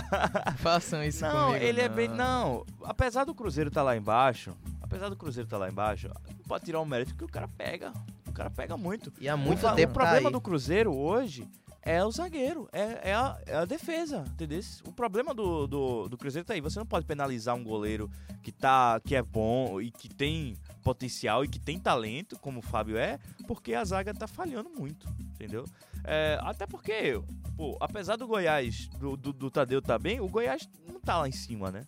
Façam 0.56 1.04
isso 1.04 1.20
não, 1.20 1.48
comigo. 1.48 1.62
Ele 1.62 1.78
não, 1.78 1.84
é 1.84 1.88
bem. 1.90 2.08
Não, 2.08 2.64
apesar 2.84 3.24
do 3.24 3.34
Cruzeiro 3.34 3.68
estar 3.68 3.80
tá 3.80 3.84
lá 3.84 3.94
embaixo, 3.94 4.56
apesar 4.80 5.10
do 5.10 5.16
Cruzeiro 5.16 5.46
estar 5.46 5.58
tá 5.58 5.64
lá 5.64 5.70
embaixo, 5.70 6.08
pode 6.48 6.64
tirar 6.64 6.80
o 6.80 6.86
mérito 6.86 7.14
que 7.14 7.24
o 7.24 7.28
cara 7.28 7.46
pega. 7.46 7.92
O 8.26 8.32
cara 8.32 8.48
pega 8.48 8.74
muito. 8.74 9.12
E 9.20 9.28
há 9.28 9.36
muito 9.36 9.66
o, 9.66 9.74
tempo. 9.74 9.90
O 9.90 9.94
problema 9.94 10.30
do 10.30 10.40
Cruzeiro 10.40 10.96
hoje 10.96 11.46
é 11.82 12.02
o 12.02 12.10
zagueiro, 12.10 12.66
é, 12.72 13.10
é, 13.10 13.14
a, 13.14 13.38
é 13.44 13.56
a, 13.56 13.64
defesa, 13.66 14.24
entendeu? 14.28 14.60
O 14.86 14.92
problema 14.92 15.34
do, 15.34 15.66
do, 15.66 16.08
do, 16.08 16.16
Cruzeiro 16.16 16.46
tá 16.46 16.54
aí. 16.54 16.60
Você 16.62 16.78
não 16.78 16.86
pode 16.86 17.04
penalizar 17.04 17.54
um 17.54 17.62
goleiro 17.62 18.08
que, 18.42 18.50
tá, 18.50 18.98
que 19.04 19.14
é 19.14 19.22
bom 19.22 19.78
e 19.78 19.90
que 19.90 20.08
tem 20.08 20.56
potencial 20.82 21.44
e 21.44 21.48
que 21.48 21.58
tem 21.58 21.78
talento, 21.78 22.38
como 22.38 22.58
o 22.58 22.62
Fábio 22.62 22.96
é, 22.96 23.18
porque 23.46 23.74
a 23.74 23.84
zaga 23.84 24.12
tá 24.12 24.26
falhando 24.26 24.70
muito, 24.70 25.08
entendeu? 25.20 25.64
É, 26.04 26.38
até 26.42 26.66
porque, 26.66 27.20
pô, 27.56 27.76
apesar 27.80 28.16
do 28.16 28.26
Goiás, 28.26 28.88
do, 28.98 29.16
do, 29.16 29.32
do 29.32 29.50
Tadeu 29.50 29.80
tá 29.80 29.98
bem, 29.98 30.20
o 30.20 30.28
Goiás 30.28 30.68
não 30.86 31.00
tá 31.00 31.18
lá 31.18 31.28
em 31.28 31.32
cima, 31.32 31.70
né? 31.70 31.86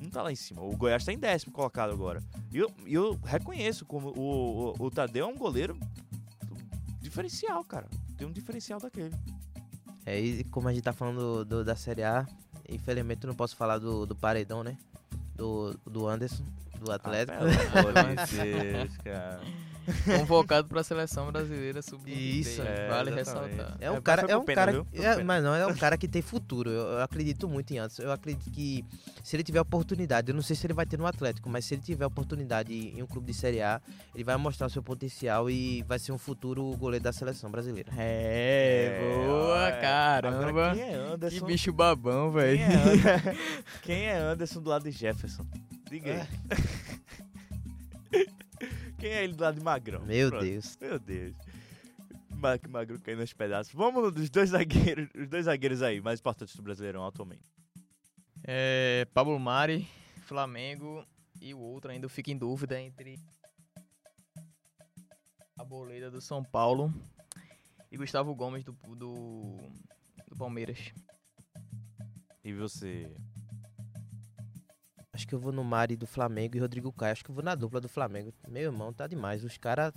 Não 0.00 0.08
tá 0.08 0.22
lá 0.22 0.32
em 0.32 0.36
cima. 0.36 0.62
O 0.62 0.76
Goiás 0.76 1.04
tá 1.04 1.12
em 1.12 1.18
décimo 1.18 1.52
colocado 1.52 1.92
agora. 1.92 2.22
E 2.50 2.58
eu, 2.58 2.72
eu 2.86 3.20
reconheço 3.24 3.84
como 3.84 4.08
o, 4.16 4.74
o, 4.78 4.86
o 4.86 4.90
Tadeu 4.90 5.26
é 5.26 5.28
um 5.28 5.36
goleiro 5.36 5.78
diferencial, 7.00 7.62
cara. 7.64 7.86
Tem 8.16 8.26
um 8.26 8.32
diferencial 8.32 8.80
daquele. 8.80 9.14
É, 10.06 10.18
e 10.18 10.44
como 10.44 10.68
a 10.68 10.72
gente 10.72 10.82
tá 10.82 10.92
falando 10.92 11.18
do, 11.18 11.44
do, 11.44 11.64
da 11.64 11.76
Série 11.76 12.02
A, 12.02 12.26
infelizmente 12.68 13.24
eu 13.24 13.28
não 13.28 13.34
posso 13.34 13.54
falar 13.54 13.78
do, 13.78 14.06
do 14.06 14.16
Paredão, 14.16 14.64
né? 14.64 14.78
Do, 15.34 15.74
do 15.84 16.08
Anderson, 16.08 16.44
do 16.78 16.92
Atlético. 16.92 17.38
Ah, 17.38 17.82
pelo 17.82 17.98
amor 17.98 18.26
de 18.26 18.36
Deus, 18.36 18.96
cara. 18.98 19.40
convocado 20.18 20.68
para 20.68 20.80
a 20.80 20.84
seleção 20.84 21.30
brasileira 21.30 21.82
sub 21.82 22.02
Isso, 22.10 22.62
é, 22.62 22.88
vale 22.88 23.10
exatamente. 23.10 23.52
ressaltar. 23.54 23.76
É 23.80 23.90
um 23.90 23.96
É, 23.96 24.00
cara, 24.00 24.26
é 24.28 24.36
um 24.36 24.44
pena, 24.44 24.66
cara, 24.66 24.86
é, 24.92 25.22
mas 25.22 25.42
não 25.42 25.54
é 25.54 25.66
um 25.66 25.74
cara 25.74 25.96
que 25.96 26.06
tem 26.06 26.22
futuro. 26.22 26.70
Eu, 26.70 26.88
eu 26.92 27.02
acredito 27.02 27.48
muito 27.48 27.72
em 27.72 27.78
Anderson. 27.78 28.02
Eu 28.02 28.12
acredito 28.12 28.50
que 28.50 28.84
se 29.22 29.36
ele 29.36 29.42
tiver 29.42 29.60
oportunidade, 29.60 30.30
eu 30.30 30.34
não 30.34 30.42
sei 30.42 30.54
se 30.56 30.66
ele 30.66 30.74
vai 30.74 30.86
ter 30.86 30.98
no 30.98 31.06
Atlético, 31.06 31.48
mas 31.48 31.64
se 31.64 31.74
ele 31.74 31.82
tiver 31.82 32.06
oportunidade 32.06 32.72
em 32.72 33.02
um 33.02 33.06
clube 33.06 33.32
de 33.32 33.38
Série 33.38 33.60
A, 33.60 33.80
ele 34.14 34.24
vai 34.24 34.36
mostrar 34.36 34.66
o 34.66 34.70
seu 34.70 34.82
potencial 34.82 35.50
e 35.50 35.82
vai 35.82 35.98
ser 35.98 36.12
um 36.12 36.18
futuro 36.18 36.64
goleiro 36.76 37.02
da 37.02 37.12
seleção 37.12 37.50
brasileira. 37.50 37.90
É, 37.96 39.00
boa, 39.26 39.68
é. 39.68 39.80
caramba. 39.80 40.48
Agora, 40.48 40.74
quem 40.74 40.82
é 40.82 40.88
Que 40.88 40.94
Anderson? 41.14 41.46
bicho 41.46 41.72
babão, 41.72 42.32
Quem 42.32 42.40
velho. 42.40 42.60
é, 42.60 42.74
Anderson? 42.74 43.38
quem 43.82 44.04
é 44.06 44.18
Anderson 44.18 44.60
do 44.60 44.70
lado 44.70 44.84
de 44.84 44.90
Jefferson? 44.90 45.46
Diga 45.90 46.12
aí. 46.50 46.58
Quem 48.98 49.10
é 49.10 49.24
ele 49.24 49.34
do 49.34 49.42
lado 49.42 49.58
de 49.58 49.64
Magrão? 49.64 50.04
Meu 50.04 50.28
Pronto. 50.28 50.44
Deus. 50.44 50.76
Meu 50.80 50.98
Deus. 50.98 51.36
Mark 52.30 52.66
Magro 52.68 53.00
caindo 53.00 53.20
nos 53.20 53.32
pedaços. 53.32 53.72
Vamos 53.72 54.12
dos 54.12 54.28
dois 54.30 54.50
zagueiros, 54.50 55.08
os 55.14 55.28
dois 55.28 55.44
zagueiros 55.46 55.82
aí, 55.82 56.00
mais 56.00 56.20
importantes 56.20 56.54
do 56.54 56.62
Brasileirão 56.62 57.04
atualmente. 57.06 57.42
É, 58.44 59.06
Pablo 59.12 59.38
Mari, 59.38 59.88
Flamengo 60.22 61.04
e 61.40 61.52
o 61.54 61.58
outro 61.58 61.90
ainda 61.90 62.06
eu 62.06 62.10
fico 62.10 62.30
em 62.30 62.38
dúvida 62.38 62.80
entre 62.80 63.18
a 65.56 65.64
Boleira 65.64 66.10
do 66.10 66.20
São 66.20 66.44
Paulo 66.44 66.92
e 67.90 67.96
Gustavo 67.96 68.34
Gomes 68.34 68.64
do, 68.64 68.72
do, 68.94 69.56
do 70.28 70.36
Palmeiras. 70.36 70.92
E 72.44 72.52
você? 72.52 73.12
Acho 75.18 75.26
que 75.26 75.34
eu 75.34 75.38
vou 75.40 75.50
no 75.50 75.64
Mari 75.64 75.96
do 75.96 76.06
Flamengo 76.06 76.56
e 76.56 76.60
Rodrigo 76.60 76.92
Caio. 76.92 77.10
Acho 77.10 77.24
que 77.24 77.30
eu 77.32 77.34
vou 77.34 77.42
na 77.42 77.56
dupla 77.56 77.80
do 77.80 77.88
Flamengo. 77.88 78.32
Meu 78.46 78.62
irmão, 78.62 78.92
tá 78.92 79.04
demais. 79.08 79.42
Os 79.42 79.58
caras. 79.58 79.92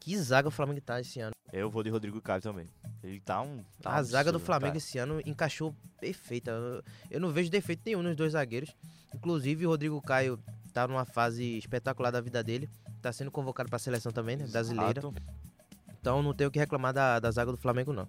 Que 0.00 0.16
zaga 0.16 0.48
o 0.48 0.50
Flamengo 0.50 0.80
tá 0.80 0.98
esse 0.98 1.20
ano. 1.20 1.32
Eu 1.52 1.68
vou 1.70 1.82
de 1.82 1.90
Rodrigo 1.90 2.18
Caio 2.22 2.40
também. 2.40 2.66
Ele 3.02 3.20
tá 3.20 3.42
um. 3.42 3.62
Tá 3.82 3.90
um 3.90 3.92
a 3.92 4.02
zaga 4.02 4.32
do 4.32 4.40
Flamengo 4.40 4.72
tá. 4.72 4.78
esse 4.78 4.96
ano 4.96 5.20
encaixou 5.26 5.74
perfeita. 6.00 6.50
Eu- 6.50 6.82
Eu 7.10 7.20
não 7.20 7.28
vejo 7.30 7.50
defeito 7.50 7.82
nenhum 7.84 8.02
nos 8.02 8.16
dois 8.16 8.32
zagueiros. 8.32 8.74
Inclusive, 9.14 9.66
o 9.66 9.68
Rodrigo 9.68 10.00
Caio 10.00 10.38
tá 10.72 10.88
numa 10.88 11.04
fase 11.04 11.58
espetacular 11.58 12.10
da 12.10 12.22
vida 12.22 12.42
dele. 12.42 12.70
Tá 13.02 13.12
sendo 13.12 13.30
convocado 13.30 13.68
pra 13.68 13.78
seleção 13.78 14.10
também, 14.12 14.38
né? 14.38 14.46
Brasileira. 14.46 14.98
Exato. 15.00 15.14
Então 16.00 16.22
não 16.22 16.32
tenho 16.32 16.48
o 16.48 16.50
que 16.50 16.58
reclamar 16.58 16.94
da, 16.94 17.20
da 17.20 17.30
zaga 17.30 17.50
do 17.52 17.58
Flamengo, 17.58 17.92
não. 17.92 18.08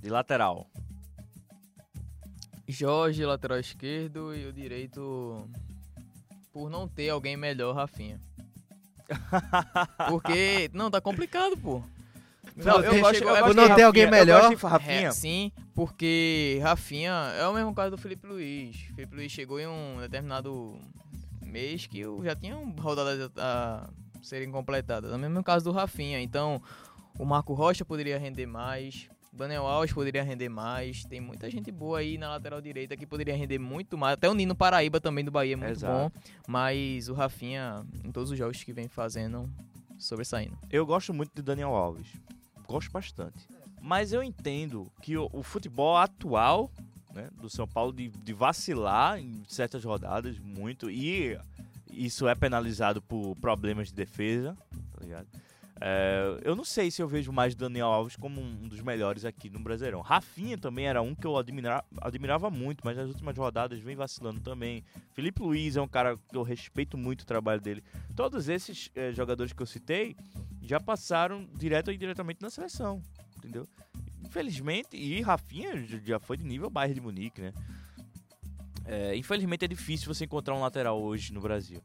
De 0.00 0.08
lateral. 0.08 0.70
Jorge, 2.68 3.24
lateral 3.24 3.58
esquerdo, 3.58 4.34
e 4.34 4.46
o 4.46 4.52
direito, 4.52 5.48
por 6.52 6.68
não 6.68 6.86
ter 6.86 7.08
alguém 7.08 7.36
melhor, 7.36 7.74
Rafinha. 7.74 8.20
Porque, 10.08 10.70
não, 10.74 10.90
tá 10.90 11.00
complicado, 11.00 11.56
pô. 11.56 11.82
Não, 12.54 12.82
eu 12.82 13.00
gosto, 13.00 13.22
eu 13.22 13.36
é 13.36 13.40
gosto 13.40 13.54
não 13.54 13.74
ter 13.74 13.82
alguém 13.82 14.10
melhor. 14.10 14.54
Rafinha. 14.54 15.08
É, 15.08 15.10
sim, 15.12 15.52
porque 15.74 16.58
Rafinha 16.62 17.12
é 17.38 17.46
o 17.46 17.54
mesmo 17.54 17.74
caso 17.74 17.92
do 17.92 17.98
Felipe 17.98 18.26
Luiz. 18.26 18.76
Felipe 18.94 19.14
Luiz 19.14 19.32
chegou 19.32 19.60
em 19.60 19.66
um 19.66 19.98
determinado 20.00 20.76
mês 21.40 21.86
que 21.86 22.00
eu 22.00 22.22
já 22.24 22.34
tinha 22.34 22.54
rodadas 22.78 23.30
a 23.36 23.88
serem 24.22 24.50
completadas. 24.50 25.12
É 25.12 25.14
o 25.14 25.18
mesmo 25.18 25.42
caso 25.42 25.64
do 25.64 25.72
Rafinha. 25.72 26.20
Então, 26.20 26.60
o 27.18 27.24
Marco 27.24 27.54
Rocha 27.54 27.84
poderia 27.84 28.18
render 28.18 28.46
mais. 28.46 29.08
Daniel 29.38 29.66
Alves 29.66 29.92
poderia 29.92 30.22
render 30.22 30.48
mais. 30.48 31.04
Tem 31.04 31.20
muita 31.20 31.48
gente 31.48 31.70
boa 31.70 32.00
aí 32.00 32.18
na 32.18 32.30
lateral 32.30 32.60
direita 32.60 32.96
que 32.96 33.06
poderia 33.06 33.36
render 33.36 33.58
muito 33.58 33.96
mais. 33.96 34.14
Até 34.14 34.28
o 34.28 34.34
Nino 34.34 34.54
Paraíba 34.54 35.00
também 35.00 35.24
do 35.24 35.30
Bahia 35.30 35.52
é 35.52 35.56
muito 35.56 35.70
Exato. 35.70 36.12
bom. 36.12 36.20
Mas 36.46 37.08
o 37.08 37.14
Rafinha, 37.14 37.86
em 38.04 38.10
todos 38.10 38.30
os 38.30 38.36
jogos 38.36 38.62
que 38.62 38.72
vem 38.72 38.88
fazendo, 38.88 39.48
sobressaindo. 39.96 40.58
Eu 40.70 40.84
gosto 40.84 41.14
muito 41.14 41.30
de 41.34 41.42
Daniel 41.42 41.70
Alves. 41.74 42.08
Gosto 42.66 42.90
bastante. 42.90 43.46
Mas 43.80 44.12
eu 44.12 44.22
entendo 44.22 44.90
que 45.00 45.16
o, 45.16 45.30
o 45.32 45.42
futebol 45.42 45.96
atual 45.96 46.70
né, 47.14 47.28
do 47.40 47.48
São 47.48 47.66
Paulo 47.66 47.92
de, 47.92 48.08
de 48.08 48.32
vacilar 48.32 49.18
em 49.18 49.42
certas 49.46 49.84
rodadas 49.84 50.38
muito. 50.38 50.90
E 50.90 51.38
isso 51.90 52.28
é 52.28 52.34
penalizado 52.34 53.00
por 53.00 53.36
problemas 53.36 53.88
de 53.88 53.94
defesa. 53.94 54.56
Tá 54.92 55.00
ligado? 55.00 55.28
É, 55.80 56.40
eu 56.42 56.56
não 56.56 56.64
sei 56.64 56.90
se 56.90 57.00
eu 57.00 57.06
vejo 57.06 57.30
mais 57.32 57.54
Daniel 57.54 57.86
Alves 57.86 58.16
como 58.16 58.40
um 58.40 58.66
dos 58.66 58.80
melhores 58.80 59.24
aqui 59.24 59.48
no 59.48 59.60
Brasileirão. 59.60 60.00
Rafinha 60.00 60.58
também 60.58 60.88
era 60.88 61.00
um 61.00 61.14
que 61.14 61.26
eu 61.26 61.36
admira- 61.36 61.84
admirava 62.00 62.50
muito, 62.50 62.82
mas 62.84 62.96
nas 62.96 63.08
últimas 63.08 63.36
rodadas 63.36 63.78
vem 63.78 63.94
vacilando 63.94 64.40
também. 64.40 64.82
Felipe 65.12 65.40
Luiz 65.40 65.76
é 65.76 65.80
um 65.80 65.86
cara 65.86 66.16
que 66.16 66.36
eu 66.36 66.42
respeito 66.42 66.98
muito 66.98 67.22
o 67.22 67.26
trabalho 67.26 67.60
dele. 67.60 67.82
Todos 68.16 68.48
esses 68.48 68.90
eh, 68.94 69.12
jogadores 69.12 69.52
que 69.52 69.62
eu 69.62 69.66
citei 69.66 70.16
já 70.60 70.80
passaram 70.80 71.46
direto 71.54 71.88
ou 71.88 71.94
indiretamente 71.94 72.42
na 72.42 72.50
seleção, 72.50 73.00
entendeu? 73.36 73.66
Infelizmente, 74.24 74.96
e 74.96 75.20
Rafinha 75.22 75.76
já 76.04 76.18
foi 76.18 76.36
de 76.36 76.44
nível 76.44 76.68
Bayern 76.68 76.94
de 76.94 77.00
Munique, 77.00 77.40
né? 77.40 77.52
É, 78.84 79.14
infelizmente 79.16 79.64
é 79.64 79.68
difícil 79.68 80.12
você 80.12 80.24
encontrar 80.24 80.54
um 80.54 80.60
lateral 80.60 81.00
hoje 81.00 81.32
no 81.32 81.40
Brasil. 81.40 81.80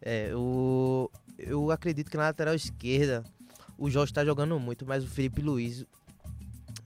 É, 0.00 0.30
o, 0.34 1.10
eu 1.38 1.70
acredito 1.70 2.10
que 2.10 2.16
na 2.16 2.24
lateral 2.24 2.54
esquerda 2.54 3.24
o 3.76 3.88
Jorge 3.88 4.12
tá 4.12 4.24
jogando 4.24 4.58
muito, 4.58 4.84
mas 4.84 5.04
o 5.04 5.06
Felipe 5.06 5.40
Luiz 5.40 5.86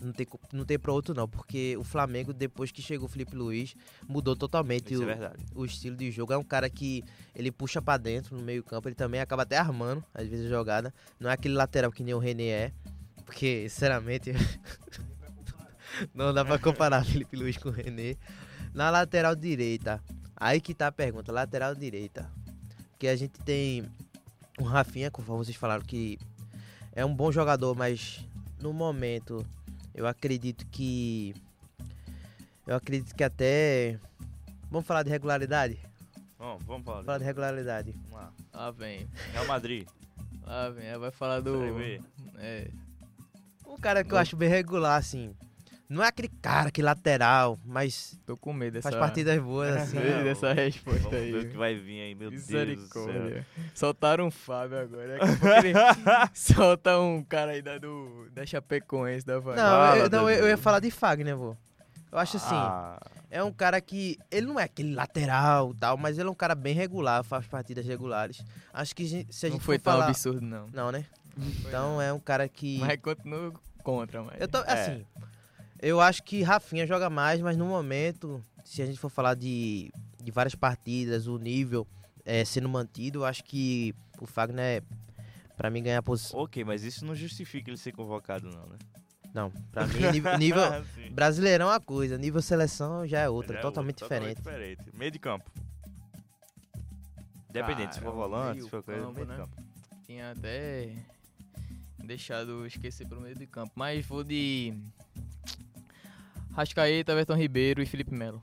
não 0.02 0.12
tem, 0.12 0.26
não 0.52 0.64
tem 0.64 0.78
pra 0.78 0.92
outro 0.92 1.14
não, 1.14 1.28
porque 1.28 1.76
o 1.76 1.84
Flamengo, 1.84 2.32
depois 2.32 2.70
que 2.70 2.82
chegou 2.82 3.06
o 3.06 3.10
Felipe 3.10 3.34
Luiz, 3.34 3.74
mudou 4.06 4.34
totalmente 4.34 4.92
Isso 4.92 5.04
o, 5.04 5.10
é 5.10 5.32
o 5.54 5.64
estilo 5.64 5.96
de 5.96 6.10
jogo. 6.10 6.32
É 6.32 6.36
um 6.36 6.44
cara 6.44 6.68
que 6.68 7.04
ele 7.34 7.50
puxa 7.50 7.80
pra 7.80 7.96
dentro 7.96 8.36
no 8.36 8.42
meio 8.42 8.62
campo, 8.62 8.88
ele 8.88 8.94
também 8.94 9.20
acaba 9.20 9.42
até 9.42 9.56
armando, 9.56 10.04
às 10.12 10.26
vezes, 10.26 10.46
a 10.46 10.48
jogada. 10.48 10.92
Não 11.18 11.30
é 11.30 11.32
aquele 11.32 11.54
lateral 11.54 11.90
que 11.90 12.02
nem 12.02 12.14
o 12.14 12.18
René 12.18 12.48
é, 12.48 12.72
porque, 13.24 13.68
sinceramente, 13.68 14.32
não 16.14 16.34
dá 16.34 16.44
pra 16.44 16.58
comparar 16.58 17.04
Felipe 17.06 17.36
Luiz 17.36 17.56
com 17.56 17.68
o 17.68 17.72
René. 17.72 18.16
Na 18.74 18.90
lateral 18.90 19.36
direita, 19.36 20.02
aí 20.36 20.60
que 20.60 20.74
tá 20.74 20.88
a 20.88 20.92
pergunta, 20.92 21.30
lateral 21.30 21.74
direita. 21.74 22.30
Porque 22.90 23.06
a 23.06 23.16
gente 23.16 23.38
tem 23.40 23.84
o 24.58 24.64
Rafinha, 24.64 25.10
conforme 25.10 25.44
vocês 25.44 25.56
falaram, 25.56 25.82
que 25.82 26.18
é 26.92 27.04
um 27.04 27.14
bom 27.14 27.32
jogador, 27.32 27.74
mas 27.74 28.24
no 28.60 28.72
momento 28.72 29.44
eu 29.94 30.06
acredito 30.06 30.66
que. 30.66 31.34
Eu 32.66 32.76
acredito 32.76 33.14
que 33.14 33.24
até. 33.24 33.98
Vamos 34.70 34.86
falar 34.86 35.02
de 35.02 35.10
regularidade? 35.10 35.78
Vamos, 36.38 36.62
vamos 36.64 36.84
falar. 36.84 37.04
Falar 37.04 37.18
de 37.18 37.24
regularidade. 37.24 37.92
Vamos 37.92 38.12
lá. 38.12 38.32
Lá 38.54 38.70
vem. 38.70 39.08
Real 39.32 39.46
Madrid. 39.46 39.86
Lá 40.44 40.70
vem. 40.70 40.90
Aí 40.90 40.98
Vai 40.98 41.10
falar 41.10 41.40
do. 41.40 41.60
É. 42.38 42.70
Um 43.66 43.76
cara 43.76 44.04
que 44.04 44.10
eu 44.10 44.16
Bom. 44.16 44.22
acho 44.22 44.36
bem 44.36 44.48
regular, 44.48 44.98
assim. 44.98 45.34
Não 45.92 46.02
é 46.02 46.08
aquele 46.08 46.28
cara 46.28 46.70
que 46.70 46.80
lateral, 46.82 47.58
mas 47.64 48.18
Tô 48.26 48.36
com 48.36 48.52
medo 48.52 48.74
dessa. 48.74 48.88
faz 48.90 48.98
partidas 49.00 49.38
boas, 49.42 49.76
assim. 49.82 49.98
Medo 49.98 50.24
dessa 50.24 50.52
resposta 50.52 51.00
Vamos 51.08 51.18
ver 51.30 51.36
o 51.36 51.40
que 51.42 51.46
aí. 51.52 51.56
vai 51.56 51.74
vir 51.74 52.00
aí, 52.00 52.14
meu 52.14 52.30
Deus 52.30 52.42
do 52.42 52.46
céu. 52.48 52.60
Misericórdia. 52.66 53.46
Soltaram 53.74 54.26
um 54.26 54.30
Fábio 54.30 54.78
agora. 54.80 55.18
Ele 55.58 55.72
solta 56.34 56.98
um 56.98 57.22
cara 57.22 57.52
aí 57.52 57.62
da, 57.62 57.78
do, 57.78 58.28
da 58.32 58.44
Chapecoense, 58.46 59.26
da 59.26 59.40
Bahia. 59.40 59.62
Não, 59.62 59.70
Fala, 59.70 59.98
eu, 59.98 60.10
não 60.10 60.30
eu, 60.30 60.38
eu 60.44 60.48
ia 60.48 60.56
falar 60.56 60.80
de 60.80 60.90
Fagner, 60.90 61.36
vô. 61.36 61.56
Eu 62.10 62.18
acho 62.18 62.36
assim, 62.36 62.54
Ah, 62.54 63.00
é 63.30 63.42
um 63.42 63.52
cara 63.52 63.80
que. 63.80 64.18
Ele 64.30 64.46
não 64.46 64.60
é 64.60 64.64
aquele 64.64 64.94
lateral 64.94 65.70
e 65.70 65.74
tal, 65.78 65.96
mas 65.96 66.18
ele 66.18 66.28
é 66.28 66.30
um 66.30 66.34
cara 66.34 66.54
bem 66.54 66.74
regular, 66.74 67.24
faz 67.24 67.46
partidas 67.46 67.86
regulares. 67.86 68.44
Acho 68.72 68.94
que 68.94 69.26
se 69.30 69.46
a 69.46 69.48
não 69.48 69.56
gente 69.56 69.64
foi 69.64 69.78
for 69.78 69.82
tão 69.84 69.92
falar. 69.94 70.08
absurdo, 70.08 70.42
não. 70.42 70.66
Não, 70.72 70.92
né? 70.92 71.04
Foi 71.34 71.68
Então 71.68 72.00
é 72.02 72.12
um 72.12 72.20
cara 72.20 72.46
que. 72.48 72.78
Mas 72.80 72.98
continuo 73.00 73.54
contra, 73.82 74.22
mas. 74.22 74.38
Eu 74.38 74.46
tô, 74.46 74.58
É. 74.58 74.72
assim, 74.72 75.06
eu 75.82 76.00
acho 76.00 76.22
que 76.22 76.42
Rafinha 76.42 76.86
joga 76.86 77.10
mais, 77.10 77.40
mas 77.40 77.56
no 77.56 77.66
momento, 77.66 78.40
se 78.64 78.80
a 78.80 78.86
gente 78.86 78.98
for 78.98 79.10
falar 79.10 79.34
de, 79.34 79.92
de 80.22 80.30
várias 80.30 80.54
partidas, 80.54 81.26
o 81.26 81.36
nível 81.38 81.86
é, 82.24 82.44
sendo 82.44 82.68
mantido, 82.68 83.18
eu 83.20 83.24
acho 83.24 83.42
que 83.42 83.92
o 84.20 84.24
Fagner, 84.26 84.84
pra 85.56 85.68
mim, 85.68 85.82
ganhar 85.82 85.98
a 85.98 86.02
posição. 86.02 86.38
ok, 86.38 86.64
mas 86.64 86.84
isso 86.84 87.04
não 87.04 87.16
justifica 87.16 87.68
ele 87.68 87.76
ser 87.76 87.90
convocado, 87.92 88.48
não, 88.48 88.66
né? 88.66 88.78
Não, 89.34 89.50
pra 89.72 89.86
mim, 89.86 89.98
nível, 90.12 90.38
nível 90.38 90.84
Sim. 90.94 91.10
brasileirão 91.10 91.66
é 91.66 91.72
uma 91.72 91.80
coisa, 91.80 92.16
nível 92.16 92.40
seleção 92.40 93.04
já 93.06 93.18
é 93.20 93.28
outra, 93.28 93.54
Já 93.54 93.58
é 93.58 93.62
totalmente 93.62 94.02
outro, 94.02 94.14
diferente. 94.16 94.36
Totalmente 94.36 94.76
diferente. 94.76 94.96
Meio 94.96 95.10
de 95.10 95.18
campo. 95.18 95.50
Independente 97.50 97.94
se 97.96 98.00
for 98.00 98.12
volante, 98.12 98.62
se 98.62 98.68
for 98.70 98.82
coisa, 98.82 99.00
campo, 99.00 99.14
meio 99.14 99.26
de 99.26 99.32
né? 99.32 99.38
campo. 99.38 99.62
Tinha 100.06 100.30
até 100.30 100.94
deixado 102.04 102.66
esquecer 102.66 103.06
pelo 103.06 103.20
meio 103.20 103.34
de 103.34 103.46
campo. 103.46 103.72
Mas 103.74 104.06
vou 104.06 104.22
de. 104.22 104.74
Rascaeta, 106.52 107.12
Everton 107.12 107.34
Ribeiro 107.34 107.82
e 107.82 107.86
Felipe 107.86 108.14
Melo. 108.14 108.42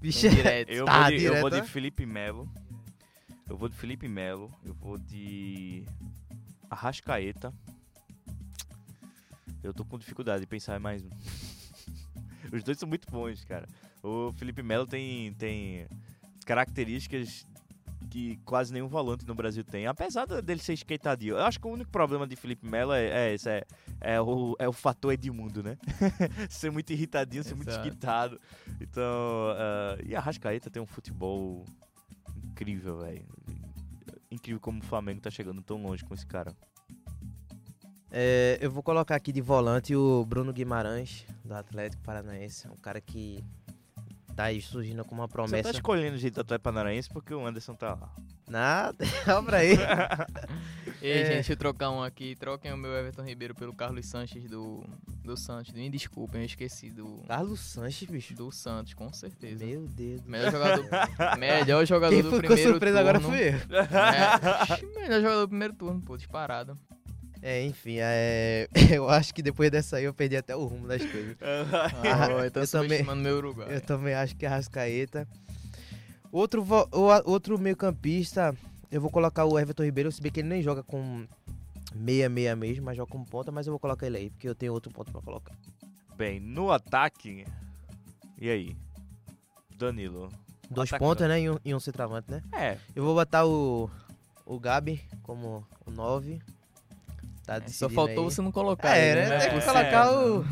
Bem 0.00 0.10
direto. 0.10 0.70
Eu, 0.70 0.84
Tá, 0.84 1.00
vou 1.00 1.08
de, 1.08 1.14
eu 1.14 1.18
direto, 1.20 1.40
vou 1.40 1.50
de 1.50 1.56
né? 1.60 1.66
Felipe 1.66 2.06
Melo. 2.06 2.48
Eu 3.48 3.56
vou 3.56 3.68
de 3.68 3.76
Felipe 3.76 4.08
Melo. 4.08 4.50
Eu 4.64 4.74
vou 4.74 4.98
de 4.98 5.84
Arrascaeta. 6.68 7.52
Eu 9.62 9.72
tô 9.72 9.84
com 9.84 9.98
dificuldade 9.98 10.40
de 10.42 10.46
pensar 10.46 10.78
mais 10.78 11.02
um. 11.02 11.08
Os 12.52 12.62
dois 12.62 12.78
são 12.78 12.88
muito 12.88 13.10
bons, 13.10 13.42
cara. 13.44 13.66
O 14.02 14.30
Felipe 14.32 14.62
Melo 14.62 14.86
tem, 14.86 15.32
tem 15.34 15.86
características 16.44 17.46
que 18.14 18.36
quase 18.44 18.72
nenhum 18.72 18.86
volante 18.86 19.26
no 19.26 19.34
Brasil 19.34 19.64
tem. 19.64 19.88
Apesar 19.88 20.24
dele 20.24 20.60
ser 20.60 20.72
esquentadinho. 20.72 21.34
Eu 21.34 21.42
acho 21.42 21.58
que 21.58 21.66
o 21.66 21.70
único 21.70 21.90
problema 21.90 22.28
de 22.28 22.36
Felipe 22.36 22.64
Melo 22.64 22.92
é, 22.92 23.06
é 23.08 23.34
esse, 23.34 23.50
é, 23.50 23.64
é, 24.00 24.20
o, 24.20 24.54
é 24.60 24.68
o 24.68 24.72
fator 24.72 25.12
Edmundo, 25.12 25.64
né? 25.64 25.76
ser 26.48 26.70
muito 26.70 26.92
irritadinho, 26.92 27.42
ser 27.42 27.56
muito 27.56 27.70
Exato. 27.70 27.88
esquentado. 27.88 28.40
Então, 28.80 29.02
ah, 29.56 29.98
e 30.06 30.14
a 30.14 30.20
Rascaeta 30.20 30.70
tem 30.70 30.80
um 30.80 30.86
futebol 30.86 31.64
incrível, 32.44 33.00
velho. 33.00 33.26
Incrível 34.30 34.60
como 34.60 34.78
o 34.78 34.84
Flamengo 34.84 35.20
tá 35.20 35.30
chegando 35.30 35.60
tão 35.60 35.82
longe 35.82 36.04
com 36.04 36.14
esse 36.14 36.24
cara. 36.24 36.54
É, 38.12 38.58
eu 38.60 38.70
vou 38.70 38.84
colocar 38.84 39.16
aqui 39.16 39.32
de 39.32 39.40
volante 39.40 39.96
o 39.96 40.24
Bruno 40.24 40.52
Guimarães, 40.52 41.26
do 41.44 41.52
Atlético 41.52 42.04
Paranaense. 42.04 42.68
Um 42.68 42.76
cara 42.76 43.00
que 43.00 43.44
tá 44.34 44.44
aí 44.44 44.60
surgindo 44.60 45.04
como 45.04 45.20
uma 45.20 45.26
Você 45.28 45.32
promessa. 45.32 45.62
tá 45.64 45.70
escolhendo 45.70 46.16
o 46.16 46.18
jeito 46.18 46.34
do 46.34 46.40
Atlético 46.40 46.64
Paranaense 46.64 47.08
porque 47.08 47.32
o 47.34 47.46
Anderson 47.46 47.74
tá 47.74 47.94
lá. 47.94 48.10
Nada, 48.48 49.04
pra 49.46 49.58
aí. 49.58 49.76
Ei, 51.00 51.12
É. 51.12 51.18
gente, 51.24 51.34
deixa 51.34 51.52
eu 51.52 51.56
trocar 51.56 51.90
um 51.90 52.02
aqui. 52.02 52.34
Troquem 52.36 52.72
o 52.72 52.76
meu 52.76 52.92
Everton 52.94 53.22
Ribeiro 53.22 53.54
pelo 53.54 53.74
Carlos 53.74 54.06
Sanches 54.06 54.48
do, 54.48 54.82
do 55.22 55.36
Santos. 55.36 55.72
Me 55.74 55.88
desculpem, 55.90 56.40
eu 56.42 56.46
esqueci 56.46 56.90
do, 56.90 57.22
Carlos 57.28 57.60
Sanches, 57.60 58.08
bicho. 58.08 58.34
do 58.34 58.50
Santos, 58.50 58.94
com 58.94 59.12
certeza. 59.12 59.64
Meu 59.64 59.86
Deus. 59.86 60.20
do 60.22 60.30
Melhor 60.30 60.50
jogador, 60.50 60.84
melhor 61.38 61.84
jogador 61.86 62.12
Quem 62.14 62.22
do 62.22 62.28
ficou 62.30 62.38
primeiro 62.40 62.70
surpreso 62.70 62.96
turno. 62.96 63.08
agora 63.10 63.20
fui 63.20 63.48
eu. 63.48 63.54
É, 64.94 65.00
melhor 65.00 65.20
jogador 65.20 65.40
do 65.42 65.48
primeiro 65.48 65.74
turno, 65.74 66.00
pô, 66.00 66.16
disparado. 66.16 66.78
É, 67.46 67.62
enfim, 67.62 67.96
é, 68.00 68.66
eu 68.90 69.06
acho 69.06 69.34
que 69.34 69.42
depois 69.42 69.70
dessa 69.70 69.98
aí 69.98 70.04
eu 70.04 70.14
perdi 70.14 70.34
até 70.34 70.56
o 70.56 70.64
rumo 70.64 70.88
das 70.88 71.02
coisas. 71.04 71.36
Ah, 72.02 72.28
eu 72.32 72.38
eu 72.44 72.50
tô 72.50 72.66
também- 72.66 73.02
meu 73.04 73.36
Uruguai. 73.36 73.76
Eu 73.76 73.82
também 73.82 74.14
acho 74.14 74.34
que 74.34 74.46
é 74.46 74.48
Rascaeta. 74.48 75.28
Outro, 76.32 76.64
vo- 76.64 76.88
outro 77.26 77.58
meio 77.58 77.76
campista, 77.76 78.56
eu 78.90 78.98
vou 78.98 79.10
colocar 79.10 79.44
o 79.44 79.58
Everton 79.58 79.84
Ribeiro, 79.84 80.10
se 80.10 80.22
bem 80.22 80.32
que 80.32 80.40
ele 80.40 80.48
nem 80.48 80.62
joga 80.62 80.82
com 80.82 81.26
meia-meia 81.94 82.56
mesmo, 82.56 82.86
mas 82.86 82.96
joga 82.96 83.12
como 83.12 83.26
ponta, 83.26 83.52
mas 83.52 83.66
eu 83.66 83.72
vou 83.72 83.78
colocar 83.78 84.06
ele 84.06 84.16
aí, 84.16 84.30
porque 84.30 84.48
eu 84.48 84.54
tenho 84.54 84.72
outro 84.72 84.90
ponto 84.90 85.12
pra 85.12 85.20
colocar. 85.20 85.54
Bem, 86.16 86.40
no 86.40 86.72
ataque. 86.72 87.44
E 88.40 88.48
aí? 88.48 88.74
Danilo. 89.76 90.30
Dois 90.70 90.88
Atacante. 90.88 91.08
pontos, 91.08 91.28
né? 91.28 91.42
E 91.42 91.50
um, 91.50 91.58
e 91.62 91.74
um 91.74 91.78
centroavante, 91.78 92.30
né? 92.30 92.42
É, 92.52 92.78
Eu 92.96 93.04
vou 93.04 93.14
botar 93.14 93.44
o, 93.44 93.90
o 94.46 94.58
Gabi 94.58 95.02
como 95.22 95.66
o 95.84 95.90
9. 95.90 96.40
Tá 97.44 97.56
É, 97.56 97.68
só 97.68 97.88
faltou 97.88 98.24
aí. 98.24 98.30
você 98.30 98.40
não 98.42 98.50
colocar. 98.52 98.96
É, 98.96 99.10
ele, 99.10 99.20
né? 99.20 99.28
Não 99.28 99.38
Tem 99.38 99.60
que 99.60 99.66
colocar 99.66 100.12
o. 100.12 100.44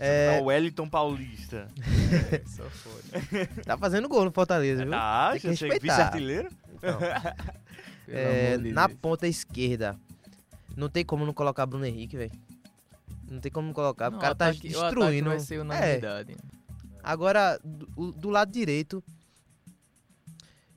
É. 0.00 0.38
é... 0.38 0.40
o 0.40 0.46
Wellington 0.46 0.88
Paulista. 0.88 1.68
Só 2.46 2.64
foi. 2.70 3.46
Tá 3.64 3.78
fazendo 3.78 4.08
gol 4.08 4.24
no 4.24 4.32
Fortaleza, 4.32 4.82
viu? 4.82 4.90
Tá, 4.90 5.30
Tem 5.32 5.40
que 5.40 5.46
é 5.46 5.50
respeitar. 5.50 5.78
vice-artilheiro? 5.80 6.48
Então, 6.74 6.98
é, 8.08 8.56
na 8.58 8.88
Deus. 8.88 8.98
ponta 9.00 9.28
esquerda, 9.28 9.96
não 10.76 10.88
tem 10.88 11.04
como 11.04 11.24
não 11.24 11.32
colocar 11.32 11.64
Bruno 11.66 11.86
Henrique, 11.86 12.16
velho. 12.16 12.32
Não 13.30 13.40
tem 13.40 13.50
como 13.52 13.68
não 13.68 13.74
colocar. 13.74 14.10
Não, 14.10 14.18
o 14.18 14.20
cara 14.20 14.34
tá 14.34 14.48
ataque- 14.48 14.66
o 14.74 14.78
ataque 14.78 14.94
destruindo. 14.94 15.28
vai 15.30 15.38
ser 15.38 15.64
É. 15.72 16.00
Agora, 17.02 17.58
do, 17.64 17.88
o- 17.96 18.12
do 18.12 18.28
lado 18.30 18.50
direito, 18.50 19.02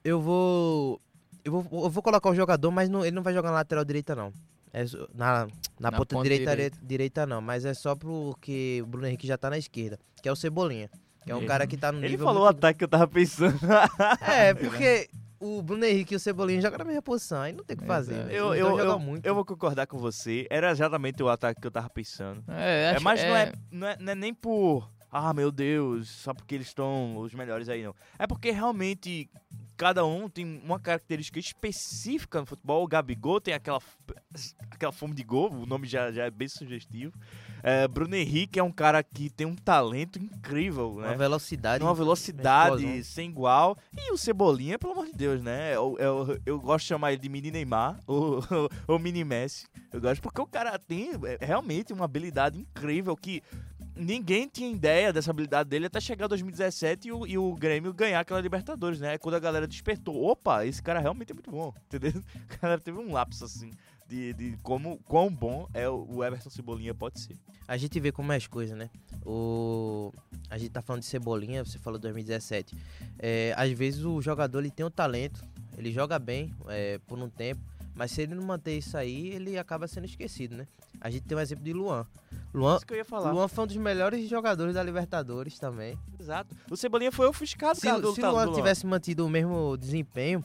eu 0.04 0.22
vou. 0.22 1.02
Eu 1.44 1.52
vou, 1.64 1.84
eu 1.86 1.90
vou 1.90 2.04
colocar 2.04 2.30
o 2.30 2.36
jogador, 2.36 2.70
mas 2.70 2.90
não- 2.90 3.04
ele 3.04 3.16
não 3.16 3.24
vai 3.24 3.34
jogar 3.34 3.50
na 3.50 3.56
lateral 3.56 3.84
direita, 3.84 4.16
não. 4.16 4.32
É 4.72 4.84
na, 5.16 5.46
na, 5.46 5.48
Na 5.80 5.92
ponta, 5.92 6.16
ponta 6.16 6.24
direita, 6.24 6.52
direita. 6.52 6.78
direita 6.82 7.26
não, 7.26 7.42
mas 7.42 7.66
é 7.66 7.74
só 7.74 7.96
porque 7.96 8.80
o 8.84 8.86
Bruno 8.88 9.08
Henrique 9.08 9.26
já 9.28 9.38
tá 9.38 9.50
na 9.50 9.58
esquerda, 9.58 9.98
que 10.22 10.30
é 10.30 10.32
o 10.32 10.36
Cebolinha. 10.36 10.90
Que 11.24 11.32
é 11.32 11.36
um 11.36 11.40
Ele- 11.40 11.48
cara 11.48 11.68
que 11.68 11.76
tá 11.76 11.92
no 11.92 12.00
Ele 12.00 12.10
nível 12.10 12.26
falou 12.26 12.44
o 12.44 12.46
muito- 12.46 12.58
ataque 12.58 12.80
que 12.80 12.84
eu 12.86 12.88
tava 12.88 13.08
pensando. 13.08 13.58
É, 14.22 14.54
porque 14.56 15.10
o 15.40 15.62
Bruno 15.62 15.84
Henrique 15.86 16.14
e 16.14 16.18
o 16.18 16.20
Cebolinha 16.20 16.62
jogam 16.62 16.78
na 16.78 16.86
mesma 16.86 17.02
posição, 17.02 17.42
aí 17.42 17.52
não 17.52 17.64
tem 17.64 17.76
o 17.76 17.80
que 17.80 17.86
fazer. 17.86 18.14
Exato. 18.14 18.28
velho. 18.30 18.38
Eu, 18.38 18.54
eu, 18.56 18.80
eu, 18.80 19.00
muito. 19.00 19.26
eu 19.26 19.36
vou 19.36 19.44
concordar 19.44 19.86
com 19.88 19.98
você. 19.98 20.46
Era 20.50 20.72
exatamente 20.72 21.22
o 21.24 21.28
ataque 21.30 21.60
que 21.60 21.68
eu 21.68 21.72
tava 21.72 21.90
pensando. 21.90 22.44
É, 22.48 22.84
É, 22.84 22.90
acho- 22.96 23.04
mas 23.04 23.22
não, 23.24 23.36
é, 23.36 23.52
não, 23.72 23.88
é, 23.88 23.98
não 24.00 24.12
é 24.12 24.16
nem 24.16 24.34
por. 24.34 24.90
Ah, 25.12 25.34
meu 25.34 25.52
Deus, 25.52 26.08
só 26.10 26.34
porque 26.36 26.54
eles 26.56 26.68
estão 26.68 27.18
os 27.18 27.34
melhores 27.34 27.68
aí, 27.68 27.84
não. 27.84 27.96
É 28.20 28.28
porque 28.28 28.52
realmente 28.52 29.28
cada 29.80 30.06
um 30.06 30.28
tem 30.28 30.62
uma 30.62 30.78
característica 30.78 31.40
específica 31.40 32.42
no 32.42 32.46
futebol. 32.46 32.84
O 32.84 32.88
Gabigol 32.88 33.40
tem 33.40 33.54
aquela, 33.54 33.80
aquela 34.70 34.92
fome 34.92 35.16
de 35.16 35.24
gol, 35.24 35.50
o 35.54 35.66
nome 35.66 35.88
já, 35.88 36.12
já 36.12 36.26
é 36.26 36.30
bem 36.30 36.50
sugestivo. 36.50 37.14
É, 37.64 37.88
Bruno 37.88 38.14
Henrique 38.14 38.60
é 38.60 38.64
um 38.64 38.74
cara 38.74 39.02
que 39.02 39.30
tem 39.30 39.48
um 39.48 39.56
talento 39.56 40.20
incrível, 40.20 40.96
Uma 40.96 41.12
né? 41.12 41.16
velocidade. 41.16 41.82
Uma 41.82 41.94
velocidade 41.94 42.84
explosão. 42.84 43.04
sem 43.04 43.30
igual. 43.30 43.78
E 43.98 44.12
o 44.12 44.18
Cebolinha, 44.18 44.78
pelo 44.78 44.92
amor 44.92 45.06
de 45.06 45.14
Deus, 45.14 45.42
né? 45.42 45.74
Eu, 45.74 45.96
eu, 45.98 46.40
eu 46.46 46.60
gosto 46.60 46.84
de 46.84 46.90
chamar 46.90 47.14
ele 47.14 47.22
de 47.22 47.30
mini 47.30 47.50
Neymar 47.50 48.02
ou, 48.06 48.44
ou 48.86 49.00
mini 49.00 49.24
Messi. 49.24 49.66
Eu 49.94 50.02
gosto 50.02 50.22
porque 50.22 50.42
o 50.42 50.48
cara 50.48 50.78
tem 50.78 51.12
é, 51.24 51.38
realmente 51.40 51.94
uma 51.94 52.04
habilidade 52.04 52.60
incrível 52.60 53.16
que 53.16 53.42
ninguém 54.00 54.47
tinha 54.47 54.72
ideia 54.72 55.12
dessa 55.12 55.32
habilidade 55.32 55.70
dele 55.70 55.88
até 55.88 56.00
chegar 56.00 56.28
2017 56.28 57.08
e 57.08 57.12
o, 57.12 57.28
e 57.28 57.38
o 57.38 57.54
Grêmio 57.54 57.93
ganhar 57.93 58.22
aquela 58.22 58.39
Libertadores, 58.39 59.00
né? 59.00 59.18
Quando 59.18 59.36
a 59.36 59.39
galera 59.39 59.68
despertou. 59.68 60.24
Opa, 60.24 60.66
esse 60.66 60.82
cara 60.82 61.00
realmente 61.00 61.32
é 61.32 61.34
muito 61.34 61.52
bom, 61.52 61.74
entendeu? 61.86 62.24
A 62.50 62.58
galera 62.58 62.82
teve 62.82 62.97
um 62.97 63.12
lapso 63.12 63.45
assim. 63.45 63.72
De, 64.08 64.34
de 64.34 64.58
como 64.64 64.97
quão 65.04 65.32
bom 65.32 65.70
é 65.72 65.88
o 65.88 66.04
o 66.10 66.24
Everton 66.24 66.50
Cebolinha 66.50 66.95
pode 66.95 67.20
ser. 67.20 67.38
A 67.68 67.78
gente 67.78 68.00
vê 68.00 68.12
como 68.12 68.32
é 68.32 68.38
as 68.38 68.47
coisas, 68.47 68.76
né? 68.76 68.89
O... 69.24 70.12
A 70.50 70.58
gente 70.58 70.72
tá 70.72 70.82
falando 70.82 71.02
de 71.02 71.08
Cebolinha, 71.08 71.64
você 71.64 71.78
falou 71.78 72.00
2017. 72.00 72.76
É, 73.20 73.54
às 73.56 73.72
vezes 73.72 74.04
o 74.04 74.20
jogador 74.20 74.60
ele 74.60 74.72
tem 74.72 74.84
o 74.84 74.89
talento, 74.89 75.45
ele 75.78 75.91
joga 75.91 76.18
bem 76.18 76.52
é, 76.68 76.97
por 77.06 77.20
um 77.20 77.30
tempo, 77.30 77.62
mas 78.00 78.12
se 78.12 78.22
ele 78.22 78.34
não 78.34 78.43
manter 78.43 78.78
isso 78.78 78.95
aí, 78.95 79.28
ele 79.28 79.58
acaba 79.58 79.86
sendo 79.86 80.06
esquecido, 80.06 80.56
né? 80.56 80.66
A 81.02 81.10
gente 81.10 81.24
tem 81.26 81.38
o 81.38 81.41
exemplo 81.41 81.66
de 81.66 81.74
Luan. 81.74 82.08
Luan, 82.54 82.78
Isso 82.78 82.86
que 82.86 82.93
eu 82.93 82.97
ia 82.97 83.04
falar. 83.04 83.30
Luan 83.30 83.50
foi 83.50 83.66
um 83.66 83.68
dos 83.68 83.76
melhores 83.76 84.30
jogadores 84.30 84.74
da 84.74 84.82
Libertadores 84.82 85.60
também. 85.60 86.00
Exato. 86.18 86.56
O 86.72 86.78
Cebolinha 86.78 87.12
foi 87.12 87.28
ofuscado, 87.28 87.78
Se, 87.78 87.88
cara, 87.88 88.00
do, 88.00 88.16
se 88.16 88.22
Luan 88.22 88.45
do 88.45 88.54
tivesse 88.54 88.86
mantido 88.86 89.26
o 89.26 89.30
mesmo 89.30 89.76
desempenho, 89.76 90.41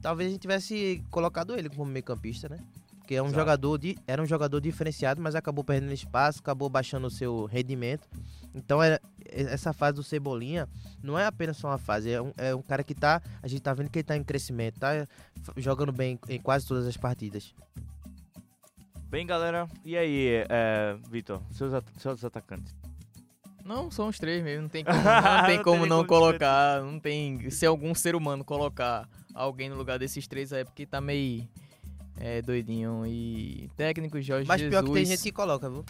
talvez 0.00 0.28
a 0.28 0.30
gente 0.30 0.42
tivesse 0.42 1.02
colocado 1.10 1.58
ele 1.58 1.68
como 1.68 1.86
meio 1.86 2.04
campista, 2.04 2.48
né? 2.48 2.60
Porque 3.02 3.16
é 3.16 3.22
um 3.22 3.26
Exato. 3.26 3.40
jogador 3.40 3.78
de, 3.78 3.98
era 4.06 4.22
um 4.22 4.26
jogador 4.26 4.60
diferenciado, 4.60 5.20
mas 5.20 5.34
acabou 5.34 5.64
perdendo 5.64 5.92
espaço, 5.92 6.38
acabou 6.38 6.68
baixando 6.68 7.08
o 7.08 7.10
seu 7.10 7.46
rendimento. 7.46 8.08
Então 8.54 8.80
era, 8.80 9.00
essa 9.28 9.72
fase 9.72 9.96
do 9.96 10.04
Cebolinha 10.04 10.68
não 11.02 11.18
é 11.18 11.26
apenas 11.26 11.56
só 11.56 11.68
uma 11.68 11.78
fase, 11.78 12.10
é 12.12 12.22
um, 12.22 12.32
é 12.36 12.54
um 12.54 12.62
cara 12.62 12.84
que 12.84 12.94
tá. 12.94 13.20
A 13.42 13.48
gente 13.48 13.60
tá 13.60 13.74
vendo 13.74 13.90
que 13.90 13.98
ele 13.98 14.04
tá 14.04 14.16
em 14.16 14.22
crescimento, 14.22 14.78
tá 14.78 15.06
jogando 15.56 15.90
bem 15.90 16.16
em 16.28 16.38
quase 16.40 16.64
todas 16.66 16.86
as 16.86 16.96
partidas. 16.96 17.52
Bem, 19.10 19.26
galera, 19.26 19.68
e 19.84 19.96
aí, 19.96 20.44
é, 20.48 20.96
Vitor, 21.10 21.42
seus, 21.50 21.74
at- 21.74 21.84
seus 21.98 22.24
atacantes? 22.24 22.74
Não, 23.64 23.90
são 23.90 24.08
os 24.08 24.18
três 24.18 24.42
mesmo. 24.42 24.62
Não 24.62 24.68
tem 24.68 24.84
como 24.86 24.96
não, 25.02 25.22
Não 25.38 25.46
tem 25.46 25.62
como 25.62 25.86
não 25.86 26.06
colocar. 26.06 26.82
Não 26.82 26.98
tem. 27.00 27.50
Se 27.50 27.66
algum 27.66 27.94
ser 27.94 28.14
humano 28.14 28.44
colocar 28.44 29.08
alguém 29.34 29.68
no 29.68 29.76
lugar 29.76 29.98
desses 29.98 30.26
três 30.26 30.52
aí, 30.52 30.60
é 30.62 30.64
porque 30.64 30.86
tá 30.86 31.00
meio 31.00 31.46
é, 32.22 32.40
doidinho. 32.40 33.04
E 33.06 33.68
técnico 33.76 34.20
Jorge 34.22 34.46
Mas 34.46 34.60
Jesus. 34.60 34.70
pior 34.80 34.86
que 34.88 34.92
tem 34.94 35.04
gente 35.06 35.22
que 35.22 35.32
coloca, 35.32 35.68
viu? 35.68 35.84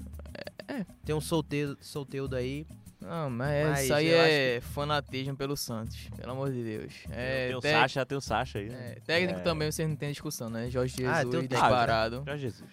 É. 0.68 0.84
Tem 1.04 1.14
um 1.14 1.20
solteiro, 1.20 1.76
solteiro 1.80 2.34
aí. 2.34 2.66
Não, 3.00 3.28
mas, 3.28 3.66
Mas 3.68 3.82
isso 3.84 3.94
aí 3.94 4.08
é 4.12 4.60
fanatismo 4.60 5.36
pelo 5.36 5.56
Santos. 5.56 5.96
Pelo 6.16 6.32
amor 6.32 6.52
de 6.52 6.62
Deus. 6.62 6.94
É, 7.10 7.48
tem 7.48 7.56
o 7.56 7.60
tec- 7.60 7.72
Sacha, 7.72 8.06
tem 8.06 8.16
o 8.16 8.20
Sacha 8.20 8.58
aí. 8.60 8.68
é, 8.68 8.98
técnico 9.04 9.40
É. 9.40 9.42
também 9.42 9.70
vocês 9.72 9.88
não 9.88 9.96
tem 9.96 10.10
discussão, 10.12 10.48
né? 10.48 10.70
Jorge 10.70 10.94
Jesus 10.96 11.16
Ah, 11.18 11.24
tem 11.28 11.46
disparado. 11.48 12.22
Já 12.24 12.36
Jesus. 12.36 12.70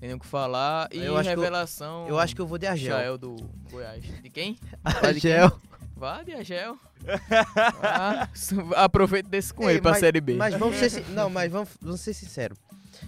Tem 0.00 0.12
o 0.14 0.18
que 0.18 0.26
falar. 0.26 0.88
E 0.92 0.98
Eu 0.98 1.16
acho 1.16 1.28
que 1.28 1.34
eu- 1.36 1.40
revelação. 1.40 2.08
Eu 2.08 2.18
acho 2.18 2.34
que 2.34 2.40
eu 2.40 2.46
vou 2.46 2.58
de 2.58 2.66
Argel. 2.66 2.90
Jael 2.96 3.16
do 3.18 3.36
Goiás. 3.70 4.02
De 4.22 4.28
quem? 4.30 4.56
Argel. 4.84 5.60
Vá 5.96 6.22
de 6.24 6.32
Agel. 6.34 6.76
Vá, 7.80 8.28
Aproveita 8.76 9.28
desse 9.28 9.52
com 9.54 9.64
Ei, 9.68 9.76
ele 9.76 9.80
pra 9.82 9.92
mas- 9.92 10.00
Série 10.00 10.20
B. 10.20 10.34
Mas 10.34 10.54
vamos 10.54 10.76
ser, 10.76 11.04
não, 11.10 11.30
mas 11.30 11.50
vamos, 11.50 11.68
vamos 11.80 12.00
ser 12.00 12.14
sinceros. 12.14 12.58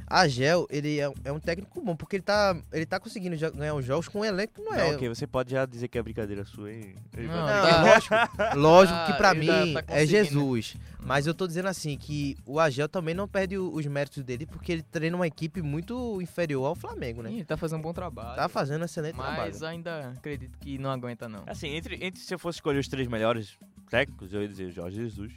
A 0.06 0.26
Gel, 0.28 0.66
ele 0.70 0.98
é, 0.98 1.08
um- 1.08 1.14
é 1.24 1.32
um 1.32 1.40
técnico 1.40 1.80
bom, 1.80 1.94
porque 1.96 2.16
ele 2.16 2.22
tá, 2.22 2.56
ele 2.72 2.86
tá 2.86 2.98
conseguindo 3.00 3.36
ganhar 3.54 3.74
os 3.74 3.84
jogos 3.84 4.08
com 4.08 4.20
um 4.20 4.24
elenco 4.24 4.54
que 4.54 4.62
não 4.62 4.74
é. 4.74 4.88
Não, 4.88 4.94
ok, 4.96 5.08
você 5.08 5.26
pode 5.26 5.50
já 5.52 5.64
dizer 5.66 5.88
que 5.88 5.98
é 5.98 6.02
brincadeira 6.02 6.44
sua. 6.44 6.70
Ele 6.70 6.94
Não, 7.16 7.34
Não, 7.34 7.46
tá. 7.46 7.82
lógico, 7.82 8.14
lógico 8.58 8.98
Ah, 8.98 9.06
que 9.06 9.12
pra 9.14 9.30
ele 9.30 9.40
mim 9.40 9.74
tá- 9.74 9.82
tá 9.82 9.94
é. 9.96 10.06
Jesus. 10.06 10.76
Mas 11.02 11.26
eu 11.26 11.34
tô 11.34 11.46
dizendo 11.46 11.68
assim, 11.68 11.96
que 11.96 12.36
o 12.44 12.60
Agel 12.60 12.88
também 12.88 13.14
não 13.14 13.26
perde 13.26 13.56
os 13.58 13.86
méritos 13.86 14.22
dele, 14.22 14.46
porque 14.46 14.70
ele 14.72 14.82
treina 14.82 15.16
uma 15.16 15.26
equipe 15.26 15.62
muito 15.62 16.20
inferior 16.20 16.66
ao 16.66 16.74
Flamengo, 16.74 17.22
né? 17.22 17.32
Ih, 17.32 17.44
tá 17.44 17.56
fazendo 17.56 17.78
um 17.78 17.82
bom 17.82 17.92
trabalho. 17.92 18.36
Tá 18.36 18.48
fazendo 18.48 18.82
um 18.82 18.84
excelente 18.84 19.16
Mas 19.16 19.26
trabalho. 19.58 19.66
ainda 19.66 20.08
acredito 20.10 20.58
que 20.58 20.78
não 20.78 20.90
aguenta, 20.90 21.28
não. 21.28 21.42
Assim, 21.46 21.68
entre, 21.68 21.96
entre 22.04 22.20
se 22.20 22.32
eu 22.34 22.38
fosse 22.38 22.58
escolher 22.58 22.78
os 22.78 22.88
três 22.88 23.08
melhores 23.08 23.58
técnicos, 23.88 24.32
eu 24.32 24.42
ia 24.42 24.48
dizer 24.48 24.70
Jorge 24.70 24.96
Jesus, 24.96 25.32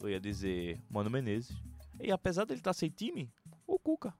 eu 0.00 0.08
ia 0.10 0.20
dizer 0.20 0.80
Mano 0.90 1.08
Menezes, 1.10 1.56
e 2.00 2.10
apesar 2.12 2.44
dele 2.44 2.60
estar 2.60 2.72
sem 2.72 2.88
time, 2.90 3.30
o 3.74 3.78
Cuca. 3.78 4.12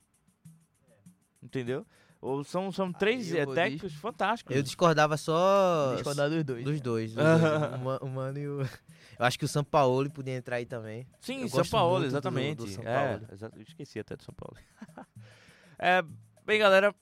Entendeu? 1.42 1.86
Ou 2.20 2.42
são, 2.42 2.70
são 2.72 2.92
três 2.92 3.32
é, 3.32 3.46
técnicos 3.46 3.94
fantásticos. 3.94 4.55
Eu 4.55 4.62
discordava 4.62 5.16
só 5.16 5.94
Discordar 5.94 6.28
dos 6.28 6.42
dois. 6.44 6.64
dos 6.64 6.80
dois. 6.80 7.14
dos 7.14 7.24
dois. 7.24 7.40
o, 7.74 7.78
Ma- 7.84 7.99
o 8.03 8.09
Mano 8.09 8.38
e 8.38 8.49
o... 8.49 8.61
Eu 8.62 9.24
acho 9.24 9.38
que 9.38 9.44
o 9.44 9.49
São 9.49 9.62
Paulo 9.64 10.11
podia 10.11 10.36
entrar 10.36 10.57
aí 10.57 10.66
também. 10.66 11.07
Sim, 11.20 11.42
Eu 11.42 11.49
São 11.49 11.64
Paulo, 11.64 11.92
muito 12.01 12.05
do- 12.05 12.12
exatamente. 12.12 12.57
do 12.59 12.68
São 12.68 12.84
É, 12.84 12.94
Paulo. 13.18 13.26
exa- 13.32 13.53
eu 13.55 13.62
esqueci 13.62 13.99
até 14.01 14.16
do 14.16 14.22
São 14.24 14.34
Paulo. 14.34 14.57
É, 15.80 16.03
bem, 16.44 16.59
galera, 16.59 16.92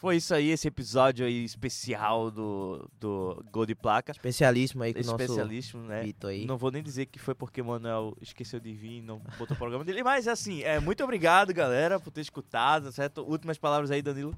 foi 0.00 0.16
isso 0.16 0.34
aí, 0.34 0.48
esse 0.48 0.66
episódio 0.66 1.26
aí 1.26 1.44
especial 1.44 2.30
do, 2.30 2.88
do 2.98 3.44
Gol 3.52 3.66
de 3.66 3.74
Placa. 3.74 4.12
Especialíssimo 4.12 4.82
aí 4.82 4.94
com 4.94 5.00
o 5.00 5.04
nosso 5.04 5.22
Especialíssimo, 5.22 5.82
né? 5.82 6.10
Aí. 6.24 6.46
Não 6.46 6.56
vou 6.56 6.70
nem 6.70 6.82
dizer 6.82 7.04
que 7.04 7.18
foi 7.18 7.34
porque 7.34 7.60
o 7.60 7.66
Manuel 7.66 8.16
esqueceu 8.18 8.58
de 8.58 8.72
vir 8.72 8.96
e 8.96 9.02
não 9.02 9.18
botou 9.38 9.54
o 9.54 9.58
programa 9.58 9.84
dele, 9.84 10.02
mas 10.02 10.26
assim, 10.26 10.62
é, 10.62 10.80
muito 10.80 11.04
obrigado, 11.04 11.52
galera, 11.52 12.00
por 12.00 12.10
ter 12.10 12.22
escutado, 12.22 12.90
certo? 12.90 13.20
Últimas 13.20 13.58
palavras 13.58 13.90
aí, 13.90 14.00
Danilo. 14.00 14.34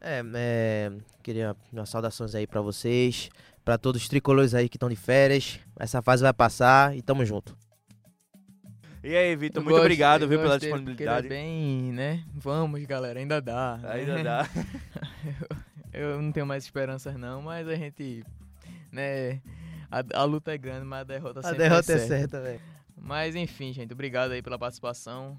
É, 0.00 0.24
é, 0.34 0.92
queria 1.22 1.54
umas 1.72 1.88
saudações 1.88 2.34
aí 2.34 2.44
pra 2.44 2.60
vocês, 2.60 3.30
pra 3.64 3.78
todos 3.78 4.02
os 4.02 4.08
tricolores 4.08 4.54
aí 4.54 4.68
que 4.68 4.76
estão 4.76 4.88
de 4.88 4.96
férias. 4.96 5.60
Essa 5.78 6.02
fase 6.02 6.24
vai 6.24 6.32
passar 6.32 6.96
e 6.96 7.00
tamo 7.00 7.24
junto. 7.24 7.56
E 9.08 9.16
aí, 9.16 9.36
Vitor, 9.36 9.60
Eu 9.60 9.64
muito 9.64 9.74
gosto- 9.74 9.84
obrigado, 9.84 10.22
eu 10.22 10.28
viu, 10.28 10.40
pela 10.40 10.56
é 10.56 10.58
disponibilidade. 10.58 11.28
bem, 11.28 11.92
né? 11.92 12.24
Vamos, 12.34 12.82
galera, 12.84 13.18
ainda 13.20 13.40
dá. 13.40 13.78
né? 13.80 13.92
Ainda 13.92 14.22
dá. 14.24 14.48
Eu 15.94 16.20
não 16.20 16.30
tenho 16.32 16.44
mais 16.44 16.64
esperanças 16.64 17.14
não, 17.16 17.40
mas 17.40 17.66
a 17.68 17.74
gente, 17.76 18.24
né? 18.92 19.40
A, 19.90 20.02
a 20.20 20.24
luta 20.24 20.52
é 20.52 20.58
grande, 20.58 20.84
mas 20.84 21.00
a 21.00 21.04
derrota 21.04 21.40
A 21.40 21.42
sempre 21.44 21.58
derrota 21.58 21.92
é 21.92 21.98
certa. 21.98 22.06
certa, 22.08 22.40
velho. 22.42 22.60
Mas 22.98 23.34
enfim, 23.36 23.72
gente, 23.72 23.92
obrigado 23.92 24.32
aí 24.32 24.42
pela 24.42 24.58
participação. 24.58 25.38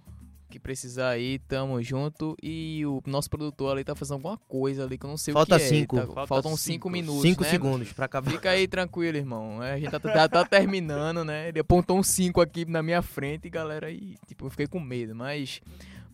Que 0.49 0.59
precisar 0.59 1.09
aí, 1.09 1.39
tamo 1.39 1.81
junto. 1.83 2.35
E 2.41 2.85
o 2.85 3.01
nosso 3.05 3.29
produtor 3.29 3.73
ali 3.73 3.83
tá 3.83 3.93
fazendo 3.95 4.13
alguma 4.15 4.37
coisa 4.37 4.83
ali 4.85 4.97
que 4.97 5.05
eu 5.05 5.09
não 5.09 5.17
sei 5.17 5.33
Falta 5.33 5.55
o 5.55 5.57
que 5.59 5.63
é. 5.63 5.67
cinco. 5.67 5.95
Tá- 5.97 6.05
Falta 6.07 6.27
faltam 6.27 6.51
cinco. 6.51 6.73
cinco 6.73 6.89
minutos. 6.89 7.21
Cinco 7.21 7.43
né? 7.43 7.49
segundos 7.49 7.91
pra 7.93 8.05
acabar. 8.05 8.31
Fica 8.31 8.49
aí 8.51 8.67
tranquilo, 8.67 9.17
irmão. 9.17 9.61
É, 9.61 9.73
A 9.73 9.79
gente 9.79 9.91
tá, 9.91 9.99
tá- 9.99 10.27
tá 10.29 10.45
terminando, 10.45 11.25
né? 11.25 11.49
Ele 11.49 11.59
apontou 11.59 11.97
um 11.97 12.03
5 12.03 12.39
aqui 12.39 12.63
na 12.65 12.81
minha 12.81 13.01
frente, 13.01 13.49
galera, 13.49 13.91
e 13.91 14.15
tipo, 14.25 14.45
eu 14.45 14.49
fiquei 14.49 14.67
com 14.67 14.79
medo. 14.79 15.13
Mas 15.13 15.61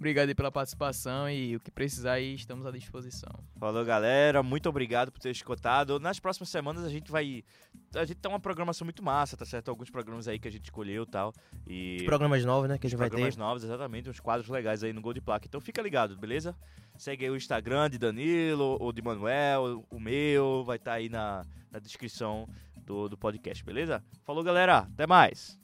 obrigado 0.03 0.27
aí 0.27 0.35
pela 0.35 0.51
participação 0.51 1.29
e 1.29 1.55
o 1.55 1.59
que 1.61 1.71
precisar 1.71 2.13
aí, 2.13 2.35
estamos 2.35 2.65
à 2.65 2.71
disposição. 2.71 3.31
Falou, 3.57 3.85
galera. 3.85 4.43
Muito 4.43 4.67
obrigado 4.67 5.13
por 5.13 5.19
ter 5.21 5.29
escutado. 5.29 5.97
Nas 5.97 6.19
próximas 6.19 6.49
semanas 6.49 6.83
a 6.83 6.89
gente 6.89 7.09
vai. 7.09 7.41
A 7.95 8.03
gente 8.03 8.17
tem 8.17 8.29
uma 8.29 8.39
programação 8.39 8.83
muito 8.83 9.01
massa, 9.01 9.37
tá 9.37 9.45
certo? 9.45 9.69
Alguns 9.69 9.89
programas 9.89 10.27
aí 10.27 10.37
que 10.37 10.47
a 10.47 10.51
gente 10.51 10.65
escolheu 10.65 11.03
e 11.03 11.05
tal. 11.05 11.33
E. 11.65 12.03
Programas 12.05 12.43
novos, 12.43 12.67
né, 12.67 12.77
que 12.77 12.85
a 12.85 12.89
gente 12.89 12.99
vai 12.99 13.07
programas 13.09 13.35
ter. 13.35 13.39
novos, 13.39 13.63
exatamente, 13.63 14.09
uns 14.09 14.19
quadros 14.19 14.49
legais 14.49 14.83
aí 14.83 14.91
no 14.91 15.01
Gol 15.01 15.13
de 15.13 15.21
Placa. 15.21 15.47
Então 15.47 15.61
fica 15.61 15.81
ligado, 15.81 16.17
beleza? 16.17 16.53
Segue 16.97 17.23
aí 17.23 17.31
o 17.31 17.37
Instagram 17.37 17.89
de 17.89 17.97
Danilo, 17.97 18.77
ou 18.81 18.91
de 18.91 19.01
Manuel, 19.01 19.85
o 19.89 19.99
meu, 19.99 20.63
vai 20.65 20.75
estar 20.75 20.93
aí 20.93 21.07
na, 21.07 21.45
na 21.71 21.79
descrição 21.79 22.47
do, 22.75 23.07
do 23.07 23.17
podcast, 23.17 23.63
beleza? 23.63 24.03
Falou, 24.25 24.43
galera, 24.43 24.79
até 24.79 25.07
mais! 25.07 25.62